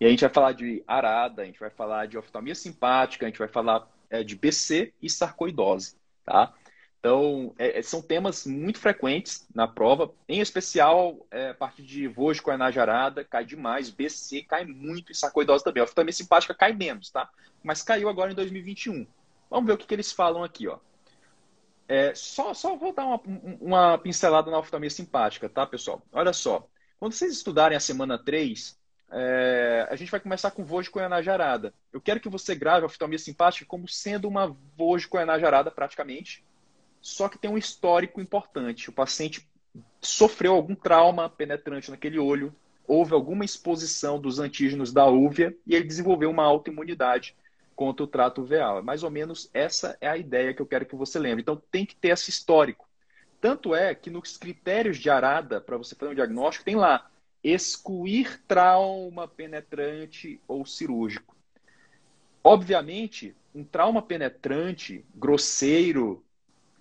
E 0.00 0.06
a 0.06 0.08
gente 0.08 0.20
vai 0.20 0.30
falar 0.30 0.52
de 0.52 0.82
arada, 0.86 1.42
a 1.42 1.44
gente 1.44 1.60
vai 1.60 1.68
falar 1.68 2.06
de 2.06 2.16
oftalmia 2.16 2.54
simpática, 2.54 3.26
a 3.26 3.28
gente 3.28 3.38
vai 3.38 3.48
falar 3.48 3.86
é, 4.08 4.24
de 4.24 4.36
BC 4.36 4.94
e 5.02 5.10
sarcoidose, 5.10 5.96
tá? 6.24 6.54
Então, 6.98 7.54
é, 7.58 7.78
é, 7.78 7.82
são 7.82 8.02
temas 8.02 8.44
muito 8.44 8.80
frequentes 8.80 9.46
na 9.54 9.68
prova, 9.68 10.12
em 10.28 10.40
especial 10.40 11.16
é, 11.30 11.50
a 11.50 11.54
parte 11.54 11.82
de 11.82 12.08
vojo 12.08 12.42
com 12.42 12.50
a 12.50 12.56
arada, 12.82 13.24
cai 13.24 13.44
demais, 13.44 13.88
BC 13.88 14.42
cai 14.42 14.64
muito 14.64 15.12
e 15.12 15.14
sarcoidose 15.14 15.62
também. 15.62 15.80
A 15.80 15.84
oftalmia 15.84 16.12
simpática 16.12 16.54
cai 16.54 16.72
menos, 16.72 17.10
tá? 17.10 17.28
Mas 17.62 17.82
caiu 17.82 18.08
agora 18.08 18.32
em 18.32 18.34
2021. 18.34 19.06
Vamos 19.48 19.66
ver 19.66 19.74
o 19.74 19.78
que, 19.78 19.86
que 19.86 19.94
eles 19.94 20.12
falam 20.12 20.42
aqui, 20.42 20.66
ó. 20.66 20.78
É, 21.86 22.14
só, 22.14 22.52
só 22.52 22.76
vou 22.76 22.92
dar 22.92 23.06
uma, 23.06 23.20
uma 23.60 23.98
pincelada 23.98 24.50
na 24.50 24.58
oftalmia 24.58 24.90
simpática, 24.90 25.48
tá, 25.48 25.64
pessoal? 25.64 26.02
Olha 26.12 26.32
só. 26.32 26.68
Quando 26.98 27.12
vocês 27.12 27.32
estudarem 27.32 27.76
a 27.76 27.80
semana 27.80 28.18
3, 28.18 28.76
é, 29.10 29.86
a 29.88 29.96
gente 29.96 30.10
vai 30.10 30.20
começar 30.20 30.50
com 30.50 30.64
vojo 30.64 30.90
com 30.90 30.98
arada. 30.98 31.72
Eu 31.92 32.00
quero 32.00 32.20
que 32.20 32.28
você 32.28 32.54
grave 32.54 32.82
a 32.82 32.86
oftalmia 32.86 33.18
simpática 33.18 33.64
como 33.64 33.88
sendo 33.88 34.28
uma 34.28 34.54
vojo 34.76 35.08
com 35.08 35.16
arada, 35.16 35.70
praticamente, 35.70 36.44
só 37.00 37.28
que 37.28 37.38
tem 37.38 37.50
um 37.50 37.58
histórico 37.58 38.20
importante. 38.20 38.90
O 38.90 38.92
paciente 38.92 39.48
sofreu 40.00 40.54
algum 40.54 40.74
trauma 40.74 41.28
penetrante 41.28 41.90
naquele 41.90 42.18
olho, 42.18 42.54
houve 42.86 43.12
alguma 43.12 43.44
exposição 43.44 44.20
dos 44.20 44.38
antígenos 44.38 44.92
da 44.92 45.06
úvea 45.06 45.54
e 45.66 45.74
ele 45.74 45.84
desenvolveu 45.84 46.30
uma 46.30 46.44
autoimunidade 46.44 47.36
contra 47.76 48.02
o 48.02 48.08
trato 48.08 48.42
uveal. 48.42 48.82
Mais 48.82 49.02
ou 49.02 49.10
menos 49.10 49.50
essa 49.54 49.96
é 50.00 50.08
a 50.08 50.16
ideia 50.16 50.52
que 50.52 50.60
eu 50.60 50.66
quero 50.66 50.86
que 50.86 50.96
você 50.96 51.18
lembre. 51.18 51.42
Então 51.42 51.62
tem 51.70 51.86
que 51.86 51.94
ter 51.94 52.08
esse 52.08 52.30
histórico. 52.30 52.88
Tanto 53.40 53.74
é 53.74 53.94
que 53.94 54.10
nos 54.10 54.36
critérios 54.36 54.98
de 54.98 55.08
arada, 55.08 55.60
para 55.60 55.76
você 55.76 55.94
fazer 55.94 56.10
um 56.10 56.14
diagnóstico, 56.14 56.64
tem 56.64 56.74
lá 56.74 57.08
excluir 57.42 58.42
trauma 58.48 59.28
penetrante 59.28 60.40
ou 60.48 60.66
cirúrgico. 60.66 61.36
Obviamente, 62.42 63.36
um 63.54 63.62
trauma 63.62 64.02
penetrante, 64.02 65.04
grosseiro, 65.14 66.24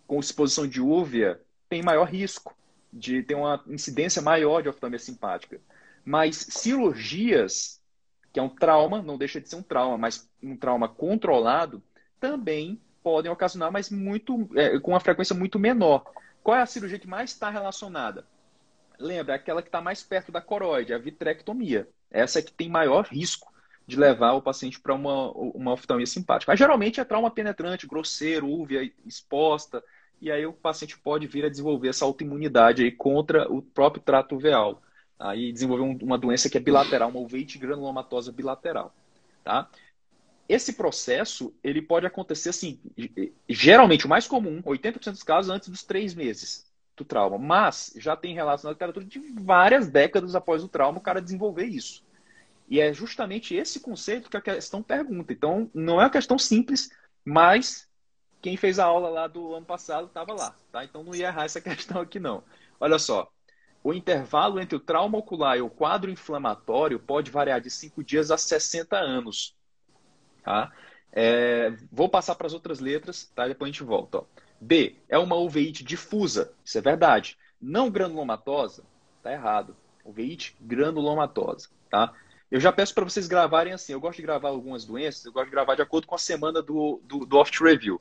com 0.07 0.19
exposição 0.19 0.65
de 0.67 0.81
úvea 0.81 1.39
tem 1.69 1.83
maior 1.83 2.05
risco. 2.05 2.55
de 2.91 3.21
ter 3.23 3.35
uma 3.35 3.63
incidência 3.67 4.21
maior 4.21 4.61
de 4.61 4.69
oftalmia 4.69 4.99
simpática. 4.99 5.59
Mas 6.05 6.37
cirurgias, 6.37 7.81
que 8.31 8.39
é 8.39 8.43
um 8.43 8.49
trauma, 8.49 9.01
não 9.01 9.17
deixa 9.17 9.41
de 9.41 9.49
ser 9.49 9.57
um 9.57 9.61
trauma, 9.61 9.97
mas 9.97 10.29
um 10.41 10.55
trauma 10.55 10.87
controlado, 10.87 11.83
também 12.19 12.81
podem 13.03 13.31
ocasionar, 13.31 13.71
mas 13.71 13.89
muito, 13.89 14.49
é, 14.55 14.79
com 14.79 14.91
uma 14.91 14.99
frequência 14.99 15.35
muito 15.35 15.59
menor. 15.59 16.05
Qual 16.43 16.55
é 16.57 16.61
a 16.61 16.65
cirurgia 16.65 16.99
que 16.99 17.07
mais 17.07 17.31
está 17.31 17.49
relacionada? 17.49 18.25
Lembra, 18.99 19.33
é 19.33 19.35
aquela 19.35 19.61
que 19.61 19.67
está 19.67 19.81
mais 19.81 20.01
perto 20.01 20.31
da 20.31 20.41
coroide, 20.41 20.93
a 20.93 20.97
vitrectomia. 20.97 21.87
Essa 22.09 22.39
é 22.39 22.41
que 22.41 22.53
tem 22.53 22.69
maior 22.69 23.05
risco 23.05 23.53
de 23.85 23.97
levar 23.97 24.33
o 24.33 24.41
paciente 24.41 24.79
para 24.79 24.93
uma, 24.93 25.31
uma 25.31 25.73
oftalmia 25.73 26.05
simpática. 26.05 26.51
Mas 26.51 26.59
geralmente 26.59 26.99
é 26.99 27.05
trauma 27.05 27.31
penetrante, 27.31 27.87
grosseiro, 27.87 28.49
úvea 28.49 28.91
exposta, 29.05 29.83
e 30.22 30.32
aí 30.32 30.45
o 30.45 30.53
paciente 30.53 30.97
pode 30.97 31.28
vir 31.28 31.45
a 31.45 31.49
desenvolver 31.49 31.89
essa 31.89 32.05
autoimunidade 32.05 32.84
aí 32.84 32.91
contra 32.91 33.51
o 33.51 33.61
próprio 33.61 34.01
trato 34.01 34.36
uveal. 34.36 34.82
Aí 35.20 35.51
desenvolver 35.51 35.84
um, 35.84 35.97
uma 36.01 36.18
doença 36.18 36.49
que 36.49 36.57
é 36.57 36.61
bilateral, 36.61 37.09
uma 37.09 37.20
uveite 37.20 37.57
granulomatosa 37.57 38.32
bilateral. 38.32 38.93
Tá? 39.43 39.70
Esse 40.47 40.74
processo 40.74 41.53
ele 41.63 41.82
pode 41.82 42.05
acontecer 42.05 42.49
assim, 42.49 42.80
geralmente 43.49 44.05
o 44.05 44.09
mais 44.09 44.28
comum, 44.28 44.61
80% 44.61 45.11
dos 45.11 45.24
casos, 45.24 45.51
antes 45.51 45.70
dos 45.70 45.84
três 45.84 46.13
meses 46.13 46.65
do 46.95 47.03
trauma. 47.03 47.38
Mas 47.38 47.93
já 47.97 48.15
tem 48.15 48.34
relatos 48.34 48.63
na 48.63 48.72
literatura 48.72 49.05
de 49.05 49.20
várias 49.20 49.88
décadas 49.88 50.36
após 50.36 50.63
o 50.63 50.68
trauma 50.68 50.99
o 50.99 51.01
cara 51.01 51.22
desenvolver 51.22 51.65
isso. 51.65 52.05
E 52.70 52.80
é 52.80 52.93
justamente 52.93 53.55
esse 53.55 53.80
conceito 53.80 54.30
que 54.30 54.38
a 54.38 54.41
questão 54.41 54.84
pergunta. 54.84 55.32
Então, 55.32 55.70
não 55.74 56.01
é 56.01 56.03
uma 56.03 56.09
questão 56.09 56.38
simples, 56.38 56.89
mas 57.24 57.88
quem 58.41 58.57
fez 58.57 58.79
a 58.79 58.85
aula 58.85 59.09
lá 59.09 59.27
do 59.27 59.55
ano 59.55 59.65
passado 59.65 60.07
estava 60.07 60.33
lá, 60.33 60.55
tá? 60.71 60.83
Então 60.83 61.03
não 61.03 61.15
ia 61.15 61.27
errar 61.27 61.45
essa 61.45 61.59
questão 61.61 62.01
aqui 62.01 62.19
não. 62.19 62.43
Olha 62.79 62.99
só, 62.99 63.31
o 63.83 63.93
intervalo 63.93 64.59
entre 64.59 64.75
o 64.75 64.79
trauma 64.79 65.17
ocular 65.17 65.57
e 65.57 65.61
o 65.61 65.69
quadro 65.69 66.11
inflamatório 66.11 66.99
pode 66.99 67.31
variar 67.31 67.61
de 67.61 67.69
5 67.69 68.03
dias 68.03 68.31
a 68.31 68.38
60 68.38 68.97
anos, 68.97 69.55
tá? 70.43 70.71
É, 71.11 71.73
vou 71.91 72.09
passar 72.09 72.35
para 72.35 72.47
as 72.47 72.53
outras 72.53 72.79
letras, 72.79 73.31
tá? 73.33 73.47
Depois 73.47 73.69
a 73.69 73.71
gente 73.71 73.83
volta. 73.83 74.19
Ó. 74.19 74.23
B 74.59 74.95
é 75.07 75.17
uma 75.17 75.35
uveíte 75.35 75.83
difusa, 75.83 76.53
isso 76.63 76.77
é 76.77 76.81
verdade. 76.81 77.38
Não 77.61 77.89
granulomatosa, 77.89 78.83
tá 79.23 79.31
errado. 79.31 79.75
Uveíte 80.03 80.55
granulomatosa, 80.61 81.69
tá? 81.89 82.13
Eu 82.49 82.59
já 82.59 82.71
peço 82.71 82.93
para 82.93 83.03
vocês 83.03 83.27
gravarem 83.27 83.73
assim. 83.73 83.93
Eu 83.93 83.99
gosto 83.99 84.17
de 84.17 84.23
gravar 84.23 84.49
algumas 84.49 84.85
doenças, 84.85 85.25
eu 85.25 85.33
gosto 85.33 85.45
de 85.45 85.51
gravar 85.51 85.75
de 85.75 85.81
acordo 85.81 86.07
com 86.07 86.15
a 86.15 86.19
semana 86.19 86.61
do, 86.61 87.01
do, 87.03 87.25
do 87.25 87.43
Review. 87.61 87.99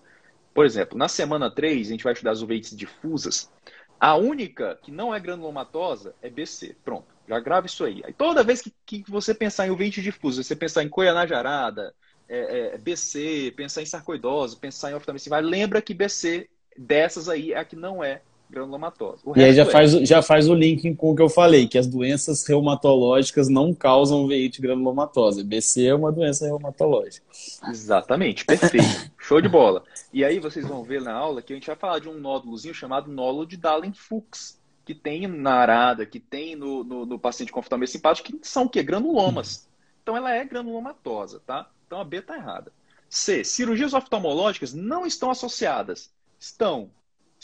Por 0.57 0.65
exemplo, 0.65 0.97
na 0.97 1.07
semana 1.07 1.51
3, 1.51 1.87
a 1.87 1.91
gente 1.91 2.03
vai 2.03 2.15
estudar 2.15 2.31
as 2.31 2.41
uveites 2.41 2.75
difusas. 2.75 3.53
A 4.01 4.17
única 4.17 4.75
que 4.83 4.91
não 4.91 5.15
é 5.15 5.21
granulomatosa 5.21 6.15
é 6.23 6.31
BC. 6.31 6.75
Pronto, 6.83 7.05
já 7.29 7.39
grava 7.39 7.67
isso 7.67 7.85
aí. 7.85 8.03
Aí 8.03 8.15
toda 8.15 8.43
vez 8.43 8.63
que, 8.63 8.73
que 8.87 9.05
você 9.07 9.35
pensar 9.35 9.67
em 9.67 9.71
uveite 9.71 10.01
difusa, 10.01 10.43
você 10.43 10.57
pensar 10.57 10.83
em 10.83 10.89
coianajarada, 10.89 11.95
é, 12.27 12.71
é, 12.75 12.79
BC, 12.79 13.53
pensar 13.55 13.83
em 13.83 13.87
sarcoidose, 13.87 14.57
pensar 14.57 14.91
em 14.91 14.95
oftalmia, 14.95 15.23
vai, 15.29 15.43
lembra 15.43 15.83
que 15.83 15.93
BC 15.93 16.49
dessas 16.75 17.29
aí 17.29 17.53
é 17.53 17.59
a 17.59 17.65
que 17.65 17.77
não 17.77 18.03
é 18.03 18.23
granulomatosa. 18.49 19.23
e 19.35 19.43
aí 19.43 19.55
já, 19.55 19.63
é. 19.63 19.67
faz, 19.67 19.93
já 19.93 20.23
faz 20.23 20.49
o 20.49 20.55
link 20.55 20.95
com 20.95 21.11
o 21.11 21.17
que 21.17 21.23
eu 21.23 21.29
falei, 21.29 21.67
que 21.67 21.79
as 21.79 21.87
doenças 21.87 22.47
reumatológicas 22.47 23.49
não 23.49 23.75
causam 23.75 24.27
veite 24.27 24.61
granulomatosa. 24.61 25.43
BC 25.43 25.87
é 25.87 25.95
uma 25.95 26.13
doença 26.13 26.47
reumatológica. 26.47 27.27
Exatamente, 27.69 28.45
perfeito. 28.45 29.11
Show 29.19 29.41
de 29.41 29.49
bola. 29.49 29.83
E 30.13 30.25
aí 30.25 30.39
vocês 30.39 30.67
vão 30.67 30.83
ver 30.83 31.01
na 31.03 31.13
aula 31.13 31.43
que 31.43 31.53
a 31.53 31.57
gente 31.57 31.67
vai 31.67 31.77
falar 31.77 31.99
de 31.99 32.09
um 32.09 32.19
nódulozinho 32.19 32.75
chamado 32.75 33.11
nódulo 33.11 33.47
de 33.47 33.57
Dallen-Fuchs, 33.57 34.59
que 34.85 34.95
tem 34.95 35.27
na 35.27 35.55
arada, 35.55 36.07
que 36.07 36.21
tem 36.21 36.55
no, 36.55 36.85
no, 36.85 37.05
no 37.05 37.19
paciente 37.19 37.51
com 37.51 37.59
oftalmia 37.59 37.89
simpática, 37.89 38.31
que 38.31 38.47
são 38.47 38.65
o 38.65 38.69
quê? 38.69 38.83
Granulomas. 38.83 39.69
Então 40.03 40.17
ela 40.17 40.33
é 40.33 40.45
granulomatosa, 40.45 41.43
tá? 41.45 41.69
Então 41.87 42.01
a 42.01 42.05
B 42.05 42.19
está 42.19 42.37
errada. 42.37 42.73
C. 43.09 43.43
Cirurgias 43.43 43.95
oftalmológicas 43.95 44.73
não 44.73 45.05
estão 45.05 45.31
associadas. 45.31 46.13
Estão 46.39 46.91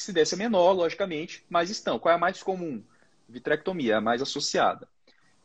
Incidência 0.03 0.36
menor, 0.36 0.72
logicamente, 0.72 1.44
mas 1.48 1.70
estão. 1.70 1.98
Qual 1.98 2.12
é 2.12 2.16
a 2.16 2.18
mais 2.18 2.42
comum? 2.42 2.82
Vitrectomia, 3.28 3.98
a 3.98 4.00
mais 4.00 4.20
associada. 4.20 4.88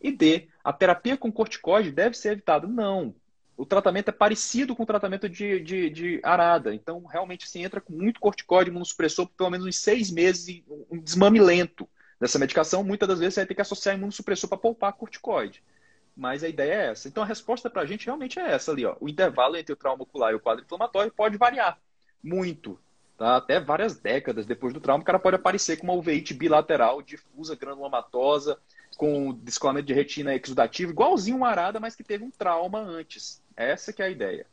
E 0.01 0.11
D, 0.11 0.47
a 0.63 0.73
terapia 0.73 1.17
com 1.17 1.31
corticoide 1.31 1.91
deve 1.91 2.17
ser 2.17 2.33
evitada? 2.33 2.67
Não. 2.67 3.15
O 3.55 3.65
tratamento 3.65 4.09
é 4.09 4.11
parecido 4.11 4.75
com 4.75 4.83
o 4.83 4.85
tratamento 4.85 5.27
de, 5.27 5.59
de, 5.59 5.89
de 5.89 6.19
arada. 6.23 6.73
Então, 6.73 7.03
realmente, 7.05 7.49
se 7.49 7.59
entra 7.59 7.81
com 7.81 7.93
muito 7.93 8.19
corticoide, 8.19 8.69
imunossupressor, 8.69 9.27
por 9.27 9.35
pelo 9.35 9.49
menos 9.49 9.65
uns 9.65 9.77
seis 9.77 10.11
meses, 10.11 10.61
um 10.91 10.99
desmame 10.99 11.39
lento 11.39 11.87
dessa 12.19 12.37
medicação. 12.37 12.83
Muitas 12.83 13.07
das 13.07 13.19
vezes, 13.19 13.33
você 13.33 13.39
vai 13.41 13.47
ter 13.47 13.55
que 13.55 13.61
associar 13.61 13.95
imunossupressor 13.95 14.47
para 14.49 14.59
poupar 14.59 14.93
corticoide. 14.93 15.63
Mas 16.15 16.43
a 16.43 16.49
ideia 16.49 16.73
é 16.73 16.91
essa. 16.91 17.07
Então, 17.07 17.23
a 17.23 17.25
resposta 17.25 17.69
para 17.69 17.81
a 17.81 17.85
gente 17.85 18.05
realmente 18.05 18.39
é 18.39 18.51
essa 18.51 18.71
ali. 18.71 18.85
Ó. 18.85 18.95
O 18.99 19.09
intervalo 19.09 19.55
entre 19.55 19.73
o 19.73 19.75
trauma 19.75 20.03
ocular 20.03 20.31
e 20.31 20.35
o 20.35 20.39
quadro 20.39 20.63
inflamatório 20.63 21.11
pode 21.11 21.37
variar 21.37 21.79
muito. 22.23 22.79
Tá? 23.17 23.37
Até 23.37 23.59
várias 23.59 23.97
décadas 23.97 24.45
depois 24.45 24.73
do 24.73 24.79
trauma, 24.79 25.01
o 25.01 25.05
cara 25.05 25.17
pode 25.17 25.35
aparecer 25.35 25.77
com 25.77 25.87
uma 25.87 25.95
uveíte 25.95 26.33
bilateral, 26.33 27.01
difusa, 27.01 27.55
granulomatosa, 27.55 28.57
com 28.95 29.33
descolamento 29.43 29.87
de 29.87 29.93
retina 29.93 30.35
exudativo, 30.35 30.91
igualzinho 30.91 31.37
uma 31.37 31.49
arada, 31.49 31.79
mas 31.79 31.95
que 31.95 32.03
teve 32.03 32.23
um 32.23 32.31
trauma 32.31 32.79
antes. 32.79 33.41
Essa 33.55 33.91
que 33.91 34.03
é 34.03 34.05
a 34.05 34.09
ideia. 34.09 34.45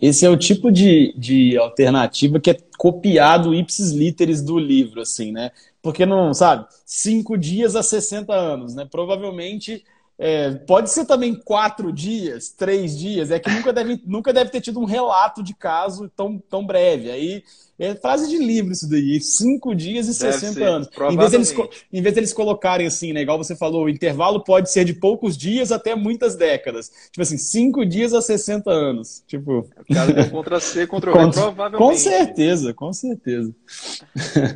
Esse 0.00 0.24
é 0.24 0.30
o 0.30 0.36
tipo 0.36 0.70
de, 0.70 1.12
de 1.16 1.58
alternativa 1.58 2.38
que 2.38 2.50
é 2.50 2.56
copiado 2.78 3.52
ipsis 3.52 3.90
literis 3.90 4.40
do 4.40 4.56
livro, 4.56 5.00
assim, 5.00 5.32
né? 5.32 5.50
Porque 5.82 6.06
não, 6.06 6.32
sabe, 6.32 6.66
cinco 6.86 7.36
dias 7.36 7.74
a 7.74 7.82
60 7.82 8.32
anos, 8.32 8.72
né? 8.72 8.86
Provavelmente 8.88 9.84
é, 10.24 10.52
pode 10.52 10.88
ser 10.88 11.04
também 11.04 11.34
quatro 11.34 11.92
dias, 11.92 12.48
três 12.50 12.96
dias, 12.96 13.32
é 13.32 13.40
que 13.40 13.50
nunca 13.50 13.72
deve, 13.74 14.00
nunca 14.06 14.32
deve 14.32 14.50
ter 14.50 14.60
tido 14.60 14.78
um 14.78 14.84
relato 14.84 15.42
de 15.42 15.52
caso 15.52 16.08
tão, 16.16 16.38
tão 16.38 16.64
breve. 16.64 17.10
Aí 17.10 17.42
é 17.76 17.96
frase 17.96 18.28
de 18.28 18.38
livro 18.38 18.70
isso 18.70 18.88
daí, 18.88 19.20
cinco 19.20 19.74
dias 19.74 20.06
e 20.06 20.16
deve 20.16 20.32
60 20.34 20.52
ser, 20.52 20.62
anos. 20.62 20.88
Em 21.10 21.16
vez, 21.16 21.32
eles, 21.32 21.54
em 21.92 22.00
vez 22.00 22.14
deles 22.14 22.32
colocarem 22.32 22.86
assim, 22.86 23.12
né, 23.12 23.22
igual 23.22 23.36
você 23.36 23.56
falou, 23.56 23.86
o 23.86 23.88
intervalo 23.88 24.44
pode 24.44 24.70
ser 24.70 24.84
de 24.84 24.94
poucos 24.94 25.36
dias 25.36 25.72
até 25.72 25.96
muitas 25.96 26.36
décadas. 26.36 26.92
Tipo 27.10 27.22
assim, 27.22 27.36
cinco 27.36 27.84
dias 27.84 28.14
a 28.14 28.22
60 28.22 28.70
anos. 28.70 29.24
Tipo. 29.26 29.68
O 29.76 30.12
deu 30.12 30.30
contra 30.30 30.60
C, 30.60 30.86
contra 30.86 31.10
V, 31.10 31.32
provavelmente. 31.32 31.78
Com 31.78 31.96
certeza, 31.96 32.72
com 32.72 32.92
certeza. 32.92 33.52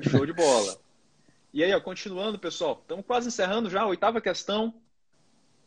Show 0.08 0.24
de 0.24 0.32
bola. 0.32 0.76
E 1.54 1.64
aí, 1.64 1.72
ó, 1.72 1.80
continuando, 1.80 2.38
pessoal, 2.38 2.78
estamos 2.82 3.06
quase 3.06 3.28
encerrando 3.28 3.70
já 3.70 3.80
a 3.80 3.86
oitava 3.86 4.20
questão. 4.20 4.74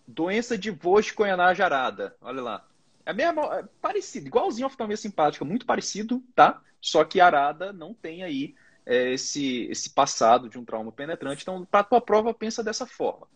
Doença 0.10 0.58
de 0.58 0.72
Vosch 0.72 1.12
Coenar 1.12 1.62
Arada. 1.62 2.16
Olha 2.20 2.42
lá. 2.42 2.68
É 3.06 3.14
mesmo, 3.14 3.42
é 3.42 3.64
parecido, 3.82 4.28
igualzinho 4.28 4.66
a 4.66 4.68
oftalmia 4.68 4.98
simpática, 4.98 5.46
muito 5.46 5.66
parecido, 5.66 6.24
tá? 6.36 6.62
Só 6.82 7.04
que 7.04 7.22
arada 7.22 7.72
não 7.72 7.94
tem 7.94 8.24
aí 8.24 8.56
é, 8.86 9.14
esse, 9.14 9.68
esse 9.70 9.92
passado 9.92 10.50
de 10.50 10.58
um 10.58 10.66
trauma 10.66 10.92
penetrante. 10.92 11.44
Então, 11.44 11.66
para 11.66 11.82
a 11.82 11.84
tua 11.84 12.02
prova, 12.02 12.34
pensa 12.34 12.64
dessa 12.64 12.86
forma. 12.86 13.28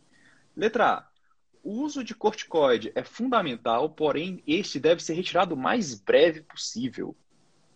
Letra 0.56 0.86
A. 0.86 1.08
O 1.64 1.82
uso 1.82 2.04
de 2.04 2.14
corticoide 2.14 2.92
é 2.96 3.04
fundamental, 3.04 3.90
porém, 3.90 4.44
este 4.46 4.80
deve 4.80 5.02
ser 5.04 5.14
retirado 5.14 5.56
o 5.56 5.58
mais 5.58 5.94
breve 5.94 6.42
possível. 6.42 7.16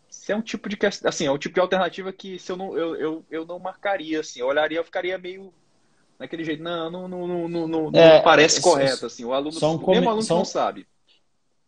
Isso 0.09 0.31
é 0.31 0.35
um 0.35 0.41
tipo 0.41 0.67
de 0.67 0.77
assim, 1.05 1.25
é 1.25 1.31
um 1.31 1.37
tipo 1.37 1.55
de 1.55 1.61
alternativa 1.61 2.11
que 2.11 2.37
se 2.39 2.51
eu 2.51 2.57
não, 2.57 2.77
eu, 2.77 2.95
eu, 2.95 3.25
eu 3.29 3.45
não 3.45 3.59
marcaria, 3.59 4.19
assim, 4.19 4.39
eu 4.39 4.47
olharia, 4.47 4.79
eu 4.79 4.83
ficaria 4.83 5.17
meio 5.17 5.53
naquele 6.19 6.43
jeito, 6.43 6.63
não, 6.63 6.89
não, 6.89 7.07
não, 7.07 7.47
não, 7.47 7.67
não, 7.67 7.91
é, 7.93 8.15
não 8.17 8.23
parece 8.23 8.59
é, 8.59 8.61
correto, 8.61 9.05
assim, 9.05 9.25
o 9.25 9.33
aluno, 9.33 9.55
um 9.61 9.75
o 9.75 9.89
mesmo 9.91 10.09
aluno 10.09 10.23
só, 10.23 10.37
não 10.37 10.45
sabe. 10.45 10.85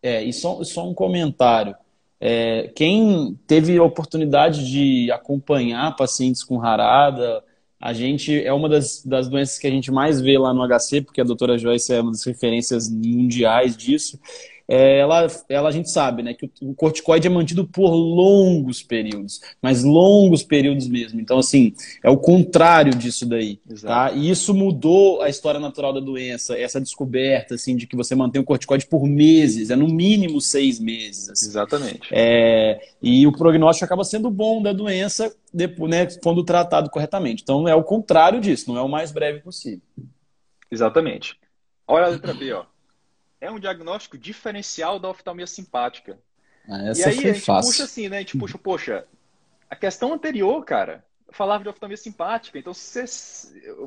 É, 0.02 0.24
e 0.24 0.32
só, 0.34 0.64
só 0.64 0.88
um 0.88 0.94
comentário. 0.94 1.76
É, 2.20 2.72
quem 2.76 3.40
teve 3.48 3.78
a 3.78 3.84
oportunidade 3.84 4.70
de 4.70 5.12
acompanhar 5.12 5.96
pacientes 5.96 6.44
com 6.44 6.58
rarada, 6.58 7.44
a 7.80 7.94
gente 7.94 8.44
é 8.44 8.52
uma 8.52 8.68
das, 8.68 9.04
das 9.06 9.30
doenças 9.30 9.58
que 9.58 9.68
a 9.68 9.72
gente 9.72 9.92
mais 9.92 10.20
vê 10.20 10.38
lá 10.38 10.54
no 10.54 10.68
HC, 10.68 11.02
porque 11.02 11.22
a 11.22 11.24
doutora 11.24 11.58
Joyce 11.58 11.94
é 11.94 12.02
uma 12.02 12.12
das 12.12 12.24
referências 12.24 12.90
mundiais 12.90 13.78
disso 13.78 14.20
é, 14.20 14.59
ela, 14.70 15.28
ela 15.50 15.70
a 15.70 15.72
gente 15.72 15.90
sabe 15.90 16.22
né, 16.22 16.36
que 16.36 16.48
o, 16.62 16.76
corticoide 16.76 17.26
é 17.26 17.30
mantido 17.30 17.68
por 17.68 17.90
longos 17.90 18.84
períodos, 18.84 19.42
mas 19.60 19.84
longos 19.84 20.44
períodos 20.44 20.88
mesmo. 20.88 21.20
Então, 21.20 21.40
assim, 21.40 21.74
é 22.04 22.10
o 22.10 22.18
contrário 22.18 22.94
disso 22.94 23.26
daí. 23.26 23.60
Tá? 23.82 24.12
E 24.12 24.30
isso 24.30 24.54
mudou 24.54 25.24
a 25.24 25.30
história 25.30 25.60
natural 25.60 25.92
da 25.92 26.00
doença, 26.00 26.56
essa 26.56 26.80
descoberta 26.80 27.56
assim, 27.56 27.76
de 27.76 27.88
que 27.88 27.96
você 27.96 28.14
mantém 28.14 28.40
o 28.40 28.46
corticoide 28.46 28.86
por 28.86 29.08
meses, 29.08 29.72
é 29.72 29.76
no 29.76 29.88
mínimo 29.88 30.40
seis 30.40 30.80
meses. 30.80 31.30
Assim. 31.30 31.48
Exatamente. 31.48 32.08
É, 32.12 32.80
e 33.02 33.26
o 33.26 33.32
prognóstico 33.32 33.86
acaba 33.86 34.04
sendo 34.04 34.30
bom 34.30 34.62
da 34.62 34.72
doença 34.72 35.36
depois, 35.52 35.90
né, 35.90 36.06
quando 36.22 36.44
tratado 36.44 36.92
corretamente. 36.92 37.42
Então, 37.42 37.68
é 37.68 37.74
o 37.74 37.84
contrário 37.84 38.40
disso, 38.40 38.72
não 38.72 38.78
é 38.78 38.84
o 38.84 38.90
mais 38.90 39.12
breve 39.12 39.40
possível. 39.40 39.82
Exatamente. 40.70 41.36
Olha 41.88 42.06
a 42.06 42.10
letra 42.10 42.36
B, 42.36 42.54
ó 42.54 42.69
é 43.42 43.50
um 43.50 43.60
diagnóstico 43.60 44.18
diferencial 44.18 45.00
da 45.00 45.10
oftalmia 45.10 45.48
simpática. 45.48 46.20
Ah, 46.68 46.84
essa 46.84 47.02
e 47.02 47.04
aí 47.06 47.10
a 47.30 47.34
gente 47.34 47.42
fácil. 47.42 47.72
puxa 47.72 47.84
assim, 47.84 48.10
né? 48.10 48.18
A 48.18 48.20
gente 48.20 48.38
puxa, 48.38 48.58
poxa, 48.58 49.08
a 49.70 49.76
questão 49.76 50.14
anterior, 50.14 50.64
cara, 50.66 51.04
falava 51.32 51.64
de 51.64 51.70
oftalmia 51.70 51.98
simpática. 51.98 52.58
Então, 52.58 52.74
você, 52.74 53.06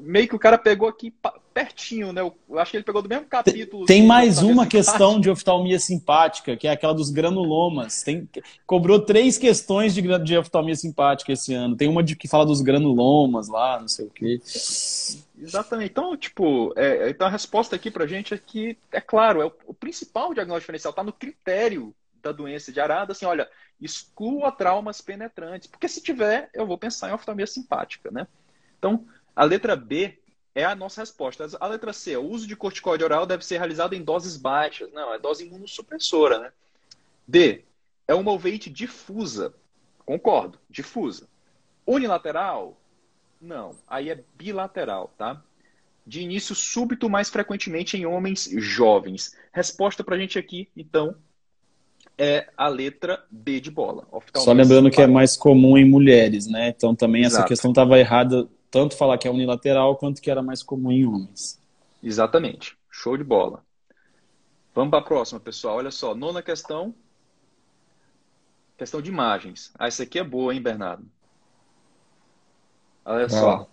meio 0.00 0.28
que 0.28 0.34
o 0.34 0.38
cara 0.38 0.56
pegou 0.56 0.88
aqui 0.88 1.12
pertinho, 1.52 2.12
né? 2.12 2.20
Eu 2.20 2.58
acho 2.58 2.70
que 2.70 2.76
ele 2.76 2.84
pegou 2.84 3.02
do 3.02 3.08
mesmo 3.08 3.26
capítulo. 3.26 3.84
Tem 3.84 4.06
mais 4.06 4.38
uma 4.38 4.64
simpática. 4.64 4.78
questão 4.78 5.20
de 5.20 5.30
oftalmia 5.30 5.78
simpática, 5.78 6.56
que 6.56 6.66
é 6.66 6.70
aquela 6.70 6.94
dos 6.94 7.10
granulomas. 7.10 8.02
Tem, 8.02 8.28
cobrou 8.66 9.00
três 9.00 9.36
questões 9.38 9.94
de, 9.94 10.02
de 10.20 10.36
oftalmia 10.36 10.76
simpática 10.76 11.32
esse 11.32 11.52
ano. 11.54 11.76
Tem 11.76 11.88
uma 11.88 12.02
de 12.02 12.16
que 12.16 12.28
fala 12.28 12.46
dos 12.46 12.60
granulomas 12.60 13.48
lá, 13.48 13.80
não 13.80 13.88
sei 13.88 14.06
o 14.06 14.10
quê. 14.10 14.40
Exatamente. 15.40 15.90
Então, 15.90 16.16
tipo, 16.16 16.72
é, 16.76 17.10
então 17.10 17.26
a 17.26 17.30
resposta 17.30 17.76
aqui 17.76 17.90
pra 17.90 18.06
gente 18.06 18.32
é 18.32 18.38
que, 18.38 18.76
é 18.90 19.00
claro, 19.00 19.42
é 19.42 19.46
o, 19.46 19.52
o 19.66 19.74
principal 19.74 20.32
diagnóstico 20.32 20.62
diferencial 20.62 20.90
está 20.90 21.02
no 21.02 21.12
critério 21.12 21.94
da 22.22 22.32
doença 22.32 22.72
de 22.72 22.80
arada, 22.80 23.12
assim, 23.12 23.26
olha, 23.26 23.50
exclua 23.80 24.52
traumas 24.52 25.00
penetrantes, 25.00 25.68
porque 25.68 25.88
se 25.88 26.02
tiver, 26.02 26.48
eu 26.54 26.66
vou 26.66 26.78
pensar 26.78 27.10
em 27.10 27.12
oftalmia 27.12 27.46
simpática, 27.46 28.10
né? 28.10 28.26
Então, 28.78 29.06
a 29.34 29.44
letra 29.44 29.74
B 29.74 30.18
é 30.54 30.64
a 30.64 30.74
nossa 30.74 31.00
resposta. 31.00 31.48
A 31.60 31.66
letra 31.66 31.92
C, 31.92 32.16
o 32.16 32.24
uso 32.24 32.46
de 32.46 32.56
corticoide 32.56 33.04
oral 33.04 33.26
deve 33.26 33.44
ser 33.44 33.58
realizado 33.58 33.94
em 33.94 34.02
doses 34.02 34.36
baixas. 34.36 34.92
Não, 34.92 35.12
é 35.12 35.18
dose 35.18 35.46
imunossupressora, 35.46 36.38
né? 36.38 36.52
D, 37.26 37.64
é 38.06 38.14
uma 38.14 38.32
uveíte 38.32 38.68
difusa. 38.70 39.54
Concordo, 40.04 40.58
difusa. 40.68 41.28
Unilateral? 41.86 42.78
Não, 43.40 43.76
aí 43.88 44.10
é 44.10 44.22
bilateral, 44.34 45.12
tá? 45.16 45.42
De 46.06 46.20
início 46.20 46.54
súbito, 46.54 47.08
mais 47.08 47.30
frequentemente 47.30 47.96
em 47.96 48.04
homens 48.04 48.48
jovens. 48.52 49.36
Resposta 49.52 50.04
pra 50.04 50.18
gente 50.18 50.38
aqui, 50.38 50.68
então, 50.76 51.16
é 52.18 52.48
a 52.56 52.68
letra 52.68 53.24
B 53.30 53.60
de 53.60 53.70
bola. 53.70 54.06
Só 54.36 54.52
lembrando 54.52 54.90
que 54.90 55.00
é 55.00 55.06
mais 55.06 55.36
comum 55.36 55.76
em 55.76 55.88
mulheres, 55.88 56.46
né? 56.46 56.68
Então 56.68 56.94
também 56.94 57.22
Exato. 57.22 57.36
essa 57.36 57.48
questão 57.48 57.70
estava 57.70 57.98
errada, 57.98 58.48
tanto 58.70 58.96
falar 58.96 59.18
que 59.18 59.26
é 59.26 59.30
unilateral 59.30 59.96
quanto 59.96 60.20
que 60.20 60.30
era 60.30 60.42
mais 60.42 60.62
comum 60.62 60.92
em 60.92 61.06
homens. 61.06 61.60
Exatamente. 62.02 62.76
Show 62.90 63.16
de 63.16 63.24
bola. 63.24 63.64
Vamos 64.74 64.90
para 64.90 65.00
a 65.00 65.04
próxima, 65.04 65.40
pessoal. 65.40 65.76
Olha 65.76 65.90
só, 65.90 66.14
nona 66.14 66.42
questão. 66.42 66.94
Questão 68.76 69.00
de 69.00 69.10
imagens. 69.10 69.70
Ah, 69.78 69.86
essa 69.86 70.02
aqui 70.02 70.18
é 70.18 70.24
boa, 70.24 70.54
hein, 70.54 70.60
Bernardo? 70.60 71.06
Olha 73.04 73.28
só. 73.28 73.68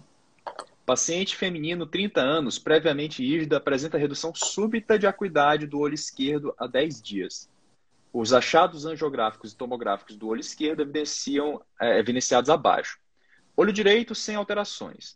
Paciente 0.86 1.36
feminino, 1.36 1.86
30 1.86 2.20
anos, 2.20 2.58
previamente 2.58 3.24
írgida, 3.24 3.58
apresenta 3.58 3.98
redução 3.98 4.34
súbita 4.34 4.98
de 4.98 5.06
acuidade 5.06 5.68
do 5.68 5.80
olho 5.80 5.94
esquerdo 5.94 6.54
a 6.58 6.66
10 6.66 7.02
dias. 7.02 7.50
Os 8.12 8.34
achados 8.34 8.86
angiográficos 8.86 9.52
e 9.52 9.56
tomográficos 9.56 10.16
do 10.16 10.28
olho 10.28 10.42
esquerdo 10.42 10.82
evidenciam 10.82 11.62
é, 11.80 12.00
evidenciados 12.00 12.50
abaixo. 12.50 12.98
Olho 13.56 13.72
direito 13.72 14.16
sem 14.16 14.36
alterações. 14.36 15.16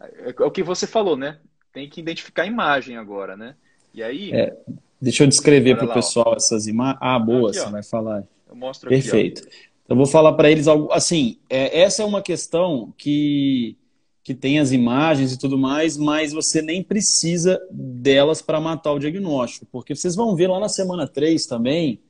É, 0.00 0.30
é, 0.30 0.42
o 0.42 0.50
que 0.50 0.62
você 0.62 0.86
falou, 0.86 1.16
né? 1.16 1.38
Tem 1.72 1.88
que 1.88 2.00
identificar 2.00 2.42
a 2.42 2.46
imagem 2.46 2.96
agora, 2.96 3.36
né? 3.36 3.54
E 3.92 4.02
aí. 4.02 4.32
É, 4.32 4.56
deixa 5.00 5.22
eu 5.22 5.28
descrever 5.28 5.76
para 5.76 5.86
o 5.86 5.94
pessoal 5.94 6.30
ó. 6.30 6.36
essas 6.36 6.66
imagens. 6.66 6.98
Ah, 7.00 7.18
boa, 7.18 7.50
aqui, 7.50 7.58
você 7.58 7.66
ó. 7.66 7.70
vai 7.70 7.82
falar. 7.84 8.24
Eu 8.48 8.56
mostro 8.56 8.88
Perfeito. 8.88 9.42
Aqui, 9.46 9.56
então, 9.84 9.96
vou 9.96 10.06
falar 10.06 10.32
para 10.32 10.50
eles 10.50 10.66
algo. 10.66 10.90
Assim, 10.92 11.38
é, 11.48 11.82
essa 11.82 12.02
é 12.02 12.06
uma 12.06 12.22
questão 12.22 12.92
que, 12.96 13.76
que 14.24 14.34
tem 14.34 14.58
as 14.58 14.72
imagens 14.72 15.32
e 15.32 15.38
tudo 15.38 15.56
mais, 15.56 15.96
mas 15.96 16.32
você 16.32 16.60
nem 16.62 16.82
precisa 16.82 17.60
delas 17.70 18.42
para 18.42 18.60
matar 18.60 18.92
o 18.92 18.98
diagnóstico, 18.98 19.66
porque 19.70 19.94
vocês 19.94 20.16
vão 20.16 20.34
ver 20.34 20.48
lá 20.48 20.58
na 20.58 20.68
semana 20.68 21.06
3 21.06 21.46
também 21.46 22.00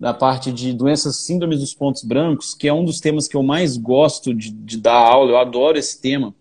da 0.00 0.14
parte 0.14 0.50
de 0.50 0.72
doenças 0.72 1.16
síndromes 1.16 1.60
dos 1.60 1.74
pontos 1.74 2.02
brancos, 2.02 2.54
que 2.54 2.66
é 2.66 2.72
um 2.72 2.84
dos 2.84 3.00
temas 3.00 3.28
que 3.28 3.36
eu 3.36 3.42
mais 3.42 3.76
gosto 3.76 4.34
de, 4.34 4.50
de 4.50 4.78
dar 4.78 4.96
aula, 4.96 5.32
eu 5.32 5.36
adoro 5.36 5.76
esse 5.76 6.00
tema. 6.00 6.34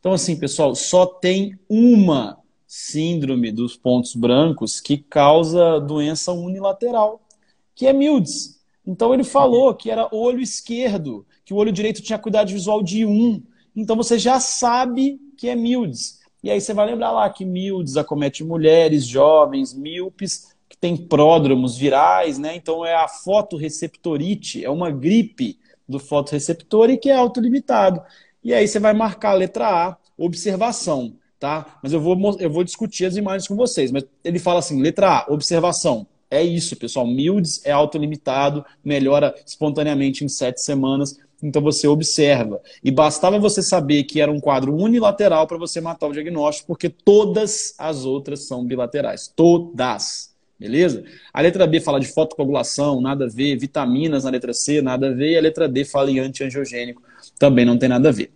Então, 0.00 0.14
assim, 0.14 0.34
pessoal, 0.34 0.74
só 0.74 1.04
tem 1.04 1.58
uma 1.68 2.38
síndrome 2.66 3.52
dos 3.52 3.76
pontos 3.76 4.14
brancos 4.14 4.80
que 4.80 4.96
causa 4.96 5.78
doença 5.78 6.32
unilateral, 6.32 7.20
que 7.74 7.86
é 7.86 7.92
Mildes. 7.92 8.58
Então 8.84 9.12
ele 9.12 9.24
falou 9.24 9.74
que 9.74 9.90
era 9.90 10.08
olho 10.10 10.40
esquerdo, 10.40 11.26
que 11.44 11.52
o 11.52 11.58
olho 11.58 11.70
direito 11.70 12.00
tinha 12.00 12.18
cuidado 12.18 12.50
visual 12.50 12.82
de 12.82 13.04
1. 13.04 13.42
Então 13.76 13.94
você 13.94 14.18
já 14.18 14.40
sabe 14.40 15.20
que 15.36 15.48
é 15.48 15.54
Mildes. 15.54 16.20
E 16.42 16.50
aí 16.50 16.60
você 16.60 16.72
vai 16.72 16.86
lembrar 16.86 17.12
lá 17.12 17.28
que 17.28 17.44
Mildes 17.44 17.98
acomete 17.98 18.42
mulheres, 18.42 19.06
jovens, 19.06 19.74
míopes, 19.74 20.51
tem 20.82 20.96
pródromos 20.96 21.78
virais, 21.78 22.40
né? 22.40 22.56
Então 22.56 22.84
é 22.84 22.92
a 22.92 23.06
fotoreceptorite, 23.06 24.64
é 24.64 24.68
uma 24.68 24.90
gripe 24.90 25.56
do 25.88 26.00
fotoreceptor 26.00 26.90
e 26.90 26.98
que 26.98 27.08
é 27.08 27.14
autolimitado. 27.14 28.02
E 28.42 28.52
aí 28.52 28.66
você 28.66 28.80
vai 28.80 28.92
marcar 28.92 29.30
a 29.30 29.34
letra 29.34 29.68
A, 29.68 29.96
observação, 30.18 31.14
tá? 31.38 31.78
Mas 31.84 31.92
eu 31.92 32.00
vou, 32.00 32.36
eu 32.40 32.50
vou 32.50 32.64
discutir 32.64 33.04
as 33.04 33.16
imagens 33.16 33.46
com 33.46 33.54
vocês. 33.54 33.92
Mas 33.92 34.04
ele 34.24 34.40
fala 34.40 34.58
assim, 34.58 34.82
letra 34.82 35.20
A, 35.20 35.32
observação. 35.32 36.04
É 36.28 36.42
isso, 36.42 36.74
pessoal. 36.74 37.06
Mildes 37.06 37.64
é 37.64 37.70
autolimitado, 37.70 38.64
melhora 38.84 39.32
espontaneamente 39.46 40.24
em 40.24 40.28
sete 40.28 40.60
semanas. 40.62 41.16
Então 41.40 41.62
você 41.62 41.86
observa. 41.86 42.60
E 42.82 42.90
bastava 42.90 43.38
você 43.38 43.62
saber 43.62 44.02
que 44.02 44.20
era 44.20 44.32
um 44.32 44.40
quadro 44.40 44.74
unilateral 44.74 45.46
para 45.46 45.58
você 45.58 45.80
matar 45.80 46.08
o 46.08 46.12
diagnóstico, 46.12 46.66
porque 46.66 46.88
todas 46.88 47.72
as 47.78 48.04
outras 48.04 48.48
são 48.48 48.64
bilaterais. 48.64 49.32
Todas. 49.36 50.31
Beleza? 50.62 51.02
A 51.32 51.40
letra 51.40 51.66
B 51.66 51.80
fala 51.80 51.98
de 51.98 52.06
fotocoagulação, 52.06 53.00
nada 53.00 53.24
a 53.24 53.28
ver. 53.28 53.56
Vitaminas 53.56 54.22
na 54.24 54.30
letra 54.30 54.54
C, 54.54 54.80
nada 54.80 55.08
a 55.08 55.12
ver. 55.12 55.32
E 55.32 55.36
a 55.36 55.40
letra 55.40 55.68
D 55.68 55.84
fala 55.84 56.10
em 56.10 56.20
antiangiogênico, 56.20 57.02
também 57.38 57.64
não 57.64 57.76
tem 57.76 57.88
nada 57.88 58.10
a 58.10 58.12
ver. 58.12 58.30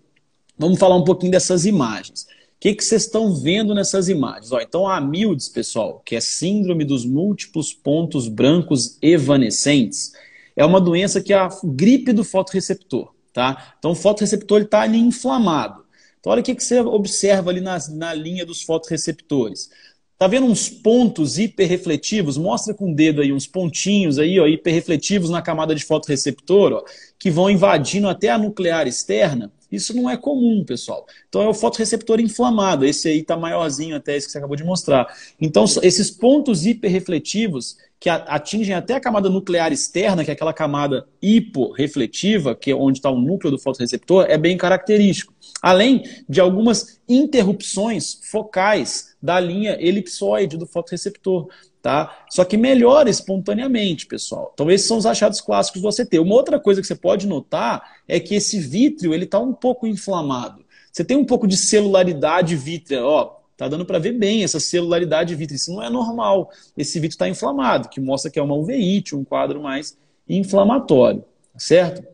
Vamos 0.59 0.79
falar 0.79 0.97
um 0.97 1.05
pouquinho 1.05 1.31
dessas 1.31 1.67
imagens. 1.67 2.27
O 2.57 2.59
que, 2.59 2.75
vocês 2.83 3.05
estão 3.05 3.35
vendo 3.35 3.75
nessas 3.75 4.09
imagens? 4.09 4.51
Ó, 4.51 4.61
então, 4.61 4.89
a 4.89 4.97
amildes, 4.97 5.49
pessoal, 5.49 6.03
que 6.05 6.17
é 6.17 6.21
síndrome 6.21 6.85
dos 6.85 7.05
múltiplos 7.05 7.73
pontos 7.73 8.29
brancos 8.29 8.99
evanescentes, 9.03 10.13
é 10.57 10.65
uma 10.65 10.81
doença 10.81 11.21
que 11.21 11.33
é 11.33 11.37
a 11.37 11.51
gripe 11.63 12.13
do 12.13 12.25
fotoreceptor. 12.25 13.13
Tá? 13.33 13.75
Então, 13.79 13.91
o 13.91 13.95
fotoreceptor 13.95 14.63
está 14.63 14.81
ali 14.81 14.99
inflamado. 14.99 15.85
Então, 16.19 16.33
olha 16.33 16.41
o 16.41 16.45
que, 16.45 16.55
que 16.55 16.65
você 16.65 16.81
observa 16.81 17.51
ali 17.51 17.61
na, 17.61 17.79
na 17.91 18.15
linha 18.15 18.47
dos 18.47 18.63
fotoreceptores. 18.63 19.71
Tá 20.19 20.27
vendo 20.27 20.47
uns 20.47 20.69
pontos 20.69 21.39
hiperrefletivos? 21.39 22.39
Mostra 22.39 22.73
com 22.73 22.91
o 22.91 22.95
dedo 22.95 23.21
aí 23.21 23.33
uns 23.33 23.47
pontinhos 23.47 24.19
aí, 24.19 24.41
ó, 24.41 24.47
hiperrefletivos 24.47 25.29
na 25.29 25.43
camada 25.43 25.75
de 25.75 25.85
fotorreceptor, 25.85 26.73
ó, 26.73 26.85
que 27.19 27.31
vão 27.31 27.51
invadindo 27.51 28.09
até 28.09 28.31
a 28.31 28.39
nuclear 28.39 28.87
externa. 28.87 29.53
Isso 29.71 29.95
não 29.95 30.09
é 30.09 30.17
comum, 30.17 30.65
pessoal. 30.65 31.05
Então 31.29 31.43
é 31.43 31.49
o 31.49 31.53
fotorreceptor 31.53 32.19
inflamado. 32.19 32.87
Esse 32.87 33.09
aí 33.09 33.19
está 33.19 33.37
maiorzinho 33.37 33.97
até 33.97 34.17
esse 34.17 34.27
que 34.27 34.33
você 34.33 34.39
acabou 34.39 34.57
de 34.57 34.65
mostrar. 34.65 35.07
Então, 35.39 35.65
esses 35.83 36.11
pontos 36.11 36.65
hiperrefletivos 36.65 37.77
que 37.99 38.11
atingem 38.11 38.75
até 38.75 38.95
a 38.95 39.01
camada 39.01 39.31
nuclear 39.31 39.73
externa, 39.73 40.25
que 40.25 40.31
é 40.31 40.35
aquela 40.35 40.53
camada 40.53 41.09
hiporrefletiva, 41.21 42.55
que 42.55 42.71
é 42.71 42.75
onde 42.75 42.99
está 42.99 43.11
o 43.11 43.19
núcleo 43.19 43.51
do 43.51 43.59
fotorreceptor, 43.59 44.27
é 44.29 44.37
bem 44.37 44.57
característico. 44.57 45.35
Além 45.63 46.03
de 46.29 46.41
algumas 46.41 47.01
interrupções 47.09 48.21
focais 48.31 49.17
da 49.23 49.41
linha 49.41 49.77
elipsoide 49.81 50.57
do 50.57 50.67
fotorreceptor. 50.67 51.49
Tá? 51.81 52.25
Só 52.31 52.45
que 52.45 52.57
melhora 52.57 53.09
espontaneamente, 53.09 54.07
pessoal. 54.07 54.51
Então 54.53 54.71
esses 54.71 54.89
são 54.89 54.99
os 54.99 55.07
achados 55.07 55.41
clássicos 55.41 55.81
do 55.81 55.89
ACT. 55.89 56.19
Uma 56.19 56.35
outra 56.35 56.59
coisa 56.59 56.81
que 56.81 56.87
você 56.87 56.97
pode 56.97 57.27
notar 57.27 57.81
é 58.09 58.19
que 58.19 58.35
esse 58.35 58.59
vítreo 58.59 59.15
ele 59.15 59.25
está 59.25 59.39
um 59.39 59.53
pouco 59.53 59.87
inflamado. 59.87 60.65
Você 60.93 61.05
tem 61.05 61.17
um 61.17 61.25
pouco 61.25 61.47
de 61.47 61.57
celularidade 61.57 62.57
vítrea, 62.57 63.05
ó, 63.05 63.36
tá 63.57 63.69
dando 63.69 63.85
para 63.85 63.99
ver 63.99 64.13
bem 64.13 64.45
essa 64.45 64.61
celularidade 64.61 65.35
vítrea. 65.35 65.57
Isso 65.57 65.73
não 65.73 65.83
é 65.83 65.89
normal. 65.89 66.51
Esse 66.77 67.01
vítreo 67.01 67.15
está 67.15 67.29
inflamado, 67.29 67.89
que 67.89 68.01
mostra 68.01 68.31
que 68.31 68.39
é 68.39 68.43
uma 68.43 68.55
uveíte, 68.55 69.15
um 69.15 69.25
quadro 69.25 69.63
mais 69.63 69.97
inflamatório, 70.29 71.25
tá 71.53 71.59
certo? 71.59 72.05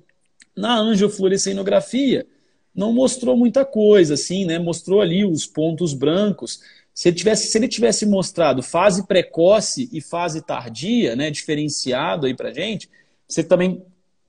Na 0.55 0.79
angiofluorescenografia, 0.79 2.27
não 2.75 2.93
mostrou 2.93 3.37
muita 3.37 3.65
coisa, 3.65 4.15
assim, 4.15 4.45
né? 4.45 4.59
Mostrou 4.59 5.01
ali 5.01 5.25
os 5.25 5.47
pontos 5.47 5.95
brancos, 5.95 6.61
se 6.95 7.09
ele, 7.09 7.17
tivesse, 7.17 7.47
se 7.47 7.59
ele 7.59 7.69
tivesse 7.69 8.05
mostrado 8.05 8.63
fase 8.63 9.07
precoce 9.07 9.89
e 9.93 10.01
fase 10.01 10.43
tardia, 10.43 11.17
né, 11.17 11.31
diferenciado 11.31 12.27
aí 12.27 12.35
para 12.35 12.53
gente, 12.53 12.91
você 13.27 13.43
também 13.43 13.83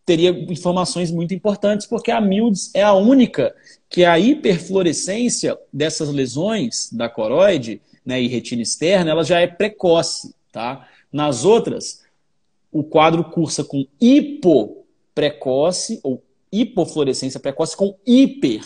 teria 0.05 0.31
informações 0.51 1.11
muito 1.11 1.33
importantes, 1.33 1.87
porque 1.87 2.11
a 2.11 2.19
MILDS 2.19 2.71
é 2.73 2.83
a 2.83 2.93
única 2.93 3.55
que 3.89 4.03
a 4.03 4.19
hiperfluorescência 4.19 5.57
dessas 5.71 6.09
lesões 6.09 6.91
da 6.91 7.07
coroide 7.07 7.81
né, 8.05 8.21
e 8.21 8.27
retina 8.27 8.61
externa, 8.61 9.11
ela 9.11 9.23
já 9.23 9.39
é 9.39 9.47
precoce. 9.47 10.35
Tá? 10.51 10.87
Nas 11.11 11.45
outras, 11.45 12.01
o 12.71 12.83
quadro 12.83 13.23
cursa 13.23 13.63
com 13.63 13.85
hipoprecoce 14.01 15.99
ou 16.03 16.23
hipofluorescência 16.51 17.39
precoce 17.39 17.77
com 17.77 17.95
hiper 18.05 18.63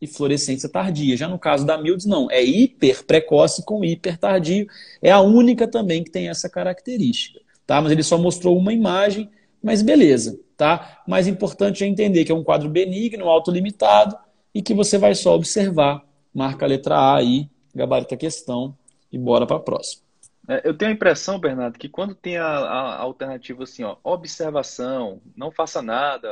e 0.00 0.06
fluorescência 0.06 0.68
tardia. 0.68 1.16
Já 1.16 1.28
no 1.28 1.38
caso 1.38 1.66
da 1.66 1.76
Mildes, 1.76 2.06
não. 2.06 2.30
É 2.30 2.42
hiper 2.42 3.04
precoce 3.04 3.64
com 3.64 3.84
hiper 3.84 4.16
tardio. 4.18 4.66
É 5.02 5.10
a 5.10 5.20
única 5.20 5.68
também 5.68 6.02
que 6.02 6.10
tem 6.10 6.28
essa 6.28 6.48
característica. 6.48 7.40
Tá? 7.66 7.80
Mas 7.80 7.92
ele 7.92 8.02
só 8.02 8.16
mostrou 8.16 8.56
uma 8.56 8.72
imagem, 8.72 9.28
mas 9.62 9.82
beleza. 9.82 10.40
Tá? 10.60 11.02
Mais 11.08 11.26
importante 11.26 11.82
é 11.82 11.86
entender 11.86 12.22
que 12.22 12.30
é 12.30 12.34
um 12.34 12.44
quadro 12.44 12.68
benigno, 12.68 13.30
autolimitado, 13.30 14.14
e 14.54 14.60
que 14.60 14.74
você 14.74 14.98
vai 14.98 15.14
só 15.14 15.34
observar. 15.34 16.04
Marca 16.34 16.66
a 16.66 16.68
letra 16.68 16.96
A 16.96 17.16
aí, 17.16 17.48
gabarita 17.74 18.14
a 18.14 18.18
questão 18.18 18.76
e 19.10 19.18
bora 19.18 19.46
para 19.46 19.56
a 19.56 19.60
próxima. 19.60 20.02
É, 20.46 20.60
eu 20.68 20.76
tenho 20.76 20.90
a 20.90 20.94
impressão, 20.94 21.38
Bernardo, 21.38 21.78
que 21.78 21.88
quando 21.88 22.14
tem 22.14 22.36
a, 22.36 22.46
a, 22.46 22.98
alternativa 22.98 23.62
assim, 23.62 23.84
ó, 23.84 23.96
observação, 24.04 25.22
não 25.34 25.50
faça 25.50 25.80
nada, 25.80 26.28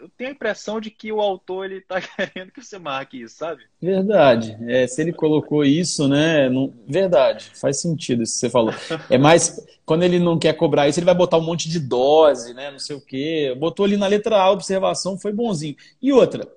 eu 0.00 0.08
tenho 0.16 0.30
a 0.30 0.32
impressão 0.32 0.80
de 0.80 0.90
que 0.90 1.12
o 1.12 1.20
autor 1.20 1.66
ele 1.66 1.78
está 1.78 2.00
querendo 2.00 2.50
que 2.50 2.62
você 2.62 2.78
marque 2.78 3.22
isso, 3.22 3.36
sabe? 3.36 3.62
Verdade. 3.80 4.56
É, 4.66 4.86
se 4.86 5.00
ele 5.02 5.12
colocou 5.12 5.64
isso, 5.64 6.08
né? 6.08 6.48
Não... 6.48 6.72
Verdade, 6.88 7.50
faz 7.54 7.80
sentido 7.80 8.22
isso 8.22 8.34
que 8.34 8.40
você 8.40 8.50
falou. 8.50 8.72
É 9.10 9.18
mais 9.18 9.60
quando 9.84 10.02
ele 10.04 10.18
não 10.18 10.38
quer 10.38 10.54
cobrar 10.54 10.88
isso, 10.88 10.98
ele 10.98 11.06
vai 11.06 11.14
botar 11.14 11.36
um 11.36 11.42
monte 11.42 11.68
de 11.68 11.78
dose, 11.78 12.54
né? 12.54 12.70
Não 12.70 12.78
sei 12.78 12.96
o 12.96 13.00
quê. 13.00 13.54
Botou 13.58 13.84
ali 13.84 13.96
na 13.96 14.06
letra 14.06 14.36
A, 14.36 14.50
observação, 14.50 15.18
foi 15.18 15.32
bonzinho. 15.32 15.76
E 16.00 16.12
outra, 16.12 16.48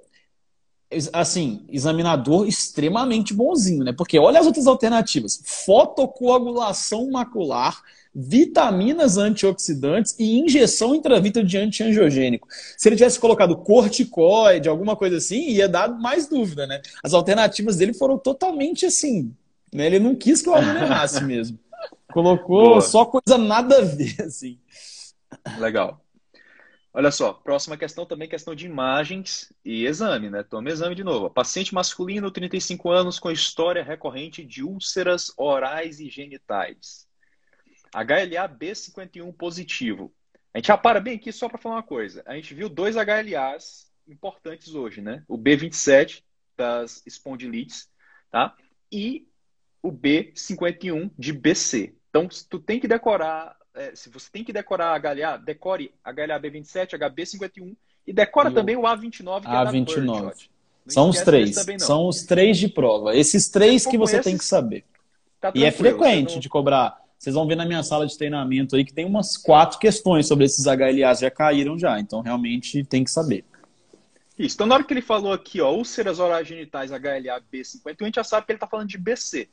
assim, 1.12 1.66
examinador 1.70 2.48
extremamente 2.48 3.34
bonzinho, 3.34 3.84
né? 3.84 3.92
Porque 3.92 4.18
olha 4.20 4.40
as 4.40 4.46
outras 4.46 4.68
alternativas: 4.68 5.42
fotocoagulação 5.66 7.10
macular, 7.10 7.82
vitaminas 8.16 9.18
antioxidantes 9.18 10.16
e 10.20 10.40
injeção 10.40 10.94
intravítrea 10.94 11.44
de 11.44 11.58
antiangiogênico. 11.58 12.48
Se 12.78 12.88
ele 12.88 12.96
tivesse 12.96 13.20
colocado 13.20 13.58
corticoide, 13.58 14.70
alguma 14.70 14.96
coisa 14.96 15.18
assim, 15.18 15.50
ia 15.50 15.68
dar 15.68 15.88
mais 15.88 16.28
dúvida, 16.28 16.68
né? 16.68 16.82
As 17.04 17.14
alternativas 17.14 17.78
dele 17.78 17.94
foram 17.94 18.18
totalmente 18.18 18.86
assim, 18.86 19.34
né? 19.74 19.88
Ele 19.88 20.00
não 20.00 20.16
quis 20.16 20.42
que 20.42 20.50
o 20.50 20.54
aluno 20.54 20.78
errasse 20.78 21.24
mesmo. 21.26 21.58
Colocou 22.12 22.66
Boa. 22.66 22.82
só 22.82 23.06
coisa 23.06 23.38
nada 23.38 23.80
a 23.80 23.82
ver, 23.82 24.22
assim. 24.22 24.60
Legal. 25.58 26.00
Olha 26.96 27.10
só, 27.10 27.34
próxima 27.34 27.76
questão 27.76 28.06
também 28.06 28.30
questão 28.30 28.54
de 28.54 28.68
imagens 28.68 29.52
e 29.66 29.88
exame, 29.88 30.30
né? 30.30 30.44
Tome 30.44 30.72
exame 30.72 30.94
de 30.94 31.04
novo. 31.04 31.28
Paciente 31.28 31.74
masculino, 31.74 32.30
35 32.30 32.92
anos, 32.92 33.18
com 33.18 33.32
história 33.32 33.84
recorrente 33.84 34.46
de 34.46 34.64
úlceras 34.64 35.34
orais 35.36 36.00
e 36.00 36.08
genitais. 36.08 37.08
HLA 37.94 38.50
B51 38.50 39.34
positivo. 39.34 40.14
A 40.54 40.58
gente 40.58 40.68
já 40.68 40.78
para 40.78 41.00
bem 41.00 41.16
aqui 41.16 41.32
só 41.32 41.48
para 41.48 41.58
falar 41.58 41.76
uma 41.76 41.84
coisa. 41.84 42.24
A 42.26 42.36
gente 42.36 42.54
viu 42.54 42.70
dois 42.70 42.96
HLAs 42.96 43.92
importantes 44.08 44.76
hoje, 44.76 45.02
né? 45.02 45.24
O 45.28 45.38
B27 45.38 46.24
das 46.56 47.02
espondilites, 47.06 47.90
tá? 48.32 48.56
E 48.92 49.28
o 49.82 49.92
B51 49.92 51.12
de 51.18 51.34
BC. 51.34 51.96
Então, 52.10 52.28
tu 52.50 52.60
tem 52.60 52.80
que 52.80 52.88
decorar 52.88 53.58
é, 53.76 53.96
se 53.96 54.10
você 54.10 54.30
tem 54.32 54.44
que 54.44 54.54
decorar 54.54 55.00
HLA, 55.00 55.38
decore 55.38 55.92
HLA-B27, 56.06 56.98
HB51 56.98 57.76
e 58.06 58.14
decora 58.14 58.52
e 58.52 58.54
também 58.54 58.76
o 58.76 58.82
A29, 58.82 59.42
que 59.42 59.48
A29. 59.48 60.32
é 60.32 60.92
São 60.92 61.10
os 61.10 61.22
três. 61.22 61.56
São 61.80 62.08
os 62.08 62.24
três 62.24 62.58
de 62.58 62.68
prova. 62.68 63.16
Esses 63.16 63.50
três 63.50 63.86
que 63.86 63.98
você 63.98 64.18
esses, 64.18 64.26
tem 64.26 64.38
que 64.38 64.46
saber. 64.46 64.86
Tá 65.40 65.52
e 65.56 65.64
é 65.64 65.72
frequente 65.72 66.34
não... 66.34 66.40
de 66.40 66.50
cobrar. 66.50 67.02
Vocês 67.24 67.36
vão 67.36 67.48
ver 67.48 67.56
na 67.56 67.66
minha 67.66 67.82
sala 67.82 68.06
de 68.06 68.18
treinamento 68.18 68.76
aí 68.76 68.84
que 68.84 68.92
tem 68.92 69.06
umas 69.06 69.38
quatro 69.38 69.80
questões 69.80 70.28
sobre 70.28 70.44
esses 70.44 70.66
HLAs 70.66 71.20
já 71.20 71.32
caíram 71.32 71.80
já. 71.80 71.98
Então 71.98 72.20
realmente 72.20 72.84
tem 72.84 73.02
que 73.02 73.10
saber. 73.10 73.46
Isso. 74.38 74.58
Então, 74.58 74.68
na 74.68 74.76
hora 74.76 74.84
que 74.84 74.94
ele 74.94 75.02
falou 75.02 75.32
aqui, 75.32 75.62
ó, 75.62 75.72
úlceras 75.72 76.20
orais 76.20 76.46
genitais 76.46 76.92
HLA 76.92 77.42
B51, 77.50 77.96
a 78.02 78.04
gente 78.04 78.16
já 78.16 78.26
sabe 78.26 78.46
que 78.46 78.52
ele 78.52 78.58
está 78.58 78.68
falando 78.68 78.90
de 78.90 78.98
BC. 78.98 79.48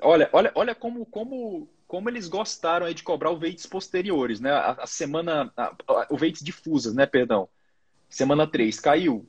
Olha, 0.00 0.30
olha, 0.32 0.50
olha 0.54 0.74
como, 0.74 1.04
como 1.04 1.68
como 1.86 2.08
eles 2.08 2.28
gostaram 2.28 2.86
aí 2.86 2.94
de 2.94 3.02
cobrar 3.02 3.30
o 3.30 3.38
weights 3.38 3.66
posteriores, 3.66 4.40
né? 4.40 4.50
A, 4.50 4.70
a 4.72 4.86
semana, 4.86 5.52
a, 5.54 5.64
a, 5.86 6.06
o 6.08 6.16
weights 6.16 6.42
difusas, 6.42 6.94
né? 6.94 7.04
Perdão. 7.04 7.46
Semana 8.08 8.46
3, 8.46 8.80
caiu 8.80 9.28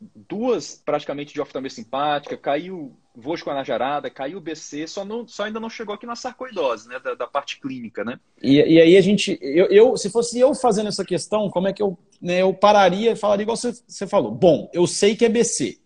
duas 0.00 0.80
praticamente 0.82 1.34
de 1.34 1.40
oftalmia 1.40 1.70
simpática, 1.70 2.36
caiu 2.36 2.96
voz 3.14 3.42
com 3.42 3.50
a 3.50 3.54
najarada, 3.54 4.08
caiu 4.08 4.40
BC, 4.40 4.86
só, 4.86 5.04
não, 5.04 5.26
só 5.28 5.44
ainda 5.44 5.60
não 5.60 5.68
chegou 5.68 5.94
aqui 5.94 6.06
na 6.06 6.16
sarcoidose, 6.16 6.88
né? 6.88 6.98
Da, 6.98 7.14
da 7.14 7.26
parte 7.26 7.60
clínica, 7.60 8.02
né? 8.02 8.18
E, 8.42 8.56
e 8.56 8.80
aí 8.80 8.96
a 8.96 9.00
gente, 9.00 9.38
eu, 9.42 9.66
eu, 9.66 9.96
se 9.96 10.08
fosse 10.08 10.38
eu 10.38 10.54
fazendo 10.54 10.88
essa 10.88 11.04
questão, 11.04 11.50
como 11.50 11.68
é 11.68 11.72
que 11.72 11.82
eu, 11.82 11.98
né, 12.20 12.40
eu 12.40 12.54
pararia 12.54 13.12
e 13.12 13.16
falaria 13.16 13.42
igual 13.42 13.56
você, 13.56 13.72
você 13.86 14.06
falou. 14.06 14.30
Bom, 14.30 14.70
eu 14.72 14.86
sei 14.86 15.14
que 15.14 15.24
é 15.24 15.28
BC, 15.28 15.78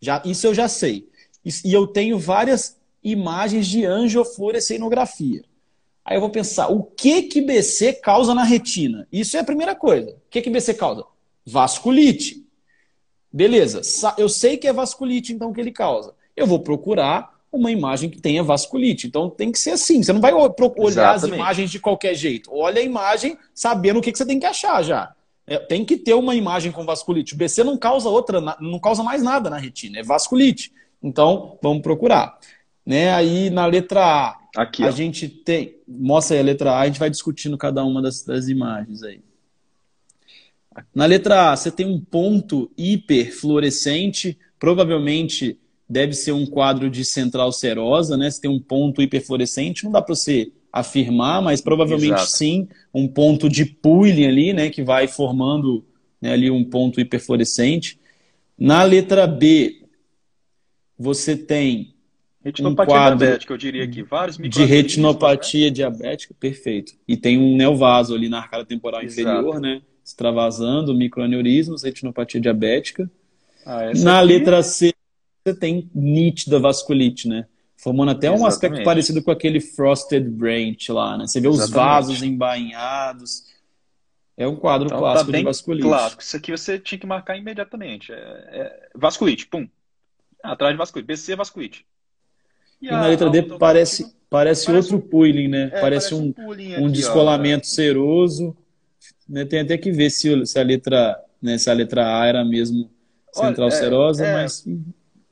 já, 0.00 0.20
isso 0.24 0.46
eu 0.46 0.54
já 0.54 0.68
sei. 0.68 1.08
E, 1.44 1.72
eu 1.72 1.86
tenho 1.86 2.18
várias 2.18 2.78
imagens 3.02 3.66
de 3.66 3.84
angiofluorescinografia. 3.84 5.44
Aí 6.04 6.16
eu 6.16 6.20
vou 6.20 6.30
pensar, 6.30 6.68
o 6.68 6.82
que 6.82 7.22
que 7.22 7.40
BC 7.40 7.94
causa 7.94 8.34
na 8.34 8.42
retina? 8.42 9.06
Isso 9.12 9.36
é 9.36 9.40
a 9.40 9.44
primeira 9.44 9.74
coisa. 9.76 10.10
O 10.10 10.30
que 10.30 10.42
que 10.42 10.50
BC 10.50 10.74
causa? 10.74 11.04
Vasculite. 11.46 12.39
Beleza, 13.32 13.80
eu 14.18 14.28
sei 14.28 14.56
que 14.56 14.66
é 14.66 14.72
vasculite, 14.72 15.32
então, 15.32 15.52
que 15.52 15.60
ele 15.60 15.70
causa. 15.70 16.14
Eu 16.36 16.46
vou 16.46 16.58
procurar 16.60 17.40
uma 17.52 17.70
imagem 17.70 18.08
que 18.08 18.20
tenha 18.20 18.42
vasculite. 18.42 19.06
Então 19.06 19.28
tem 19.28 19.50
que 19.50 19.58
ser 19.58 19.70
assim. 19.70 20.02
Você 20.02 20.12
não 20.12 20.20
vai 20.20 20.32
olhar 20.32 20.52
Exatamente. 20.56 21.14
as 21.14 21.24
imagens 21.24 21.70
de 21.70 21.80
qualquer 21.80 22.14
jeito. 22.14 22.50
Olha 22.52 22.80
a 22.80 22.84
imagem 22.84 23.36
sabendo 23.54 23.98
o 23.98 24.02
que, 24.02 24.12
que 24.12 24.18
você 24.18 24.26
tem 24.26 24.38
que 24.38 24.46
achar 24.46 24.82
já. 24.82 25.12
É, 25.46 25.58
tem 25.58 25.84
que 25.84 25.96
ter 25.96 26.14
uma 26.14 26.34
imagem 26.34 26.70
com 26.70 26.84
vasculite. 26.84 27.34
O 27.34 27.36
BC 27.36 27.64
não 27.64 27.76
causa 27.76 28.08
outra, 28.08 28.40
não 28.60 28.78
causa 28.78 29.02
mais 29.02 29.22
nada 29.22 29.50
na 29.50 29.58
retina, 29.58 29.98
é 29.98 30.02
vasculite. 30.02 30.72
Então, 31.02 31.58
vamos 31.60 31.82
procurar. 31.82 32.38
Né? 32.86 33.12
Aí 33.12 33.50
na 33.50 33.66
letra 33.66 34.00
A, 34.04 34.38
Aqui, 34.56 34.84
a 34.84 34.88
ó. 34.88 34.90
gente 34.90 35.28
tem. 35.28 35.76
Mostra 35.88 36.36
aí 36.36 36.40
a 36.40 36.44
letra 36.44 36.72
A, 36.72 36.80
a 36.80 36.86
gente 36.86 37.00
vai 37.00 37.10
discutindo 37.10 37.58
cada 37.58 37.84
uma 37.84 38.00
das, 38.00 38.22
das 38.22 38.48
imagens 38.48 39.02
aí. 39.02 39.20
Na 40.94 41.06
letra 41.06 41.52
A, 41.52 41.56
você 41.56 41.70
tem 41.70 41.86
um 41.86 42.00
ponto 42.00 42.70
hiperfluorescente, 42.76 44.38
provavelmente 44.58 45.58
deve 45.88 46.14
ser 46.14 46.32
um 46.32 46.46
quadro 46.46 46.88
de 46.88 47.04
central 47.04 47.52
serosa, 47.52 48.16
né? 48.16 48.30
Você 48.30 48.40
tem 48.40 48.50
um 48.50 48.60
ponto 48.60 49.02
hiperfluorescente, 49.02 49.84
não 49.84 49.90
dá 49.90 50.00
para 50.00 50.14
você 50.14 50.52
afirmar, 50.72 51.42
mas 51.42 51.60
provavelmente 51.60 52.14
Exato. 52.14 52.30
sim, 52.30 52.68
um 52.94 53.08
ponto 53.08 53.48
de 53.48 53.64
pooling 53.64 54.26
ali, 54.26 54.52
né? 54.52 54.70
Que 54.70 54.82
vai 54.82 55.08
formando 55.08 55.84
né, 56.20 56.32
ali 56.32 56.50
um 56.50 56.64
ponto 56.64 57.00
hiperfluorescente. 57.00 57.98
Na 58.56 58.82
letra 58.82 59.26
B, 59.26 59.82
você 60.98 61.36
tem 61.36 61.94
Retinopatia 62.42 62.94
um 62.94 62.96
quadro 62.96 63.18
diabética, 63.18 63.52
eu 63.52 63.58
diria 63.58 63.84
aqui. 63.84 64.02
Vários 64.02 64.38
De 64.38 64.64
retinopatia 64.64 65.66
né? 65.66 65.70
diabética, 65.70 66.34
perfeito. 66.38 66.94
E 67.06 67.16
tem 67.16 67.38
um 67.38 67.54
neovaso 67.54 68.14
ali 68.14 68.28
na 68.28 68.38
arcada 68.38 68.64
temporal 68.64 69.02
Exato. 69.02 69.20
inferior, 69.20 69.60
né? 69.60 69.82
Extravasando, 70.10 70.94
microaneurismos, 70.94 71.84
retinopatia 71.84 72.40
diabética. 72.40 73.08
Ah, 73.64 73.92
na 73.94 74.18
aqui... 74.18 74.26
letra 74.26 74.62
C, 74.62 74.92
você 75.44 75.54
tem 75.54 75.88
nítida 75.94 76.58
vasculite, 76.58 77.28
né? 77.28 77.46
Formando 77.76 78.10
até 78.10 78.26
Exatamente. 78.26 78.42
um 78.42 78.46
aspecto 78.46 78.82
parecido 78.82 79.22
com 79.22 79.30
aquele 79.30 79.60
frosted 79.60 80.28
branch 80.28 80.88
lá, 80.90 81.16
né? 81.16 81.26
Você 81.26 81.40
vê 81.40 81.48
Exatamente. 81.48 81.68
os 81.68 81.74
vasos 81.74 82.22
embainhados. 82.22 83.44
É 84.36 84.46
um 84.48 84.56
quadro 84.56 84.86
então, 84.86 84.98
tá 84.98 85.02
clássico 85.02 85.32
tá 85.32 85.38
de 85.38 85.44
vasculite. 85.44 85.86
Claro, 85.86 86.16
isso 86.18 86.36
aqui 86.36 86.50
você 86.50 86.78
tinha 86.78 86.98
que 86.98 87.06
marcar 87.06 87.36
imediatamente. 87.36 88.12
É, 88.12 88.16
é 88.16 88.88
vasculite, 88.94 89.46
pum. 89.46 89.68
Atrás 90.42 90.74
de 90.74 90.78
vasculite. 90.78 91.06
BC 91.06 91.36
vasculite. 91.36 91.86
E, 92.82 92.88
e 92.88 92.90
na 92.90 93.06
letra 93.06 93.30
D 93.30 93.42
parece, 93.42 94.12
parece, 94.28 94.66
parece 94.66 94.72
outro 94.72 95.08
pooling, 95.08 95.48
né? 95.48 95.70
É, 95.72 95.80
parece, 95.80 96.14
um, 96.14 96.34
um, 96.36 96.84
um 96.84 96.90
descolamento 96.90 97.66
ó, 97.66 97.70
seroso. 97.70 98.56
Né? 99.30 99.44
Tem 99.44 99.60
até 99.60 99.78
que 99.78 99.92
ver 99.92 100.10
se, 100.10 100.44
se, 100.44 100.58
a 100.58 100.62
letra, 100.64 101.16
né, 101.40 101.56
se 101.56 101.70
a 101.70 101.72
letra 101.72 102.20
A 102.20 102.26
era 102.26 102.44
mesmo 102.44 102.90
central 103.32 103.68
Olha, 103.68 103.74
é, 103.74 103.78
serosa, 103.78 104.26
é, 104.26 104.42
mas. 104.42 104.66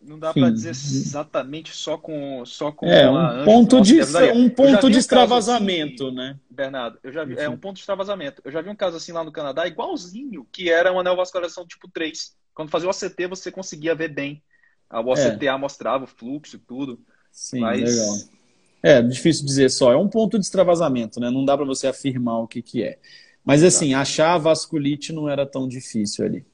Não 0.01 0.18
dá 0.18 0.32
para 0.32 0.51
dizer 0.51 0.70
exatamente 0.70 1.74
só 1.74 1.99
com 1.99 2.42
só 2.46 2.72
com 2.72 2.86
é, 2.86 3.11
um 3.11 3.44
ponto 3.44 3.78
de 3.82 4.01
um 4.34 4.49
ponto 4.49 4.88
de 4.88 4.99
extravasamento, 4.99 6.05
um 6.05 6.07
assim, 6.07 6.16
né? 6.16 6.36
Bernardo, 6.49 6.99
eu 7.03 7.12
já 7.12 7.24
vi, 7.24 7.34
é 7.36 7.46
um 7.46 7.59
ponto 7.59 7.74
de 7.74 7.80
extravasamento. 7.80 8.40
Eu 8.42 8.51
já 8.51 8.62
vi 8.62 8.70
um 8.70 8.76
caso 8.76 8.96
assim 8.96 9.12
lá 9.12 9.22
no 9.22 9.32
Canadá, 9.32 9.66
igualzinho, 9.66 10.46
que 10.51 10.70
era 10.70 10.90
uma 10.90 11.03
neovascularização 11.03 11.66
tipo 11.66 11.90
3. 11.92 12.34
Quando 12.55 12.70
fazia 12.70 12.88
o 12.88 12.90
ACT, 12.90 13.26
você 13.26 13.53
conseguia 13.53 13.94
ver 13.94 14.09
bem. 14.09 14.42
O 14.90 15.12
ACTA 15.12 15.46
é. 15.46 15.57
mostrava 15.59 16.05
o 16.05 16.07
fluxo 16.07 16.57
e 16.57 16.59
tudo. 16.59 16.99
Sim, 17.30 17.61
Mas... 17.61 17.82
legal. 17.82 18.16
É, 18.82 19.03
difícil 19.03 19.44
dizer 19.44 19.68
só. 19.70 19.92
É 19.92 19.96
um 19.96 20.09
ponto 20.09 20.38
de 20.38 20.44
extravasamento, 20.44 21.20
né? 21.20 21.30
Não 21.30 21.44
dá 21.44 21.57
para 21.57 21.66
você 21.66 21.88
afirmar 21.88 22.38
o 22.38 22.49
que, 22.49 22.62
que 22.62 22.82
é. 22.82 22.99
Mas 23.49 23.64
assim, 23.64 23.92
tá. 23.92 24.01
achar 24.01 24.34
a 24.34 24.38
vasculite 24.38 25.11
não 25.11 25.26
era 25.26 25.46
tão 25.46 25.66
difícil 25.66 26.22
ali. 26.22 26.44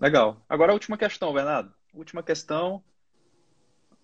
Legal. 0.00 0.42
Agora 0.48 0.72
a 0.72 0.74
última 0.74 0.96
questão, 0.96 1.34
Bernardo. 1.34 1.70
Última 1.92 2.22
questão. 2.22 2.82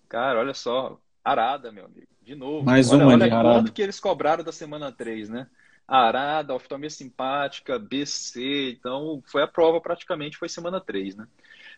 Cara, 0.07 0.37
olha 0.37 0.53
só. 0.53 0.99
Arada, 1.23 1.71
meu 1.71 1.85
amigo. 1.85 2.05
De 2.21 2.35
novo. 2.35 2.63
Mais 2.63 2.91
olha, 2.91 3.05
uma 3.05 3.13
olha 3.13 3.25
Arada. 3.25 3.55
quanto 3.55 3.73
que 3.73 3.81
eles 3.81 3.99
cobraram 3.99 4.43
da 4.43 4.51
semana 4.51 4.91
3, 4.91 5.29
né? 5.29 5.47
Arada, 5.87 6.53
oftalmia 6.53 6.91
simpática, 6.91 7.79
BC. 7.79 8.77
Então, 8.77 9.23
foi 9.25 9.41
a 9.41 9.47
prova 9.47 9.81
praticamente, 9.81 10.37
foi 10.37 10.47
semana 10.47 10.79
3, 10.79 11.15
né? 11.15 11.27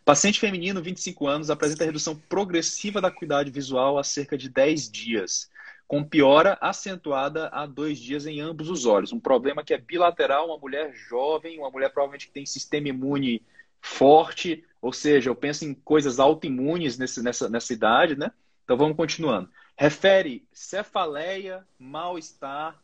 Paciente 0.04 0.42
feminino, 0.42 0.82
25 0.82 1.26
anos, 1.26 1.50
apresenta 1.50 1.86
redução 1.86 2.18
progressiva 2.28 3.00
da 3.00 3.08
acuidade 3.08 3.50
visual 3.50 3.98
há 3.98 4.04
cerca 4.04 4.38
de 4.38 4.50
10 4.50 4.92
dias. 4.92 5.50
Com 5.88 6.04
piora 6.04 6.58
acentuada 6.60 7.48
há 7.48 7.66
dois 7.66 7.98
dias 7.98 8.26
em 8.26 8.42
ambos 8.42 8.70
os 8.70 8.86
olhos. 8.86 9.14
Um 9.14 9.20
problema 9.20 9.64
que 9.64 9.74
é 9.74 9.78
bilateral, 9.78 10.48
uma 10.48 10.58
mulher 10.58 10.94
jovem, 10.94 11.58
uma 11.58 11.72
mulher 11.72 11.90
provavelmente 11.90 12.28
que 12.28 12.34
tem 12.34 12.46
sistema 12.46 12.90
imune 12.90 13.42
forte, 13.82 14.66
ou 14.82 14.92
seja, 14.92 15.30
eu 15.30 15.36
penso 15.36 15.64
em 15.64 15.74
coisas 15.74 16.20
autoimunes 16.20 16.98
nesse, 16.98 17.24
nessa, 17.24 17.48
nessa 17.48 17.72
idade, 17.72 18.18
né? 18.18 18.32
Então 18.66 18.76
vamos 18.76 18.98
continuando. 18.98 19.50
Refere 19.78 20.46
cefaleia, 20.52 21.66
mal-estar 21.80 22.78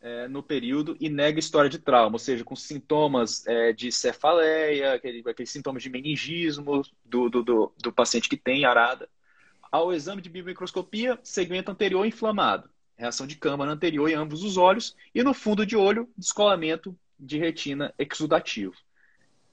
é, 0.00 0.26
no 0.26 0.42
período 0.42 0.96
e 0.98 1.08
nega 1.08 1.38
história 1.38 1.70
de 1.70 1.78
trauma, 1.78 2.16
ou 2.16 2.18
seja, 2.18 2.42
com 2.42 2.56
sintomas 2.56 3.46
é, 3.46 3.72
de 3.72 3.92
cefaleia, 3.92 4.94
aquele, 4.94 5.22
aqueles 5.28 5.50
sintomas 5.50 5.84
de 5.84 5.90
meningismo 5.90 6.82
do, 7.04 7.30
do, 7.30 7.42
do, 7.44 7.72
do 7.78 7.92
paciente 7.92 8.28
que 8.28 8.36
tem 8.36 8.64
arada 8.64 9.08
ao 9.70 9.92
exame 9.92 10.22
de 10.22 10.28
biomicroscopia, 10.28 11.18
segmento 11.22 11.70
anterior 11.70 12.06
inflamado, 12.06 12.68
reação 12.96 13.26
de 13.26 13.36
câmara 13.36 13.70
anterior 13.70 14.08
em 14.08 14.14
ambos 14.14 14.42
os 14.42 14.56
olhos 14.56 14.96
e 15.14 15.22
no 15.22 15.34
fundo 15.34 15.64
de 15.64 15.76
olho, 15.76 16.08
descolamento 16.16 16.96
de 17.18 17.38
retina 17.38 17.94
exudativo. 17.98 18.74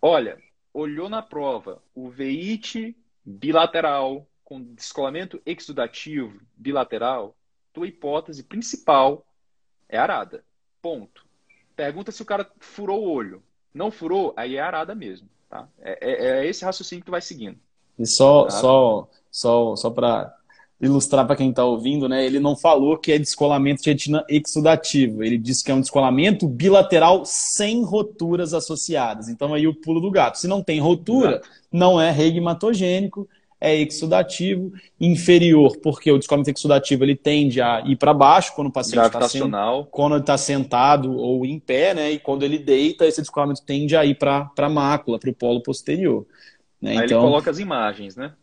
Olha, 0.01 0.37
olhou 0.73 1.09
na 1.09 1.21
prova 1.21 1.81
o 1.93 2.09
veite 2.09 2.95
bilateral 3.23 4.27
com 4.43 4.61
descolamento 4.61 5.41
exudativo 5.45 6.39
bilateral, 6.55 7.35
tua 7.73 7.87
hipótese 7.87 8.43
principal 8.43 9.25
é 9.89 9.97
arada. 9.97 10.45
Ponto. 10.81 11.25
Pergunta 11.75 12.11
se 12.11 12.21
o 12.21 12.25
cara 12.25 12.49
furou 12.59 13.03
o 13.03 13.09
olho. 13.09 13.43
Não 13.73 13.91
furou, 13.91 14.33
aí 14.37 14.55
é 14.55 14.61
arada 14.61 14.93
mesmo. 14.93 15.27
Tá? 15.49 15.67
É, 15.79 15.97
é, 16.01 16.39
é 16.39 16.47
esse 16.47 16.63
raciocínio 16.63 17.01
que 17.01 17.07
tu 17.07 17.11
vai 17.11 17.21
seguindo. 17.21 17.59
E 17.97 18.05
só, 18.05 18.43
tá? 18.43 18.51
só 18.51 19.09
só, 19.35 19.75
só 19.75 19.89
para 19.89 20.33
ilustrar 20.79 21.27
para 21.27 21.35
quem 21.35 21.49
está 21.49 21.65
ouvindo, 21.65 22.07
né? 22.07 22.25
Ele 22.25 22.39
não 22.39 22.55
falou 22.55 22.97
que 22.97 23.11
é 23.11 23.19
descolamento 23.19 23.83
de 23.83 23.89
retina 23.89 24.23
exudativo. 24.29 25.21
Ele 25.21 25.37
disse 25.37 25.61
que 25.61 25.71
é 25.71 25.75
um 25.75 25.81
descolamento 25.81 26.47
bilateral 26.47 27.23
sem 27.25 27.83
roturas 27.83 28.53
associadas. 28.53 29.27
Então 29.27 29.53
aí 29.53 29.67
o 29.67 29.75
pulo 29.75 29.99
do 29.99 30.09
gato. 30.09 30.37
Se 30.37 30.47
não 30.47 30.63
tem 30.63 30.79
rotura, 30.79 31.31
Exato. 31.31 31.49
não 31.69 31.99
é 31.99 32.11
regmatogênico, 32.11 33.27
é 33.59 33.75
exudativo 33.75 34.71
inferior, 34.99 35.75
porque 35.77 36.09
o 36.09 36.17
descolamento 36.17 36.57
exudativo 36.57 37.03
ele 37.03 37.15
tende 37.15 37.61
a 37.61 37.81
ir 37.85 37.97
para 37.97 38.13
baixo 38.13 38.53
quando 38.55 38.67
o 38.67 38.71
paciente 38.71 39.05
está 39.05 39.27
sentado, 39.27 39.87
quando 39.91 40.17
está 40.17 40.37
sentado 40.37 41.17
ou 41.17 41.45
em 41.45 41.59
pé, 41.59 41.93
né? 41.93 42.11
E 42.11 42.19
quando 42.19 42.43
ele 42.43 42.57
deita, 42.57 43.05
esse 43.05 43.19
descolamento 43.19 43.61
tende 43.63 43.97
a 43.97 44.05
ir 44.05 44.15
para 44.15 44.49
a 44.57 44.69
mácula, 44.69 45.19
para 45.19 45.29
o 45.29 45.33
polo 45.33 45.61
posterior. 45.61 46.25
Né? 46.81 46.91
Aí 46.91 47.05
então, 47.05 47.17
ele 47.17 47.27
coloca 47.27 47.49
as 47.49 47.59
imagens, 47.59 48.15
né? 48.15 48.33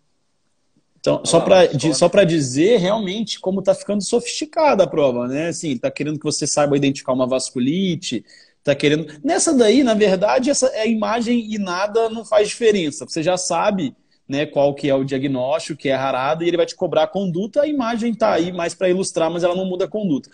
Então, 1.02 1.20
só 1.24 1.40
para 1.40 1.68
só 1.94 2.08
para 2.08 2.22
dizer 2.22 2.78
realmente 2.78 3.40
como 3.40 3.58
está 3.58 3.74
ficando 3.74 4.04
sofisticada 4.04 4.84
a 4.84 4.86
prova, 4.86 5.26
né? 5.26 5.48
Assim, 5.48 5.72
está 5.72 5.90
querendo 5.90 6.16
que 6.16 6.24
você 6.24 6.46
saiba 6.46 6.76
identificar 6.76 7.12
uma 7.12 7.26
vasculite, 7.26 8.24
está 8.58 8.72
querendo. 8.72 9.12
Nessa 9.22 9.52
daí, 9.52 9.82
na 9.82 9.94
verdade, 9.94 10.48
essa 10.48 10.68
é 10.68 10.88
imagem 10.88 11.52
e 11.52 11.58
nada 11.58 12.08
não 12.08 12.24
faz 12.24 12.48
diferença. 12.48 13.04
Você 13.04 13.20
já 13.20 13.36
sabe, 13.36 13.96
né, 14.28 14.46
qual 14.46 14.74
que 14.74 14.88
é 14.88 14.94
o 14.94 15.02
diagnóstico, 15.02 15.80
que 15.80 15.88
é 15.88 15.94
rarada, 15.96 16.44
e 16.44 16.48
ele 16.48 16.56
vai 16.56 16.66
te 16.66 16.76
cobrar 16.76 17.02
a 17.02 17.08
conduta. 17.08 17.62
A 17.62 17.66
imagem 17.66 18.12
está 18.12 18.34
aí 18.34 18.52
mais 18.52 18.72
para 18.72 18.88
ilustrar, 18.88 19.28
mas 19.28 19.42
ela 19.42 19.56
não 19.56 19.64
muda 19.64 19.86
a 19.86 19.88
conduta. 19.88 20.30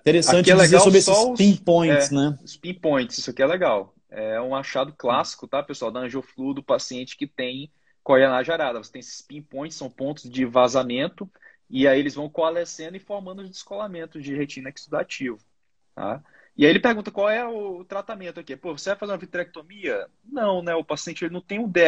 Interessante 0.00 0.50
é 0.50 0.54
dizer 0.54 0.80
sobre 0.80 0.98
esses 0.98 1.14
os, 1.14 1.36
pinpoints, 1.36 2.10
é, 2.10 2.14
né? 2.14 2.38
Os 2.42 2.56
pinpoints, 2.56 3.18
isso 3.18 3.30
aqui 3.30 3.42
é 3.42 3.46
legal. 3.46 3.92
É 4.10 4.40
um 4.40 4.54
achado 4.54 4.92
clássico, 4.92 5.46
tá, 5.46 5.62
pessoal, 5.62 5.90
da 5.90 6.00
angioflu 6.00 6.52
do 6.52 6.62
paciente 6.62 7.16
que 7.16 7.26
tem 7.26 7.70
coreana 8.02 8.42
jarada. 8.42 8.82
Você 8.82 8.92
tem 8.92 9.00
esses 9.00 9.22
pinpoints, 9.22 9.76
são 9.76 9.90
pontos 9.90 10.28
de 10.28 10.44
vazamento, 10.44 11.30
e 11.68 11.86
aí 11.86 12.00
eles 12.00 12.14
vão 12.14 12.28
coalescendo 12.28 12.96
e 12.96 13.00
formando 13.00 13.42
os 13.42 13.50
descolamentos 13.50 14.22
de 14.22 14.34
retina 14.34 14.72
exudativo. 14.74 15.38
Tá? 15.94 16.22
E 16.56 16.64
aí 16.64 16.70
ele 16.70 16.80
pergunta 16.80 17.10
qual 17.10 17.30
é 17.30 17.46
o 17.46 17.84
tratamento 17.84 18.40
aqui. 18.40 18.56
Pô, 18.56 18.76
você 18.76 18.90
vai 18.90 18.98
fazer 18.98 19.12
uma 19.12 19.18
vitrectomia? 19.18 20.08
Não, 20.24 20.62
né? 20.62 20.74
O 20.74 20.84
paciente 20.84 21.24
ele 21.24 21.32
não 21.32 21.40
tem 21.40 21.58
um 21.58 21.68
DR 21.68 21.80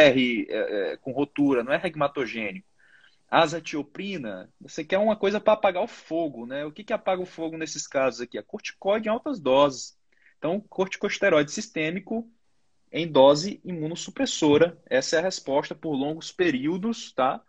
é, 0.48 0.92
é, 0.92 0.96
com 0.98 1.12
rotura, 1.12 1.62
não 1.64 1.72
é 1.72 1.76
regmatogênico. 1.76 2.66
Azatioprina, 3.30 4.50
você 4.60 4.84
quer 4.84 4.98
uma 4.98 5.16
coisa 5.16 5.40
para 5.40 5.54
apagar 5.54 5.82
o 5.82 5.88
fogo, 5.88 6.46
né? 6.46 6.64
O 6.64 6.72
que, 6.72 6.84
que 6.84 6.92
apaga 6.92 7.22
o 7.22 7.26
fogo 7.26 7.56
nesses 7.56 7.86
casos 7.86 8.20
aqui? 8.20 8.38
A 8.38 8.42
corticoide 8.42 9.08
em 9.08 9.10
altas 9.10 9.40
doses. 9.40 9.96
Então, 10.43 10.59
corticosteroide 10.68 11.53
sistêmico 11.53 12.28
em 12.90 13.07
dose 13.07 13.61
imunossupressora. 13.64 14.76
Essa 14.90 15.14
é 15.14 15.18
a 15.20 15.22
resposta 15.22 15.72
por 15.72 15.95
longos 15.95 16.32
períodos, 16.32 17.12
tá? 17.12 17.40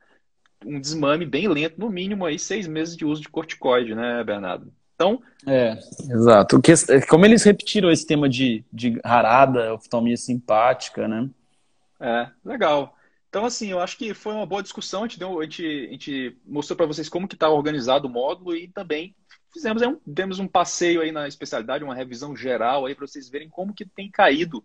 Um 0.64 0.80
desmame 0.80 1.26
bem 1.26 1.48
lento, 1.48 1.80
no 1.80 1.90
mínimo 1.90 2.24
aí 2.24 2.38
seis 2.38 2.68
meses 2.68 2.96
de 2.96 3.04
uso 3.04 3.24
de 3.24 3.30
corticoide, 3.30 3.96
né, 3.96 4.24
Bernardo? 4.24 4.72
Então. 4.94 5.20
É, 5.48 5.72
exato. 6.08 6.62
Como 7.10 7.26
eles 7.26 7.42
repetiram 7.42 7.90
esse 7.90 8.06
tema 8.06 8.30
de, 8.30 8.64
de 8.72 9.02
rarada, 9.04 9.74
oftalmia 9.74 10.16
simpática, 10.16 11.08
né? 11.08 11.28
É, 12.00 12.30
legal. 12.46 12.96
Então, 13.28 13.44
assim, 13.44 13.72
eu 13.72 13.80
acho 13.80 13.98
que 13.98 14.14
foi 14.14 14.36
uma 14.36 14.46
boa 14.46 14.62
discussão. 14.62 15.04
A 15.04 15.08
gente, 15.08 15.18
deu, 15.18 15.40
a 15.40 15.44
gente, 15.44 15.66
a 15.66 15.92
gente 15.94 16.38
mostrou 16.46 16.78
para 16.78 16.86
vocês 16.86 17.10
como 17.10 17.28
que 17.28 17.34
está 17.34 17.50
organizado 17.50 18.08
o 18.08 18.12
módulo 18.12 18.56
e 18.56 18.68
também 18.68 19.16
fizemos 19.54 19.82
um, 19.82 19.98
demos 20.06 20.40
um 20.40 20.48
passeio 20.48 21.02
aí 21.02 21.12
na 21.12 21.28
especialidade, 21.28 21.84
uma 21.84 21.96
revisão 21.96 22.36
geral 22.36 22.86
aí 22.86 22.96
para 22.96 23.06
vocês 23.06 23.30
verem 23.30 23.48
como 23.48 23.74
que 23.74 23.86
tem 23.86 24.10
caído 24.10 24.64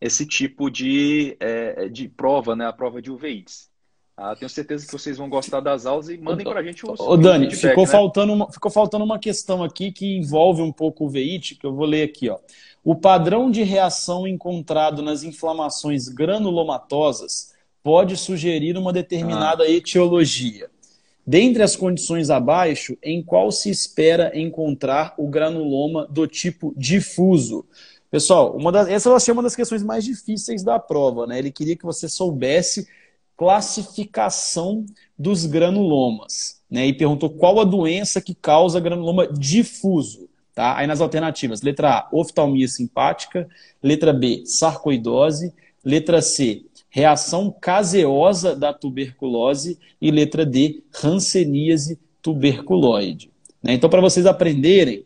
esse 0.00 0.26
tipo 0.26 0.68
de, 0.70 1.36
é, 1.40 1.88
de 1.88 2.08
prova, 2.08 2.54
né? 2.54 2.66
A 2.66 2.72
prova 2.72 3.00
de 3.00 3.10
UVIs. 3.10 3.70
Ah, 4.16 4.34
tenho 4.34 4.48
certeza 4.48 4.86
que 4.86 4.92
vocês 4.92 5.18
vão 5.18 5.28
gostar 5.28 5.60
das 5.60 5.84
aulas 5.84 6.08
e 6.08 6.16
mandem 6.16 6.46
para 6.46 6.60
a 6.60 6.62
gente 6.62 6.86
os. 6.86 6.98
Ô, 6.98 7.18
Dani, 7.18 7.54
ficou, 7.54 7.84
né? 7.84 7.90
faltando 7.90 8.32
uma, 8.32 8.50
ficou 8.50 8.70
faltando 8.70 9.04
uma 9.04 9.18
questão 9.18 9.62
aqui 9.62 9.92
que 9.92 10.16
envolve 10.16 10.62
um 10.62 10.72
pouco 10.72 11.04
o 11.04 11.08
VEIT, 11.10 11.56
que 11.56 11.66
eu 11.66 11.74
vou 11.74 11.84
ler 11.84 12.04
aqui. 12.04 12.30
Ó. 12.30 12.38
O 12.82 12.94
padrão 12.94 13.50
de 13.50 13.62
reação 13.62 14.26
encontrado 14.26 15.02
nas 15.02 15.22
inflamações 15.22 16.08
granulomatosas 16.08 17.54
pode 17.82 18.16
sugerir 18.16 18.78
uma 18.78 18.90
determinada 18.90 19.64
ah. 19.64 19.70
etiologia. 19.70 20.70
Dentre 21.26 21.62
as 21.62 21.74
condições 21.74 22.30
abaixo, 22.30 22.96
em 23.02 23.20
qual 23.20 23.50
se 23.50 23.68
espera 23.68 24.30
encontrar 24.38 25.12
o 25.18 25.26
granuloma 25.26 26.06
do 26.06 26.26
tipo 26.26 26.72
difuso? 26.76 27.66
Pessoal, 28.08 28.56
uma 28.56 28.70
das, 28.70 28.88
essa 28.88 29.08
eu 29.08 29.16
achei 29.16 29.32
uma 29.32 29.42
das 29.42 29.56
questões 29.56 29.82
mais 29.82 30.04
difíceis 30.04 30.62
da 30.62 30.78
prova, 30.78 31.26
né? 31.26 31.38
Ele 31.38 31.50
queria 31.50 31.76
que 31.76 31.84
você 31.84 32.08
soubesse 32.08 32.86
classificação 33.36 34.86
dos 35.18 35.44
granulomas, 35.44 36.60
né? 36.70 36.86
E 36.86 36.92
perguntou 36.92 37.28
qual 37.30 37.58
a 37.60 37.64
doença 37.64 38.20
que 38.20 38.34
causa 38.34 38.78
granuloma 38.78 39.26
difuso, 39.26 40.28
tá? 40.54 40.76
Aí 40.76 40.86
nas 40.86 41.00
alternativas, 41.00 41.60
letra 41.60 41.90
A, 41.90 42.08
oftalmia 42.12 42.68
simpática, 42.68 43.48
letra 43.82 44.12
B, 44.12 44.44
sarcoidose, 44.46 45.52
letra 45.84 46.22
C, 46.22 46.64
reação 46.96 47.54
caseosa 47.60 48.56
da 48.56 48.72
tuberculose 48.72 49.78
e 50.00 50.10
letra 50.10 50.46
D, 50.46 50.82
hanseníase 51.04 52.00
tuberculoide. 52.22 53.30
Né? 53.62 53.74
Então, 53.74 53.90
para 53.90 54.00
vocês 54.00 54.24
aprenderem, 54.24 55.04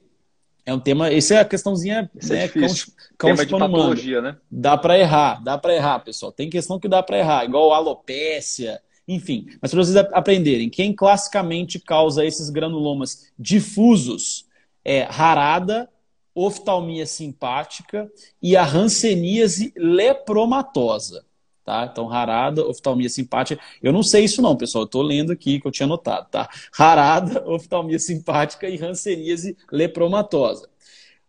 é 0.65 0.73
um 0.73 0.79
tema. 0.79 1.13
Essa 1.13 1.35
é 1.35 1.41
a 1.41 1.45
questãozinha. 1.45 2.09
Isso 2.15 2.33
é 2.33 2.37
né, 2.37 2.45
é 2.45 2.47
difícil. 2.47 2.93
Cão, 3.19 3.31
tema 3.31 3.45
de 3.45 3.51
patologia, 3.51 4.23
né? 4.23 4.37
Dá 4.49 4.77
para 4.77 4.97
errar, 4.97 5.43
dá 5.43 5.59
para 5.59 5.75
errar, 5.75 5.99
pessoal. 5.99 6.31
Tem 6.31 6.49
questão 6.49 6.79
que 6.79 6.87
dá 6.87 7.03
para 7.03 7.19
errar, 7.19 7.45
igual 7.45 7.73
alopécia, 7.73 8.81
enfim. 9.09 9.47
Mas 9.61 9.73
para 9.73 9.83
vocês 9.83 9.97
aprenderem, 9.97 10.71
quem 10.71 10.95
classicamente 10.95 11.81
causa 11.81 12.25
esses 12.25 12.51
granulomas 12.51 13.33
difusos 13.37 14.47
é 14.85 15.03
rarada, 15.03 15.91
oftalmia 16.33 17.05
simpática 17.05 18.09
e 18.41 18.57
a 18.57 18.65
hanseníase 18.65 19.73
lepromatosa. 19.77 21.25
Tá? 21.65 21.89
Então, 21.91 22.07
rarada, 22.07 22.67
oftalmia 22.67 23.09
simpática. 23.09 23.63
Eu 23.83 23.93
não 23.93 24.03
sei 24.03 24.25
isso 24.25 24.43
não, 24.43 24.57
pessoal. 24.57 24.83
Eu 24.83 24.87
estou 24.87 25.03
lendo 25.03 25.33
aqui 25.33 25.61
que 25.61 25.67
eu 25.67 25.73
tinha 25.73 25.87
notado, 25.87 26.29
tá? 26.31 26.49
Rarada, 26.73 27.45
oftalmia 27.49 27.99
simpática 27.99 28.69
e 28.69 28.83
hanseníase 28.83 29.57
lepromatosa. 29.71 30.69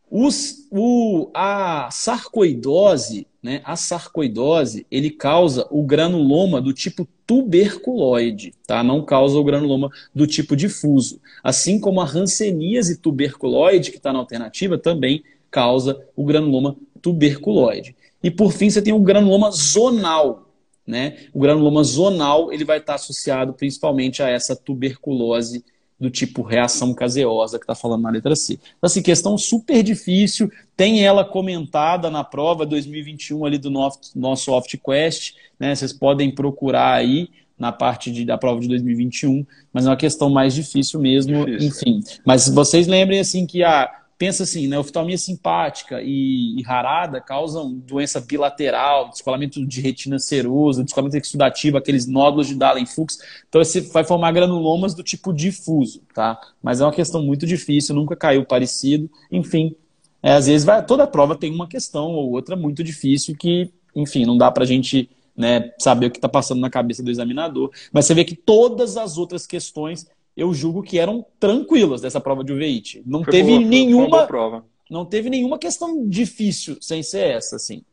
Os, 0.10 0.68
o, 0.70 1.32
a 1.34 1.90
sarcoidose, 1.90 3.28
né? 3.42 3.62
A 3.64 3.76
sarcoidose, 3.78 4.86
ele 4.92 5.10
causa 5.10 5.66
o 5.72 5.84
granuloma 5.84 6.62
do 6.62 6.74
tipo 6.74 7.08
tuberculoide, 7.26 8.54
tá? 8.68 8.84
Não 8.84 9.06
causa 9.06 9.38
o 9.38 9.44
granuloma 9.44 9.90
do 10.14 10.28
tipo 10.28 10.56
difuso. 10.56 11.22
Assim 11.42 11.80
como 11.80 12.02
a 12.02 12.06
hanseníase 12.06 12.98
tuberculoide, 12.98 13.90
que 13.90 13.98
está 13.98 14.12
na 14.12 14.20
alternativa, 14.20 14.78
também 14.78 15.24
causa 15.50 16.06
o 16.16 16.26
granuloma 16.26 16.76
tuberculoide. 17.02 17.96
E 18.24 18.30
por 18.30 18.52
fim, 18.52 18.70
você 18.70 18.82
tem 18.82 18.94
o 18.94 19.00
granuloma 19.00 19.52
zonal. 19.52 20.48
Né? 20.86 21.18
O 21.34 21.40
granuloma 21.40 21.84
zonal 21.84 22.52
ele 22.52 22.66
vai 22.66 22.80
estar 22.80 22.96
associado 22.96 23.54
principalmente 23.54 24.22
a 24.22 24.30
essa 24.30 24.56
tuberculose 24.56 25.64
do 26.00 26.10
tipo 26.10 26.42
reação 26.42 26.96
caseosa 26.96 27.60
que 27.60 27.64
está 27.64 27.76
falando 27.76 28.02
na 28.02 28.10
letra 28.10 28.36
C. 28.36 28.54
Então, 28.54 28.88
assim, 28.88 29.04
questão 29.04 29.38
super 29.38 29.84
difícil. 29.84 30.52
Tem 30.76 31.06
ela 31.06 31.24
comentada 31.24 32.10
na 32.10 32.24
prova 32.24 32.66
2021 32.66 33.46
ali 33.46 33.60
do 33.60 33.70
nosso, 33.70 34.00
nosso 34.16 34.52
OftQuest. 34.52 35.36
Né? 35.60 35.76
Vocês 35.76 35.94
podem 35.94 36.34
procurar 36.34 36.94
aí 36.94 37.30
na 37.58 37.72
parte 37.72 38.12
de, 38.12 38.26
da 38.26 38.36
prova 38.40 38.60
de 38.60 38.68
2021, 38.68 39.46
mas 39.72 39.86
é 39.86 39.90
uma 39.90 39.96
questão 39.96 40.32
mais 40.32 40.56
difícil 40.56 41.00
mesmo, 41.00 41.46
difícil. 41.46 41.68
enfim. 41.68 42.04
Mas 42.26 42.50
vocês 42.50 42.88
lembrem 42.88 43.20
assim 43.20 43.46
que 43.46 43.64
a 43.64 44.01
pensa 44.22 44.44
assim, 44.44 44.68
né, 44.68 44.78
oftalmia 44.78 45.18
simpática 45.18 46.00
e, 46.00 46.56
e 46.56 46.62
rarada 46.62 47.20
causam 47.20 47.74
doença 47.74 48.22
bilateral, 48.22 49.10
descolamento 49.10 49.66
de 49.66 49.82
retina 49.82 50.20
serosa, 50.20 50.84
descolamento 50.84 51.18
exudativo, 51.18 51.76
aqueles 51.76 52.06
nódulos 52.06 52.46
de 52.46 52.54
Dallen-Fuchs. 52.54 53.18
Então, 53.50 53.64
você 53.64 53.82
vai 53.82 54.04
formar 54.04 54.32
granulomas 54.32 54.94
do 54.94 55.02
tipo 55.02 55.34
difuso, 55.34 56.04
tá? 56.14 56.40
Mas 56.62 56.80
é 56.80 56.86
uma 56.86 56.94
questão 56.94 57.24
muito 57.24 57.48
difícil, 57.48 57.96
nunca 57.96 58.16
caiu 58.16 58.46
parecido. 58.46 59.10
Enfim, 59.32 59.76
é, 60.22 60.34
às 60.34 60.46
vezes 60.46 60.64
vai, 60.64 60.86
toda 60.86 61.08
prova 61.08 61.36
tem 61.36 61.52
uma 61.52 61.68
questão 61.68 62.12
ou 62.12 62.30
outra 62.34 62.56
muito 62.56 62.84
difícil 62.84 63.36
que, 63.36 63.72
enfim, 63.96 64.24
não 64.24 64.38
dá 64.38 64.52
para 64.52 64.66
a 64.66 64.68
gente 64.68 65.10
né, 65.36 65.72
saber 65.80 66.06
o 66.06 66.12
que 66.12 66.20
está 66.20 66.30
passando 66.30 66.62
na 66.62 66.70
cabeça 66.70 67.02
do 67.02 67.10
examinador. 67.10 67.72
Mas 67.92 68.06
você 68.06 68.14
vê 68.14 68.24
que 68.24 68.36
todas 68.36 68.98
as 68.98 69.18
outras 69.18 69.48
questões 69.48 70.06
eu 70.36 70.54
julgo 70.54 70.82
que 70.82 71.00
eram 71.00 71.26
tranquilas 71.40 72.02
dessa 72.02 72.20
prova 72.20 72.44
de 72.44 72.54
UVIT. 72.54 73.04
Não 73.06 73.24
foi 73.24 73.32
teve 73.32 73.50
boa, 73.50 73.62
nenhuma 73.62 74.28
prova. 74.28 74.66
Não 74.90 75.06
teve 75.06 75.30
nenhuma 75.30 75.58
questão 75.58 76.08
difícil 76.08 76.78
sem 76.82 77.04
ser 77.04 77.36
essa, 77.36 77.56
assim. 77.56 77.84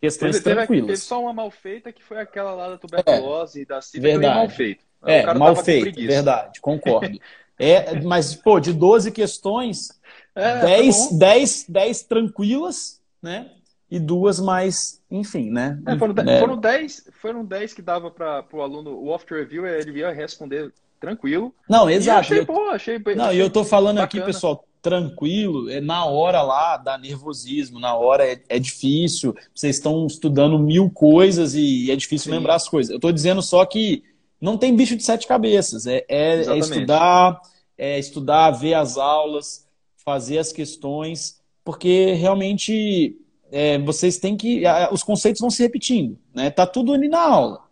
Questões 0.00 0.40
teve, 0.40 0.54
tranquilas. 0.54 0.86
Teve, 0.86 0.98
só 0.98 1.20
uma 1.20 1.32
mal 1.32 1.50
feita 1.50 1.92
que 1.92 2.02
foi 2.02 2.18
aquela 2.18 2.54
lá 2.54 2.70
da 2.70 2.78
tuberculose 2.78 3.60
é, 3.60 3.62
e 3.62 3.66
da 3.66 3.80
sífilis 3.80 4.12
verdade. 4.12 4.34
mal 4.34 4.48
feito. 4.48 4.84
É, 5.04 5.34
mal 5.34 5.56
feito, 5.56 6.00
verdade, 6.00 6.60
concordo. 6.60 7.18
é, 7.58 8.00
mas, 8.00 8.34
pô, 8.34 8.58
de 8.58 8.72
12 8.72 9.12
questões, 9.12 9.90
é, 10.34 10.60
10, 10.60 11.08
tá 11.10 11.16
10, 11.16 11.66
10 11.68 12.02
tranquilas, 12.02 13.00
né? 13.22 13.50
E 13.90 13.98
duas 13.98 14.38
mais, 14.38 15.00
enfim, 15.10 15.50
né? 15.50 15.80
É, 15.86 15.96
foram, 15.96 16.14
é. 16.28 16.40
foram, 16.40 16.56
10, 16.58 17.10
foram 17.12 17.44
10 17.44 17.74
que 17.74 17.82
dava 17.82 18.10
para 18.10 18.44
o 18.52 18.60
aluno, 18.60 18.90
o 18.90 19.08
off 19.08 19.24
review, 19.30 19.66
ele 19.66 20.00
ia 20.00 20.10
responder 20.10 20.72
tranquilo. 21.00 21.54
Não, 21.68 21.88
exato. 21.88 22.20
achei, 22.20 22.44
pô, 22.44 22.68
achei, 22.70 22.98
Não, 23.16 23.32
e 23.32 23.38
eu 23.38 23.50
tô 23.50 23.64
falando 23.64 23.96
bacana. 23.96 24.04
aqui, 24.04 24.32
pessoal, 24.32 24.64
tranquilo, 24.80 25.68
é 25.70 25.80
na 25.80 26.04
hora 26.04 26.42
lá 26.42 26.76
dá 26.76 26.96
nervosismo, 26.96 27.80
na 27.80 27.94
hora 27.94 28.24
é, 28.24 28.40
é 28.48 28.58
difícil, 28.58 29.34
vocês 29.54 29.76
estão 29.76 30.06
estudando 30.06 30.58
mil 30.58 30.90
coisas 30.90 31.54
e 31.54 31.90
é 31.90 31.96
difícil 31.96 32.30
Sim. 32.30 32.38
lembrar 32.38 32.54
as 32.54 32.68
coisas. 32.68 32.92
Eu 32.92 33.00
tô 33.00 33.10
dizendo 33.10 33.42
só 33.42 33.64
que 33.64 34.02
não 34.40 34.56
tem 34.56 34.74
bicho 34.74 34.96
de 34.96 35.02
sete 35.02 35.26
cabeças, 35.26 35.86
é, 35.86 36.04
é, 36.08 36.44
é 36.44 36.58
estudar, 36.58 37.40
é 37.76 37.98
estudar, 37.98 38.50
ver 38.52 38.74
as 38.74 38.96
aulas, 38.96 39.66
fazer 40.04 40.38
as 40.38 40.52
questões, 40.52 41.40
porque 41.64 42.12
realmente 42.12 43.16
é, 43.50 43.78
vocês 43.78 44.18
têm 44.18 44.36
que. 44.36 44.62
Os 44.92 45.02
conceitos 45.02 45.40
vão 45.40 45.50
se 45.50 45.62
repetindo, 45.62 46.18
né? 46.32 46.50
Tá 46.50 46.66
tudo 46.66 46.92
ali 46.92 47.08
na 47.08 47.20
aula. 47.20 47.64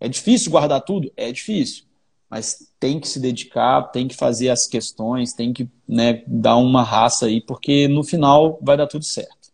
É 0.00 0.08
difícil 0.08 0.50
guardar 0.50 0.80
tudo? 0.80 1.10
É 1.16 1.30
difícil 1.32 1.87
mas 2.30 2.72
tem 2.78 3.00
que 3.00 3.08
se 3.08 3.18
dedicar, 3.18 3.82
tem 3.90 4.06
que 4.06 4.16
fazer 4.16 4.50
as 4.50 4.66
questões, 4.66 5.32
tem 5.32 5.52
que 5.52 5.68
né, 5.88 6.22
dar 6.26 6.56
uma 6.56 6.82
raça 6.82 7.26
aí, 7.26 7.40
porque 7.40 7.88
no 7.88 8.04
final 8.04 8.58
vai 8.62 8.76
dar 8.76 8.86
tudo 8.86 9.04
certo. 9.04 9.52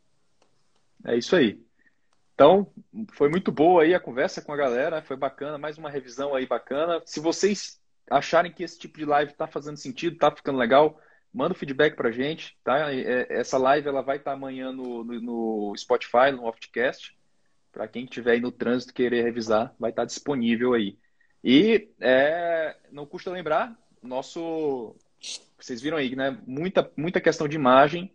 É 1.05 1.17
isso 1.17 1.37
aí. 1.37 1.61
Então, 2.35 2.67
foi 3.13 3.29
muito 3.29 3.53
boa 3.53 3.85
aí 3.85 3.95
a 3.95 4.01
conversa 4.01 4.43
com 4.43 4.53
a 4.53 4.57
galera, 4.57 5.03
foi 5.03 5.17
bacana, 5.17 5.57
mais 5.57 5.79
uma 5.79 5.89
revisão 5.89 6.35
aí 6.35 6.47
bacana. 6.47 7.01
Se 7.07 7.21
vocês 7.21 7.81
acharem 8.11 8.53
que 8.53 8.65
esse 8.65 8.79
tipo 8.79 8.99
de 8.99 9.05
live 9.05 9.31
está 9.31 9.47
fazendo 9.47 9.77
sentido, 9.77 10.15
está 10.15 10.31
ficando 10.31 10.59
legal, 10.59 10.99
manda 11.33 11.55
o 11.55 11.57
feedback 11.57 11.95
pra 11.95 12.11
gente, 12.11 12.57
tá? 12.65 12.93
É, 12.93 13.27
essa 13.31 13.57
live 13.57 13.89
ela 13.89 14.03
vai 14.03 14.17
estar 14.17 14.33
tá 14.33 14.37
amanhã 14.37 14.73
no, 14.73 15.05
no, 15.05 15.21
no, 15.21 15.75
Spotify, 15.77 16.33
no 16.33 16.45
Oftcast. 16.45 17.17
Para 17.73 17.89
quem 17.89 18.05
estiver 18.05 18.33
aí 18.33 18.41
no 18.41 18.53
trânsito 18.53 18.95
querer 18.95 19.23
revisar, 19.23 19.75
vai 19.79 19.91
estar 19.91 20.03
tá 20.03 20.07
disponível 20.07 20.75
aí. 20.75 20.97
E 21.45 21.91
é, 22.01 22.75
não 22.91 23.05
custa 23.05 23.31
lembrar, 23.31 23.79
nosso. 24.03 24.97
Vocês 25.61 25.83
viram 25.83 25.99
aí, 25.99 26.17
né? 26.17 26.39
Muita, 26.47 26.91
muita 26.97 27.21
questão 27.21 27.47
de 27.47 27.55
imagem. 27.55 28.11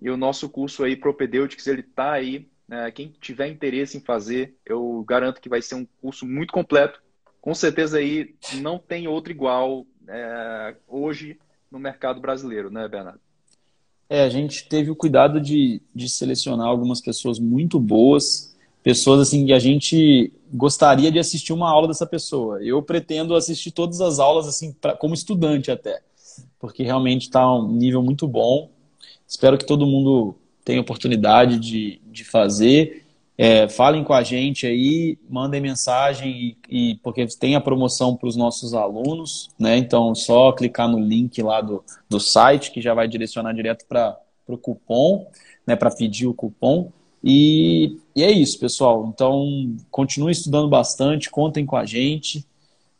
E 0.00 0.10
o 0.10 0.18
nosso 0.18 0.50
curso 0.50 0.84
aí, 0.84 0.94
Propedeutics, 0.94 1.66
ele 1.66 1.80
está 1.80 2.12
aí. 2.12 2.46
Né? 2.68 2.90
Quem 2.90 3.08
tiver 3.20 3.48
interesse 3.48 3.96
em 3.96 4.00
fazer, 4.00 4.54
eu 4.66 5.02
garanto 5.08 5.40
que 5.40 5.48
vai 5.48 5.62
ser 5.62 5.76
um 5.76 5.86
curso 6.02 6.26
muito 6.26 6.52
completo. 6.52 7.02
Com 7.40 7.54
certeza 7.54 7.98
aí 7.98 8.34
não 8.60 8.78
tem 8.78 9.08
outro 9.08 9.32
igual 9.32 9.86
é, 10.06 10.76
hoje 10.86 11.38
no 11.70 11.78
mercado 11.78 12.20
brasileiro, 12.20 12.70
né, 12.70 12.86
Bernardo? 12.86 13.20
É, 14.08 14.24
a 14.24 14.28
gente 14.28 14.68
teve 14.68 14.90
o 14.90 14.96
cuidado 14.96 15.40
de, 15.40 15.80
de 15.94 16.08
selecionar 16.08 16.66
algumas 16.66 17.00
pessoas 17.00 17.38
muito 17.38 17.80
boas 17.80 18.53
pessoas 18.84 19.22
assim 19.22 19.46
que 19.46 19.52
a 19.52 19.58
gente 19.58 20.30
gostaria 20.52 21.10
de 21.10 21.18
assistir 21.18 21.54
uma 21.54 21.70
aula 21.70 21.88
dessa 21.88 22.06
pessoa. 22.06 22.62
Eu 22.62 22.82
pretendo 22.82 23.34
assistir 23.34 23.72
todas 23.72 24.00
as 24.02 24.18
aulas 24.18 24.46
assim 24.46 24.72
pra, 24.72 24.94
como 24.94 25.14
estudante 25.14 25.70
até, 25.70 26.02
porque 26.60 26.82
realmente 26.82 27.22
está 27.22 27.50
um 27.50 27.72
nível 27.72 28.02
muito 28.02 28.28
bom. 28.28 28.70
Espero 29.26 29.56
que 29.56 29.66
todo 29.66 29.86
mundo 29.86 30.36
tenha 30.62 30.82
oportunidade 30.82 31.58
de, 31.58 31.98
de 32.06 32.24
fazer. 32.24 33.06
É, 33.36 33.68
falem 33.68 34.04
com 34.04 34.12
a 34.12 34.22
gente 34.22 34.66
aí, 34.66 35.18
mandem 35.28 35.62
mensagem 35.62 36.56
e, 36.68 36.90
e 36.92 36.94
porque 36.96 37.26
tem 37.26 37.56
a 37.56 37.60
promoção 37.60 38.14
para 38.14 38.28
os 38.28 38.36
nossos 38.36 38.74
alunos, 38.74 39.48
né? 39.58 39.78
Então 39.78 40.14
só 40.14 40.52
clicar 40.52 40.88
no 40.88 41.00
link 41.00 41.42
lá 41.42 41.62
do, 41.62 41.82
do 42.08 42.20
site 42.20 42.70
que 42.70 42.82
já 42.82 42.92
vai 42.92 43.08
direcionar 43.08 43.54
direto 43.54 43.86
para 43.88 44.16
o 44.46 44.58
cupom, 44.58 45.26
né? 45.66 45.74
Para 45.74 45.90
pedir 45.90 46.26
o 46.26 46.34
cupom. 46.34 46.92
E, 47.26 47.96
e 48.14 48.22
é 48.22 48.30
isso, 48.30 48.58
pessoal. 48.58 49.10
Então, 49.12 49.74
continue 49.90 50.30
estudando 50.30 50.68
bastante, 50.68 51.30
contem 51.30 51.64
com 51.64 51.74
a 51.74 51.86
gente, 51.86 52.44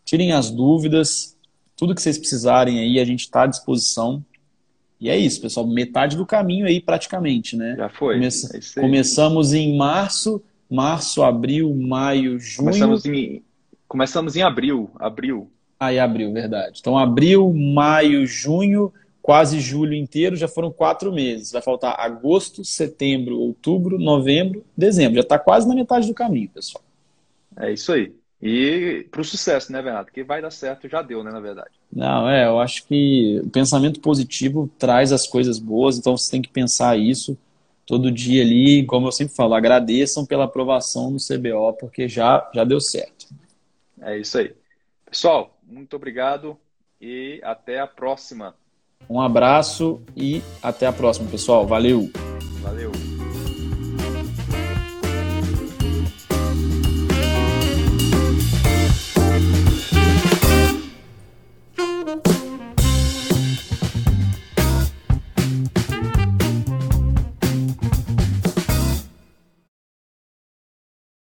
tirem 0.03 0.33
as 0.33 0.51
dúvidas, 0.51 1.37
tudo 1.77 1.95
que 1.95 2.01
vocês 2.01 2.17
precisarem 2.17 2.81
aí, 2.81 2.99
a 2.99 3.05
gente 3.05 3.21
está 3.21 3.43
à 3.43 3.47
disposição. 3.47 4.25
E 4.99 5.11
é 5.11 5.19
isso, 5.19 5.43
pessoal. 5.43 5.67
Metade 5.67 6.17
do 6.17 6.25
caminho 6.25 6.65
aí, 6.65 6.81
praticamente, 6.81 7.55
né? 7.55 7.75
Já 7.77 7.91
foi. 7.91 8.15
Começa... 8.15 8.57
É 8.57 8.81
Começamos 8.81 9.53
em 9.53 9.77
março, 9.77 10.43
março, 10.71 11.23
abril, 11.23 11.75
maio, 11.75 12.41
junho. 12.41 12.69
Começamos 12.69 13.05
em, 13.05 13.43
Começamos 13.87 14.37
em 14.37 14.43
abril. 14.43 14.91
Abril. 14.97 15.51
Aí, 15.79 15.99
ah, 15.99 16.05
abril, 16.05 16.33
verdade. 16.33 16.79
Então, 16.81 16.97
abril, 16.97 17.53
maio, 17.53 18.27
junho 18.27 18.91
quase 19.25 19.59
julho 19.59 19.95
inteiro, 19.95 20.37
já 20.37 20.47
foram 20.47 20.71
quatro 20.71 21.11
meses. 21.11 21.51
Vai 21.51 21.63
faltar 21.63 21.99
agosto, 21.99 22.63
setembro, 22.63 23.39
outubro, 23.39 23.99
novembro, 23.99 24.63
dezembro. 24.77 25.15
Já 25.15 25.23
está 25.23 25.39
quase 25.39 25.67
na 25.67 25.75
metade 25.75 26.07
do 26.07 26.13
caminho, 26.13 26.51
pessoal. 26.51 26.85
É 27.57 27.73
isso 27.73 27.91
aí. 27.91 28.15
E 28.43 29.07
para 29.11 29.23
o 29.23 29.25
sucesso, 29.25 29.73
né, 29.73 29.81
Bernardo? 29.81 30.13
Que 30.13 30.23
vai 30.23 30.43
dar 30.43 30.51
certo, 30.51 30.87
já 30.91 31.01
deu, 31.01 31.25
né, 31.25 31.31
na 31.31 31.41
verdade. 31.41 31.71
Não, 31.91 32.29
é, 32.29 32.47
eu 32.47 32.61
acho 32.61 32.87
que 32.87 33.41
o 33.43 33.49
pensamento 33.49 33.99
positivo 33.99 34.71
traz 34.79 35.11
as 35.11 35.27
coisas 35.27 35.59
boas, 35.59 35.97
então 35.97 36.15
você 36.15 36.31
tem 36.31 36.43
que 36.43 36.51
pensar 36.51 36.99
isso 36.99 37.35
todo 37.87 38.13
dia 38.13 38.43
ali, 38.43 38.85
como 38.85 39.07
eu 39.07 39.13
sempre 39.13 39.35
falo, 39.35 39.55
agradeçam 39.55 40.27
pela 40.27 40.45
aprovação 40.45 41.11
no 41.11 41.17
CBO, 41.17 41.73
porque 41.81 42.07
já, 42.09 42.47
já 42.55 42.63
deu 42.63 42.79
certo. 42.79 43.29
É 44.03 44.19
isso 44.19 44.37
aí. 44.37 44.55
Pessoal, 45.07 45.59
muito 45.67 45.97
obrigado 45.97 46.59
e 47.01 47.41
até 47.43 47.81
a 47.81 47.87
próxima. 47.87 48.55
Um 49.09 49.21
abraço 49.21 50.01
e 50.17 50.43
até 50.63 50.87
a 50.87 50.93
próxima, 50.93 51.29
pessoal. 51.31 51.67
Valeu! 51.67 52.11
Valeu! 52.63 53.14